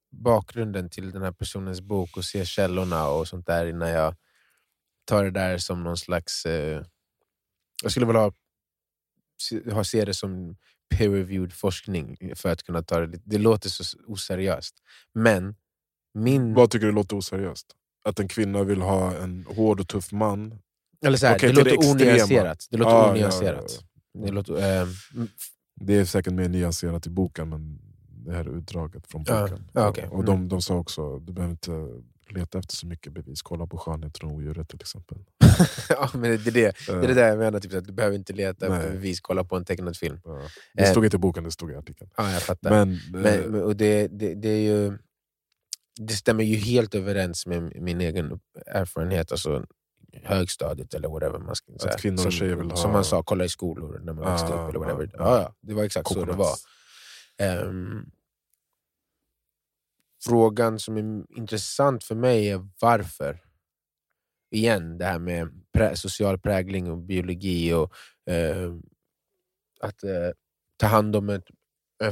bakgrunden 0.10 0.90
till 0.90 1.12
den 1.12 1.22
här 1.22 1.32
personens 1.32 1.82
bok 1.82 2.18
och 2.18 2.26
se 2.26 2.46
källorna 2.46 3.08
och 3.08 3.28
sånt 3.28 3.48
där 3.48 3.66
innan 3.66 3.90
jag 3.90 4.16
tar 5.06 5.24
det 5.24 5.32
där 5.32 5.58
som 5.58 5.84
någon 5.84 5.98
slags... 5.98 6.46
Eh, 6.46 6.84
jag 7.84 7.92
skulle 7.92 8.06
vilja 8.06 8.22
ha, 8.22 8.32
ha, 9.72 9.84
se 9.84 10.06
det 10.06 10.14
som 10.14 10.58
peer-reviewed 10.90 11.54
forskning 11.54 12.36
för 12.36 12.50
att 12.50 12.64
kunna 12.64 12.84
ta 12.84 13.00
det. 13.00 13.20
Det 13.26 13.38
låter 13.38 13.70
så 13.70 13.98
oseriöst. 14.08 14.76
Men 15.14 15.56
min... 16.14 16.54
Vad 16.54 16.72
tycker 16.72 16.86
du 16.86 16.92
låter 16.92 17.16
oseriöst? 17.16 17.76
Att 18.08 18.20
en 18.20 18.28
kvinna 18.28 18.64
vill 18.64 18.82
ha 18.82 19.14
en 19.16 19.46
hård 19.56 19.80
och 19.80 19.88
tuff 19.88 20.12
man? 20.12 20.60
Eller 21.06 21.18
så 21.18 21.28
här, 21.28 21.36
Okej, 21.36 21.50
det 21.50 21.56
låter 21.56 21.72
det 21.98 22.06
onyanserat. 22.12 22.68
Det 22.72 22.78
låter 22.78 22.92
Ah, 22.92 23.06
ja, 23.08 23.12
onyanserat. 23.12 23.84
ja, 24.14 24.26
Det 24.26 24.32
låter, 24.32 24.82
eh, 24.82 24.88
Det 25.82 25.96
är 25.96 26.06
säkert 26.06 26.34
mer 26.34 26.50
nyanserat 26.50 27.08
i 27.08 27.10
boken, 27.10 27.50
men 27.50 27.80
det 28.26 28.32
här 28.34 28.46
är 28.46 28.58
utdraget 28.58 29.08
från 29.08 29.24
Ja, 29.28 29.42
boken. 29.42 29.70
ja, 29.74 29.90
okej. 29.90 30.08
Och 30.12 30.24
de, 30.26 30.48
de 30.50 30.62
sa 30.62 30.76
också 30.76 31.20
du 31.20 31.34
behöver 31.34 31.52
inte 31.52 31.72
leta 32.30 32.60
efter 32.60 32.76
så 32.76 32.88
mycket 32.88 33.14
bevis. 33.14 33.42
Kolla 33.42 33.68
på 33.68 33.78
skönheten 33.78 34.30
och 34.30 34.36
odjuret 34.36 34.70
till 34.70 34.82
exempel. 34.82 35.18
ja, 35.90 36.10
men 36.14 36.22
det, 36.22 36.48
är 36.48 36.52
det, 36.52 36.76
det 36.88 36.92
är 36.92 37.08
det 37.08 37.14
där 37.14 37.28
jag 37.28 37.38
menar, 37.38 37.60
typ, 37.60 37.74
att 37.74 37.86
du 37.86 37.94
behöver 37.94 38.16
inte 38.16 38.34
leta 38.34 38.66
efter 38.66 38.80
Nej. 38.90 38.92
bevis, 38.92 39.20
kolla 39.22 39.44
på 39.44 39.56
en 39.56 39.66
tecknad 39.66 39.98
film. 39.98 40.20
Ja. 40.24 40.42
Det 40.74 40.84
Eh. 40.84 40.92
stod 40.92 41.06
inte 41.06 41.16
i 41.18 41.20
boken, 41.20 41.44
det 41.44 41.52
stod 41.52 41.72
i 41.72 41.76
artikeln. 41.76 42.10
Ja, 42.18 42.32
jag 42.32 42.42
fattar. 42.42 42.70
Men, 42.70 43.00
Men, 43.12 43.26
eh, 43.26 43.42
men, 43.50 43.64
och 43.64 43.76
det, 43.76 44.08
det, 44.08 44.34
det, 44.36 44.50
är 44.50 44.60
ju, 44.62 44.98
det 46.00 46.14
stämmer 46.14 46.44
ju 46.44 46.56
helt 46.56 46.96
överens 46.96 47.46
med 47.46 47.82
min 47.82 48.02
egen 48.02 48.40
erfarenhet, 48.66 49.32
alltså 49.32 49.66
högstadiet 50.24 50.94
eller 50.94 51.08
whatever 51.10 51.40
man 51.40 51.56
ska 51.56 51.74
kvinnor 51.98 52.16
och 52.18 52.22
som, 52.22 52.32
tjejer 52.32 52.56
vill 52.56 52.70
ha- 52.70 52.78
Som 52.78 52.92
man 52.92 53.06
sa, 53.06 53.24
kolla 53.24 53.46
i 53.46 53.50
skolor 53.50 54.00
när 54.04 54.14
man 54.14 54.32
växte 54.32 54.48
Ah, 54.54 54.64
upp. 54.64 54.70
Eller 54.70 54.80
whatever. 54.80 55.22
ah, 55.22 55.36
Ja, 55.36 55.42
ja, 55.42 55.56
det 55.62 55.74
var 55.74 55.84
exakt 55.84 56.08
så 56.10 56.14
det 56.26 56.32
var. 56.34 56.36
coconuts. 56.36 56.66
Ehm, 57.38 58.06
frågan 60.26 60.80
som 60.80 60.98
är 60.98 61.38
intressant 61.38 62.04
för 62.04 62.16
mig 62.16 62.50
är 62.50 62.68
varför. 62.82 63.44
Igen, 64.52 64.98
det 64.98 65.06
här 65.06 65.20
med 65.20 65.64
prä 65.74 65.96
social 65.96 66.40
prägling 66.40 66.92
och 66.92 66.98
biologi 66.98 67.74
och 67.74 67.94
eh, 68.34 68.74
att 69.80 70.04
eh, 70.04 70.30
ta 70.78 70.88
hand 70.88 71.16
om 71.16 71.30
ett, 71.30 71.44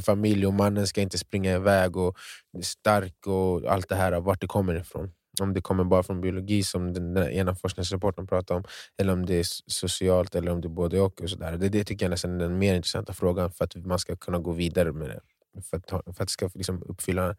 familj 0.02 0.46
och 0.46 0.54
mannen 0.54 0.86
ska 0.86 1.00
inte 1.00 1.18
springa 1.18 1.52
iväg 1.54 1.96
och 1.96 2.16
är 2.58 2.62
stark 2.62 3.26
och 3.26 3.64
allt 3.72 3.88
det 3.88 3.94
här, 3.96 4.20
vart 4.20 4.40
det 4.40 4.46
kommer 4.46 4.74
ifrån. 4.74 5.12
Om 5.40 5.52
det 5.54 5.60
kommer 5.60 5.84
bara 5.84 6.02
från 6.02 6.20
biologi 6.20 6.62
som 6.62 6.92
den, 6.92 7.14
den 7.14 7.30
ena 7.30 7.54
forskningsrapporten 7.54 8.26
pratar 8.26 8.54
om, 8.54 8.64
eller 8.98 9.12
om 9.12 9.26
det 9.26 9.34
är 9.34 9.46
socialt, 9.66 10.34
eller 10.34 10.50
om 10.52 10.60
det 10.60 10.66
är 10.66 10.70
både 10.70 11.00
och. 11.00 11.20
och 11.20 11.30
så 11.30 11.36
där. 11.36 11.56
Det, 11.56 11.68
det 11.68 11.84
tycker 11.84 12.04
jag 12.06 12.10
nästan 12.10 12.34
är 12.34 12.38
den 12.38 12.58
mer 12.58 12.74
intressanta 12.74 13.12
frågan 13.12 13.50
för 13.50 13.64
att 13.64 13.76
man 13.76 13.98
ska 13.98 14.16
kunna 14.16 14.38
gå 14.38 14.52
vidare 14.52 14.92
med 14.92 15.08
det. 15.08 15.20
för 15.62 15.76
att, 15.76 15.90
för 15.90 16.10
att 16.10 16.16
det 16.18 16.28
ska 16.28 16.50
liksom 16.54 16.82
uppfylla 16.82 17.36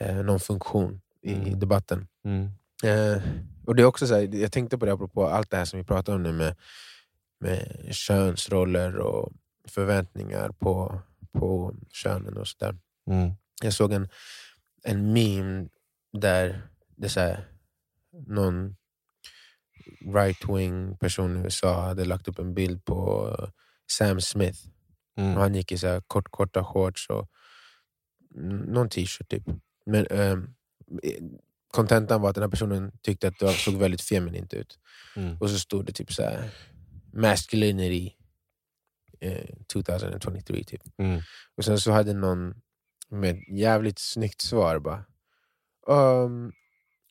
eh, 0.00 0.16
någon 0.16 0.40
funktion 0.40 1.00
i 1.22 1.32
Mm. 1.34 1.58
debatten. 1.58 2.06
Mm. 2.24 2.44
Eh, 2.84 3.22
och 3.66 3.76
det 3.76 3.82
är 3.82 3.86
också 3.86 4.06
så 4.06 4.14
här, 4.14 4.34
Jag 4.34 4.52
tänkte 4.52 4.78
på 4.78 4.86
det 4.86 4.92
apropå 4.92 5.26
allt 5.26 5.50
det 5.50 5.56
här 5.56 5.64
som 5.64 5.78
vi 5.78 5.84
pratar 5.84 6.14
om 6.14 6.22
nu 6.22 6.32
med, 6.32 6.56
med 7.40 7.88
könsroller 7.90 8.96
och 8.96 9.32
förväntningar 9.68 10.48
på, 10.48 11.00
på 11.34 11.74
könen 11.92 12.36
och 12.36 12.48
sådär. 12.48 12.78
Mm. 13.10 13.30
Jag 13.62 13.72
såg 13.72 13.92
en, 13.92 14.08
en 14.82 15.12
meme 15.12 15.68
där 16.12 16.68
det 16.96 17.08
så 17.08 17.20
här, 17.20 17.48
någon 18.26 18.76
right-wing 20.04 20.96
person 20.96 21.36
i 21.36 21.40
USA 21.40 21.80
hade 21.80 22.04
lagt 22.04 22.28
upp 22.28 22.38
en 22.38 22.54
bild 22.54 22.84
på 22.84 23.28
eh, 23.38 23.48
Sam 23.90 24.20
Smith. 24.20 24.58
Mm. 25.16 25.36
han 25.36 25.54
gick 25.54 25.72
i 25.72 25.78
så 25.78 26.00
kort, 26.06 26.30
korta 26.30 26.64
shorts 26.64 27.08
och 27.10 27.30
någon 28.66 28.88
t-shirt 28.88 29.28
typ. 29.28 29.42
Men 29.86 30.06
ehm, 30.06 30.54
eh, 31.02 31.24
kontentan 31.68 32.20
var 32.20 32.28
att 32.28 32.34
den 32.34 32.42
här 32.42 32.50
personen 32.50 32.92
tyckte 33.02 33.28
att 33.28 33.38
det 33.38 33.52
såg 33.52 33.74
väldigt 33.74 34.02
feminint 34.02 34.54
ut. 34.54 34.78
Mm. 35.16 35.36
Och 35.40 35.50
så 35.50 35.58
stod 35.58 35.86
det 35.86 35.92
typ 35.92 36.12
så 36.12 36.22
här 36.22 36.50
masculinity 37.12 38.12
eh, 39.20 39.44
2023 39.72 40.64
typ. 40.64 40.82
Mm. 40.98 41.20
Och 41.56 41.64
sen 41.64 41.78
så 41.80 41.92
hade 41.92 42.14
någon 42.14 42.54
med 43.10 43.30
ett 43.30 43.58
jävligt 43.58 43.98
snyggt 43.98 44.40
svar 44.40 44.78
bara 44.78 45.04
um, 45.86 46.52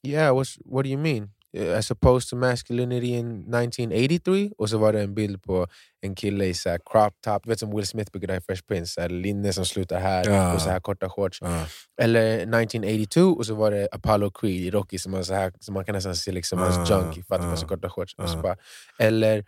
Yeah, 0.07 0.33
what's, 0.35 0.57
what 0.65 0.83
do 0.83 0.89
you 0.89 0.97
mean? 0.97 1.29
Eh, 1.57 1.77
As 1.77 1.91
opposed 1.91 2.29
to 2.29 2.35
masculinity 2.35 3.07
in 3.07 3.27
1983? 3.53 4.51
Och 4.57 4.69
så 4.69 4.77
var 4.77 4.93
det 4.93 5.01
en 5.01 5.15
bild 5.15 5.43
på 5.43 5.67
en 6.01 6.15
kille 6.15 6.45
i 6.45 6.53
så 6.53 6.77
crop 6.85 7.13
top, 7.21 7.43
du 7.43 7.49
vet 7.49 7.59
som 7.59 7.75
Will 7.75 7.87
Smith 7.87 8.11
brukade 8.11 8.33
ha 8.33 8.37
i 8.37 8.41
Fresh 8.41 8.63
Prince, 8.67 8.93
så 8.93 9.07
linne 9.07 9.53
som 9.53 9.65
slutar 9.65 9.99
här 9.99 10.29
Ja. 10.29 10.53
och 10.53 10.61
så 10.61 10.69
här 10.69 10.79
korta 10.79 11.09
shorts. 11.09 11.41
Ja. 11.41 11.65
Eller 12.01 12.35
1982 12.35 13.21
och 13.21 13.45
så 13.45 13.55
var 13.55 13.71
det 13.71 13.87
Apollo 13.91 14.31
Creed 14.31 14.61
i 14.61 14.71
Rocky 14.71 14.97
som, 14.97 15.11
man 15.11 15.25
så 15.25 15.33
här, 15.33 15.53
som 15.59 15.73
man 15.73 15.85
kan 15.85 15.95
nästan 15.95 16.15
se 16.15 16.31
liksom 16.31 16.59
Ah, 16.59 16.69
hans 16.69 16.89
junk 16.89 17.27
för 17.27 17.35
att 17.35 17.41
det 17.41 17.47
var 17.47 17.55
så 17.55 17.67
korta 17.67 17.89
shorts. 17.89 18.15
Och 18.17 18.29
så 18.29 18.39
ah. 18.39 18.41
bara, 18.41 18.55
eller, 18.99 19.45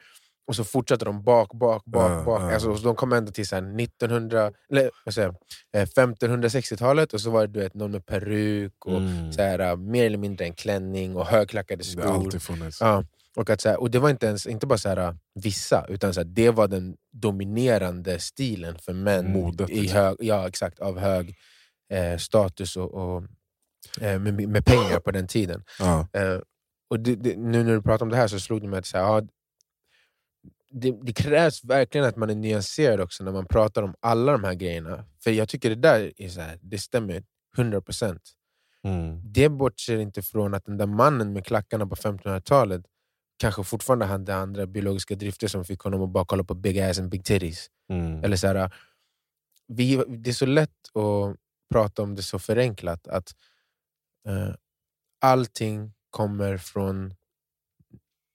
och 0.47 0.55
så 0.55 0.63
fortsätter 0.63 1.05
de 1.05 1.23
bak, 1.23 1.53
bak, 1.53 1.85
bak, 1.85 2.11
Ah, 2.11 2.23
bak. 2.23 2.53
Alltså, 2.53 2.73
de 2.73 2.95
kom 2.95 3.13
ända 3.13 3.31
till 3.31 3.47
så 3.47 3.55
här 3.55 3.79
1900, 3.81 4.51
eller, 4.71 4.89
vad 5.05 5.13
säger 5.13 5.27
jag, 5.71 5.81
eh, 5.81 5.85
1560-talet 5.85 7.13
och 7.13 7.21
så 7.21 7.29
var 7.29 7.41
det 7.47 7.53
du 7.53 7.59
vet, 7.59 7.73
någon 7.73 7.91
med 7.91 8.05
peruk 8.05 8.85
och 8.85 8.97
Mm. 8.97 9.31
så 9.33 9.41
här, 9.41 9.71
uh, 9.71 9.77
mer 9.77 10.05
eller 10.05 10.17
mindre 10.17 10.45
en 10.45 10.53
klänning 10.53 11.15
och 11.15 11.25
högklackade 11.25 11.83
Det 11.95 12.01
har 12.01 12.07
skor. 12.09 12.23
alltid 12.25 12.41
funnits. 12.41 12.81
Ja, 12.81 13.03
och, 13.35 13.49
att, 13.49 13.61
så 13.61 13.69
här, 13.69 13.79
och 13.81 13.91
det 13.91 13.99
var 13.99 14.09
inte 14.09 14.25
ens 14.25 14.47
inte 14.47 14.67
bara 14.67 14.77
så 14.77 14.89
här, 14.89 14.99
uh, 15.09 15.15
vissa, 15.35 15.85
utan 15.89 16.13
så 16.13 16.19
här, 16.19 16.25
det 16.25 16.49
var 16.49 16.67
den 16.67 16.95
dominerande 17.11 18.19
stilen 18.19 18.77
för 18.79 18.93
män 18.93 19.31
Modet, 19.31 19.69
i 19.69 19.81
liksom. 19.81 19.99
hög, 19.99 20.15
ja, 20.19 20.47
exakt, 20.47 20.79
av 20.79 20.99
hög 20.99 21.35
eh, 21.93 22.17
status 22.17 22.77
och, 22.77 22.93
och 22.93 23.23
eh, 24.01 24.19
med, 24.19 24.47
med 24.49 24.65
pengar 24.65 24.99
på 24.99 25.11
den 25.11 25.27
tiden. 25.27 25.63
Ja. 25.79 26.07
Eh, 26.13 26.39
och 26.89 26.99
det, 26.99 27.15
det, 27.15 27.35
nu 27.37 27.63
när 27.63 27.73
du 27.75 27.81
pratar 27.81 28.05
om 28.05 28.09
det 28.09 28.17
här 28.17 28.27
så 28.27 28.39
slog 28.39 28.61
det 28.61 28.67
mig 28.67 28.79
att 28.79 28.85
så 28.85 28.97
här, 28.97 29.03
ja, 29.05 29.21
det, 30.81 30.91
det 31.01 31.13
krävs 31.13 31.63
verkligen 31.63 32.07
att 32.07 32.15
man 32.15 32.29
är 32.29 32.35
nyanserad 32.35 32.99
också 32.99 33.23
när 33.23 33.31
man 33.31 33.45
pratar 33.45 33.83
om 33.83 33.95
alla 33.99 34.31
de 34.31 34.43
här 34.43 34.53
grejerna. 34.53 35.05
För 35.23 35.31
jag 35.31 35.49
tycker 35.49 35.69
det 35.69 35.75
där 35.75 36.13
är 36.17 36.29
så 36.29 36.41
här, 36.41 36.59
det 36.61 36.77
stämmer 36.77 37.23
100%. 37.57 38.19
Mm. 38.83 39.21
Det 39.23 39.49
bortser 39.49 39.97
inte 39.97 40.21
från 40.21 40.53
att 40.53 40.65
den 40.65 40.77
där 40.77 40.85
mannen 40.85 41.33
med 41.33 41.45
klackarna 41.45 41.87
på 41.87 41.95
1500-talet 41.95 42.85
kanske 43.37 43.63
fortfarande 43.63 44.05
hade 44.05 44.35
andra 44.35 44.65
biologiska 44.65 45.15
drifter 45.15 45.47
som 45.47 45.65
fick 45.65 45.79
honom 45.79 46.01
att 46.01 46.09
bara 46.09 46.25
kolla 46.25 46.43
på 46.43 46.53
big 46.53 46.79
ass 46.79 46.99
and 46.99 47.09
big 47.09 47.25
titties. 47.25 47.67
Mm. 47.89 48.23
Eller 48.23 48.37
så 48.37 48.47
här, 48.47 48.73
vi, 49.67 50.03
det 50.07 50.29
är 50.29 50.33
så 50.33 50.45
lätt 50.45 50.95
att 50.95 51.35
prata 51.73 52.01
om 52.01 52.15
det 52.15 52.23
så 52.23 52.39
förenklat 52.39 53.07
att 53.07 53.35
eh, 54.27 54.55
allting 55.21 55.93
kommer 56.09 56.57
från 56.57 57.13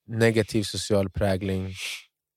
negativ 0.06 0.62
social 0.62 1.10
prägling 1.10 1.74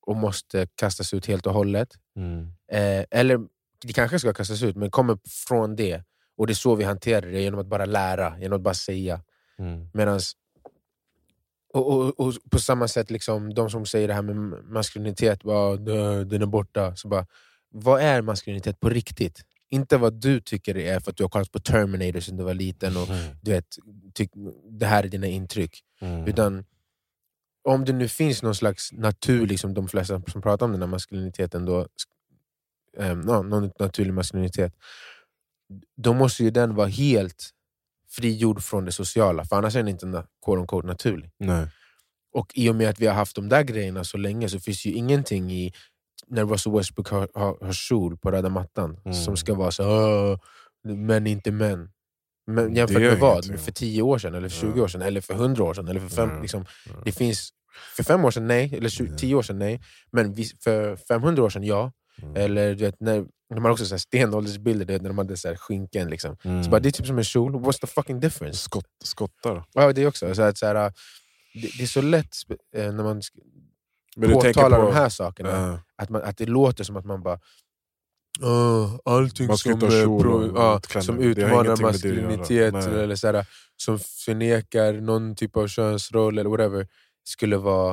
och 0.08 0.16
måste 0.16 0.68
kastas 0.76 1.14
ut 1.14 1.26
helt 1.26 1.48
och 1.48 1.54
hållet. 1.54 1.90
Mm. 2.16 2.48
Eh, 2.72 3.06
eller 3.20 3.40
det 3.86 3.94
kanske 3.94 4.20
ska 4.20 4.34
kastas 4.34 4.64
ut, 4.64 4.76
men 4.76 4.92
kommer 4.92 5.18
från 5.48 5.76
det. 5.76 6.04
Och 6.38 6.48
det 6.48 6.54
är 6.54 6.56
så 6.56 6.76
vi 6.76 6.84
hanterar 6.84 7.32
det, 7.32 7.42
genom 7.42 7.60
att 7.60 7.68
bara 7.68 7.86
lära, 7.86 8.40
genom 8.40 8.56
att 8.56 8.62
bara 8.62 8.74
säga. 8.74 9.22
Mm. 9.60 9.90
Medans, 9.94 10.34
och, 11.74 11.88
och, 11.92 12.20
och 12.20 12.34
på 12.52 12.60
samma 12.60 12.88
sätt, 12.88 13.12
liksom, 13.12 13.54
de 13.54 13.70
som 13.70 13.86
säger 13.86 14.08
det 14.08 14.14
här 14.14 14.22
med 14.22 14.36
maskulinitet, 14.66 15.44
bara, 15.44 15.76
"Dö, 15.76 16.24
den 16.24 16.42
är 16.42 16.46
borta. 16.46 16.96
Så 16.96 17.08
bara, 17.08 17.26
vad 17.70 18.02
är 18.02 18.22
maskulinitet 18.22 18.80
på 18.80 18.90
riktigt? 18.90 19.42
Inte 19.70 19.98
vad 19.98 20.14
du 20.14 20.40
tycker 20.42 20.74
det 20.74 20.88
är 20.88 21.00
för 21.00 21.12
att 21.12 21.18
du 21.18 21.24
har 21.24 21.30
kollat 21.30 21.52
på 21.52 21.60
Terminator 21.60 22.20
sen 22.20 22.38
du 22.38 22.44
var 22.44 22.54
liten 22.54 22.98
och 22.98 23.10
Mm. 23.10 23.36
du 23.42 23.52
vet, 23.52 23.66
tyck, 24.14 24.32
det 24.70 24.86
här 24.86 25.04
är 25.04 25.08
dina 25.08 25.28
intryck. 25.28 25.80
Mm. 26.02 26.28
Utan 26.28 26.66
om 27.64 27.86
det 27.86 27.94
nu 27.94 28.08
finns 28.08 28.44
någon 28.44 28.56
slags 28.56 28.92
naturlig, 28.92 29.60
som 29.60 29.74
de 29.74 29.88
flesta 29.88 30.22
som 30.28 30.42
pratar 30.42 30.66
om 30.66 30.72
den 30.72 30.82
här 30.82 30.88
maskuliniteten, 30.88 31.66
då, 31.66 31.88
eh, 32.98 33.16
någon 33.16 33.72
naturlig 33.80 34.14
maskulinitet, 34.14 34.74
då 35.98 36.14
måste 36.14 36.44
ju 36.44 36.50
den 36.52 36.76
vara 36.76 36.88
helt 36.88 37.50
frigjord 38.10 38.64
från 38.64 38.86
det 38.86 38.92
sociala, 38.92 39.46
för 39.46 39.56
annars 39.56 39.76
är 39.76 39.80
den 39.80 39.88
inte 39.88 40.26
quote 40.46 40.60
unquote, 40.60 40.88
naturlig. 40.88 41.32
Nej. 41.40 41.68
Och 42.34 42.52
i 42.56 42.70
och 42.70 42.76
med 42.76 42.90
att 42.90 43.00
vi 43.00 43.08
har 43.08 43.14
haft 43.16 43.36
de 43.36 43.50
där 43.50 43.64
grejerna 43.64 44.04
så 44.04 44.18
länge 44.18 44.50
så 44.50 44.60
finns 44.60 44.86
ju 44.86 44.92
ingenting 44.92 45.52
i 45.52 45.74
när 46.28 46.46
Russell 46.46 46.74
Westbrook 46.74 47.10
har, 47.10 47.28
har, 47.34 47.58
har 47.66 47.74
kjol 47.74 48.18
på 48.18 48.32
röda 48.32 48.50
mattan 48.50 48.98
Mm. 49.06 49.14
som 49.14 49.38
ska 49.38 49.54
vara 49.54 49.72
så 49.72 49.84
"Åh, 49.84 50.38
män 50.96 51.28
inte 51.28 51.52
män. 51.52 51.90
Men 52.48 52.74
Det 52.74 52.80
jämfört 52.80 53.02
med 53.02 53.20
vad? 53.20 53.46
ingenting. 53.46 53.58
För 53.66 53.72
10 53.72 54.02
år 54.02 54.18
sedan, 54.18 54.34
eller 54.36 54.50
för 54.50 54.58
20 54.58 54.74
Ja. 54.76 54.84
år 54.84 54.88
sedan, 54.88 55.02
eller 55.02 55.22
för 55.22 55.34
100 55.34 55.64
år 55.64 55.74
sedan? 55.74 55.88
Eller 55.88 56.00
för 56.00 56.08
fem, 56.10 56.30
Ja. 56.30 56.42
liksom, 56.42 56.66
det 57.06 57.12
finns, 57.12 57.50
för 57.96 58.04
fem 58.04 58.26
år 58.26 58.32
sedan 58.32 58.48
nej, 58.48 58.76
eller 58.78 58.90
20, 58.90 59.12
Ja. 59.12 59.18
10 59.18 59.36
år 59.36 59.42
sedan 59.42 59.60
nej. 59.60 59.82
Men 60.12 60.36
för 60.64 60.96
500 60.96 61.44
år 61.44 61.50
sedan 61.50 61.64
ja. 61.64 61.92
Mm. 62.22 62.36
Eller 62.36 62.70
du 62.76 62.84
vet, 62.86 63.00
när, 63.00 63.26
de 63.56 63.64
har 63.66 63.72
också 63.72 63.86
så 63.86 63.94
här 63.94 64.00
stenåldersbilder 64.00 64.86
du 64.86 64.94
vet, 64.94 65.02
när 65.02 65.10
de 65.10 65.18
hade 65.18 65.38
så 65.38 65.48
här 65.48 65.56
skinken. 65.56 66.10
Liksom. 66.10 66.38
Mm. 66.44 66.64
Så 66.64 66.70
bara, 66.70 66.80
det 66.80 66.90
är 66.90 66.92
typ 66.92 67.08
som 67.08 67.18
en 67.18 67.24
kjol, 67.24 67.56
what's 67.56 67.80
the 67.82 67.88
fucking 67.88 68.20
difference? 68.20 68.58
Skott, 68.60 68.86
skottar. 69.04 69.64
Ja, 69.74 69.94
det 69.94 70.02
är 70.04 70.08
också. 70.08 70.36
Så 70.36 70.42
att, 70.42 70.58
så 70.58 70.66
här, 70.66 70.74
det, 70.74 70.92
det 71.78 71.84
är 71.84 71.88
så 71.88 72.02
lätt 72.02 72.36
eh, 72.76 72.92
när 72.94 73.04
man 73.04 73.22
Men 74.16 74.32
påtalar 74.32 74.80
på... 74.80 74.86
de 74.86 74.94
här 74.96 75.10
sakerna, 75.10 75.50
Ja. 75.50 75.80
att, 75.96 76.10
man, 76.10 76.22
att 76.24 76.38
det 76.38 76.46
låter 76.46 76.84
som 76.84 76.98
att 76.98 77.06
man 77.06 77.24
bara 77.24 77.40
"Åh, 78.42 79.00
allting 79.06 79.58
som, 79.58 79.72
eh, 79.72 79.78
pro, 80.20 80.52
ja, 80.56 80.80
klänning. 80.80 81.06
som 81.06 81.20
utmanar 81.20 81.82
maskulinitet 81.82 82.74
eller 82.74 83.16
så 83.16 83.28
här, 83.28 83.46
som 83.78 84.00
förnekar 84.00 84.94
någon 84.94 85.36
typ 85.36 85.58
av 85.58 85.68
könsroll 85.68 86.38
eller 86.38 86.50
whatever 86.50 86.88
skulle 87.24 87.58
vara 87.58 87.92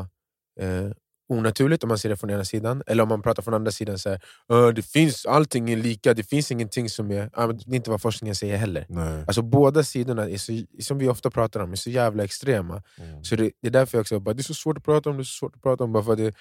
eh, 0.60 0.90
onaturligt 1.30 1.82
om 1.82 1.88
man 1.88 1.98
ser 1.98 2.08
det 2.08 2.16
från 2.16 2.30
ena 2.30 2.44
sidan. 2.44 2.82
Eller 2.86 3.02
om 3.02 3.08
man 3.08 3.22
pratar 3.22 3.42
från 3.42 3.54
andra 3.54 3.70
sidan, 3.70 3.98
så 3.98 4.08
här, 4.08 4.20
"Åh, 4.48 4.68
det 4.68 4.82
finns, 4.82 5.26
allting 5.26 5.70
är 5.70 5.76
lika, 5.76 6.14
det 6.14 6.22
finns 6.22 6.50
ingenting 6.52 6.88
som 6.88 7.10
är... 7.10 7.30
Men 7.36 7.56
det 7.56 7.72
är 7.72 7.76
inte 7.76 7.90
vad 7.90 8.02
forskningen 8.02 8.34
säger 8.34 8.56
heller. 8.56 8.86
Nej. 8.88 9.24
Alltså 9.26 9.42
båda 9.42 9.82
sidorna, 9.84 10.30
är 10.30 10.38
så, 10.38 10.52
som 10.82 10.98
vi 10.98 11.08
ofta 11.08 11.30
pratar 11.30 11.60
om, 11.60 11.72
är 11.72 11.76
så 11.76 11.90
jävla 11.90 12.24
extrema. 12.24 12.82
Mm. 12.98 13.24
Så 13.24 13.36
det, 13.36 13.50
det 13.62 13.68
är 13.68 13.72
därför 13.72 13.98
jag 13.98 14.00
också 14.00 14.20
bara, 14.20 14.34
det 14.34 14.40
är 14.40 14.44
så 14.44 14.54
svårt 14.54 14.78
att 14.78 14.84
prata 14.84 15.10
om, 15.10 15.16
det 15.16 15.22
är 15.22 15.24
så 15.24 15.38
svårt 15.38 15.56
att 15.56 15.62
prata 15.62 15.84
om. 15.84 15.92
Bara 15.92 16.04
för 16.04 16.16
det, 16.16 16.34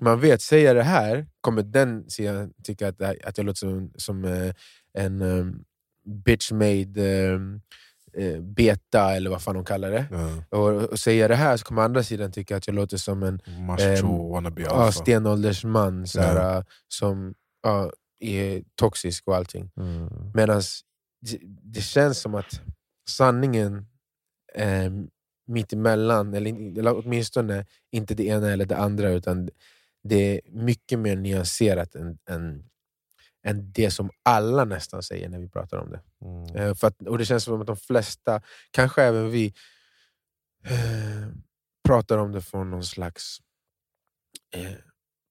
man 0.00 0.20
vet, 0.20 0.42
säger 0.42 0.66
jag 0.66 0.76
det 0.76 0.82
här 0.82 1.26
kommer 1.40 1.62
den 1.62 2.10
sidan 2.10 2.52
tycka 2.64 2.88
att, 2.88 3.02
att 3.02 3.38
jag 3.38 3.46
låter 3.46 3.58
som, 3.58 3.92
som 3.96 4.24
eh, 4.24 4.52
en 4.94 5.22
um, 5.22 5.64
bitch-made 6.24 7.30
um, 7.34 7.60
eh, 8.12 8.40
beta, 8.40 9.16
eller 9.16 9.30
vad 9.30 9.42
fan 9.42 9.54
de 9.54 9.64
kallar 9.64 9.90
det. 9.90 10.06
Ja. 10.10 10.58
Och, 10.58 10.82
och 10.82 10.98
säger 10.98 11.28
det 11.28 11.34
här 11.34 11.56
så 11.56 11.64
kommer 11.64 11.82
andra 11.82 12.02
sidan 12.02 12.32
tycka 12.32 12.56
att 12.56 12.66
jag 12.66 12.74
låter 12.74 12.96
som 12.96 13.22
en 13.22 13.40
Macho 13.66 14.42
ja, 14.56 14.70
alpha. 14.70 14.92
stenåldersman 14.92 16.06
såhär, 16.06 16.36
Ja. 16.36 16.58
äh, 16.58 16.64
som 16.88 17.34
ja, 17.62 17.92
är 18.20 18.62
toxisk 18.74 19.28
och 19.28 19.36
allting. 19.36 19.70
Mm. 19.76 20.08
Medan 20.34 20.62
det, 21.20 21.38
det 21.62 21.80
känns 21.80 22.18
som 22.18 22.34
att 22.34 22.60
sanningen 23.08 23.86
är 24.54 25.06
mittemellan, 25.46 26.34
eller, 26.34 26.78
eller 26.78 26.98
åtminstone 26.98 27.66
inte 27.92 28.14
det 28.14 28.26
ena 28.26 28.50
eller 28.50 28.66
det 28.66 28.76
andra, 28.76 29.10
utan 29.10 29.50
det 30.08 30.36
är 30.36 30.40
mycket 30.50 30.98
mer 30.98 31.16
nyanserat 31.16 31.94
än, 31.94 32.18
än, 32.30 32.64
än 33.44 33.72
det 33.72 33.90
som 33.90 34.10
alla 34.22 34.64
nästan 34.64 35.02
säger 35.02 35.28
när 35.28 35.38
vi 35.38 35.48
pratar 35.48 35.78
om 35.78 35.90
det. 35.90 36.00
Mm. 36.24 36.56
Eh, 36.56 36.74
för 36.74 36.86
att, 36.86 37.02
och 37.02 37.18
det 37.18 37.24
känns 37.24 37.44
som 37.44 37.60
att 37.60 37.66
de 37.66 37.76
flesta, 37.76 38.42
kanske 38.70 39.02
även 39.02 39.30
vi, 39.30 39.54
eh, 40.64 41.28
pratar 41.88 42.18
om 42.18 42.32
det 42.32 42.40
från 42.40 42.70
någon 42.70 42.84
slags 42.84 43.38
eh, 44.54 44.72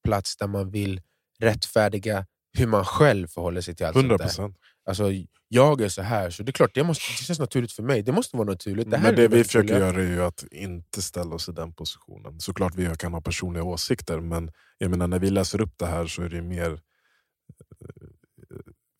plats 0.04 0.38
där 0.38 0.48
man 0.48 0.72
vill 0.72 1.02
rättfärdiga 1.40 2.26
hur 2.58 2.68
man 2.68 2.86
själv 2.86 3.28
förhåller 3.28 3.62
sig 3.62 3.76
till 3.76 3.86
allt 3.86 3.96
100 3.96 4.30
sånt 4.30 4.58
där. 4.60 4.67
Alltså, 4.88 5.12
jag 5.48 5.82
är 5.82 5.90
så 5.90 6.02
här, 6.02 6.30
så 6.30 6.44
det 6.44 6.50
är 6.50 6.54
klart 6.54 6.72
det, 6.74 6.84
måste, 6.84 7.04
det 7.20 7.24
känns 7.26 7.40
naturligt 7.40 7.72
för 7.72 7.84
mig. 7.84 8.02
Det 8.02 8.12
måste 8.12 8.38
vara 8.38 8.50
naturligt. 8.50 8.92
Det 8.92 8.98
här 8.98 9.04
Men 9.12 9.16
det 9.16 9.28
vi 9.28 9.44
försöker 9.44 9.80
göra 9.80 10.02
är 10.02 10.08
ju 10.08 10.24
att 10.24 10.44
inte 10.52 11.02
ställa 11.02 11.36
oss 11.36 11.50
i 11.50 11.52
den 11.52 11.74
positionen. 11.74 12.40
Såklart 12.40 12.76
vi 12.76 12.90
kan 12.98 13.14
ha 13.14 13.22
personliga 13.22 13.64
åsikter, 13.64 14.20
men 14.20 14.52
jag 14.78 14.92
menar, 14.92 15.08
när 15.08 15.20
vi 15.20 15.30
läser 15.30 15.62
upp 15.62 15.74
det 15.78 15.86
här 15.86 16.08
så 16.08 16.22
är 16.22 16.30
det 16.30 16.42
mer 16.42 16.72
eh, 16.72 16.78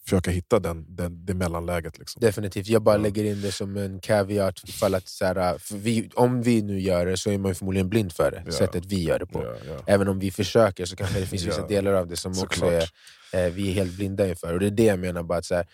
försöka 0.04 0.32
hitta 0.32 0.60
den, 0.60 0.96
den, 0.96 1.26
det 1.26 1.34
mellanläget. 1.34 2.00
Liksom. 2.00 2.20
Definitivt, 2.20 2.68
jag 2.68 2.82
bara 2.82 2.96
Ja. 2.96 3.02
lägger 3.02 3.24
in 3.24 3.42
det 3.42 3.52
som 3.52 3.78
en 3.78 4.00
caveat. 4.00 4.64
Ifall 4.70 4.96
att, 4.96 5.08
så 5.08 5.26
här, 5.26 5.58
vi, 5.76 6.10
om 6.16 6.42
vi 6.42 6.62
nu 6.62 6.80
gör 6.80 7.06
det 7.06 7.18
så 7.18 7.32
är 7.32 7.38
man 7.38 7.56
förmodligen 7.56 7.90
blind 7.90 8.14
för 8.14 8.32
det, 8.32 8.44
Ja. 8.46 8.52
sättet 8.52 8.86
vi 8.86 9.04
gör 9.04 9.20
det 9.20 9.26
på. 9.26 9.44
Ja. 9.68 9.74
Även 9.86 10.08
om 10.08 10.20
vi 10.20 10.32
försöker 10.32 10.86
så 10.86 10.96
kanske 10.96 11.20
det 11.20 11.26
finns 11.28 11.46
vissa 11.46 11.68
delar 11.68 11.94
av 11.94 12.08
det 12.08 12.18
som 12.18 12.32
också 12.32 12.42
Såklart. 12.42 12.72
är, 12.74 12.90
eh, 13.34 13.54
vi 13.54 13.70
är 13.70 13.74
helt 13.74 13.96
blinda 13.96 14.28
inför. 14.28 14.54
Och 14.54 14.60
det 14.60 14.66
är 14.66 14.72
det 14.72 14.84
jag 14.84 15.00
menar, 15.00 15.24
bara 15.24 15.38
att 15.38 15.46
så 15.46 15.56
här, 15.56 15.68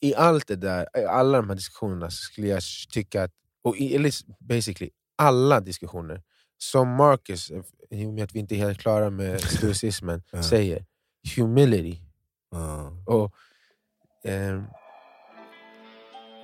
i 0.00 0.14
allt 0.14 0.46
det 0.46 0.56
där, 0.56 0.86
i 0.98 1.04
alla 1.04 1.38
de 1.38 1.48
här 1.48 1.56
diskussionerna 1.56 2.10
skulle 2.10 2.46
jag 2.48 2.62
tycka 2.92 3.22
att, 3.22 3.30
och 3.62 3.76
i, 3.76 3.94
eller 3.96 4.12
basically 4.40 4.90
alla 5.16 5.60
diskussioner, 5.60 6.22
som 6.58 6.88
Marcus, 6.88 7.50
eh, 7.50 7.62
i 7.90 8.06
och 8.06 8.12
med 8.12 8.24
att 8.24 8.34
vi 8.34 8.38
inte 8.38 8.54
är 8.54 8.58
helt 8.58 8.78
klara 8.80 9.10
med 9.10 9.40
stoicismen, 9.56 10.22
Ja. 10.30 10.42
säger 10.42 10.84
humility. 11.36 11.98
Ja. 12.50 12.92
Och 13.06 13.34
eh, 14.30 14.62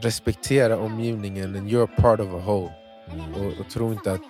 respektera 0.01 0.79
omgivningen, 0.79 1.57
and 1.57 1.68
you're 1.70 1.97
part 1.97 2.20
of 2.20 2.26
a 2.29 2.43
whole. 2.47 2.72
Mm. 3.12 3.35
Och, 3.35 3.61
och 3.61 3.70
tro 3.70 3.93
inte 3.93 4.12
att... 4.12 4.22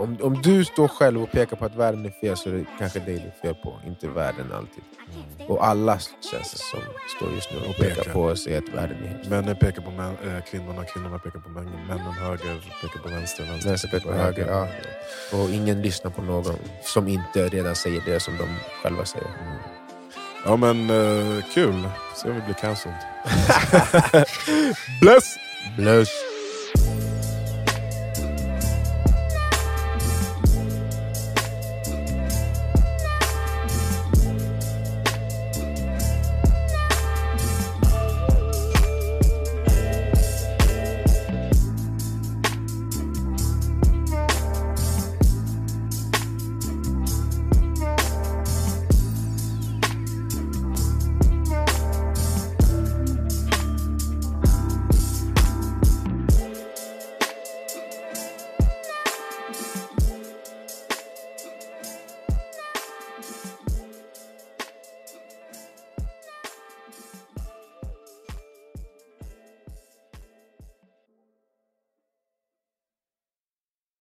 Om, 0.00 0.18
om 0.22 0.42
du 0.42 0.64
står 0.64 0.88
själv 0.88 1.22
och 1.22 1.32
pekar 1.32 1.56
på 1.56 1.64
att 1.64 1.74
världen 1.74 2.06
är 2.06 2.10
fel 2.10 2.36
så 2.36 2.48
är 2.48 2.52
det 2.52 2.64
kanske 2.78 2.98
dig 3.00 3.14
det 3.14 3.48
är 3.48 3.52
fel 3.52 3.62
på, 3.62 3.78
inte 3.86 4.08
världen 4.08 4.52
alltid. 4.52 4.82
Och 5.48 5.66
alla 5.66 5.98
känns 5.98 6.52
det 6.52 6.58
som 6.58 6.80
står 7.16 7.34
just 7.34 7.50
nu 7.52 7.58
och 7.68 7.76
pekar 7.76 7.94
Pekar. 7.94 8.12
på 8.12 8.20
och 8.22 8.38
säger 8.38 8.58
att 8.58 8.68
världen 8.68 8.96
är 9.04 9.08
hemsk. 9.08 9.30
Männen 9.30 9.56
pekar 9.56 9.82
på 9.82 9.90
män, 9.90 10.16
äh, 10.24 10.44
kvinnorna, 10.50 10.84
kvinnorna 10.84 11.18
pekar 11.18 11.38
på 11.40 11.48
män, 11.48 11.70
männen, 11.88 12.12
höger 12.12 12.60
pekar 12.82 13.00
på 13.02 13.08
vänster, 13.08 13.44
vänster, 13.44 13.68
Vänster 13.68 13.88
pekar 13.88 14.06
på 14.10 14.16
höger, 14.16 14.46
ja. 14.46 14.68
Och 15.32 15.50
ingen 15.50 15.82
lyssnar 15.82 16.10
på 16.10 16.22
någon 16.22 16.56
som 16.82 17.08
inte 17.08 17.48
redan 17.48 17.74
säger 17.74 18.02
det 18.06 18.20
som 18.20 18.36
de 18.38 18.48
själva 18.82 19.04
säger. 19.04 19.26
Mm. 19.26 19.56
Ja 20.44 20.56
men 20.56 20.90
eh, 20.90 21.44
kul, 21.54 21.88
se 22.16 22.28
om 22.28 22.34
vi 22.34 22.40
blir 22.40 22.54
cancelled. 22.54 22.96
Bless! 25.00 25.36
Bless! 25.76 26.29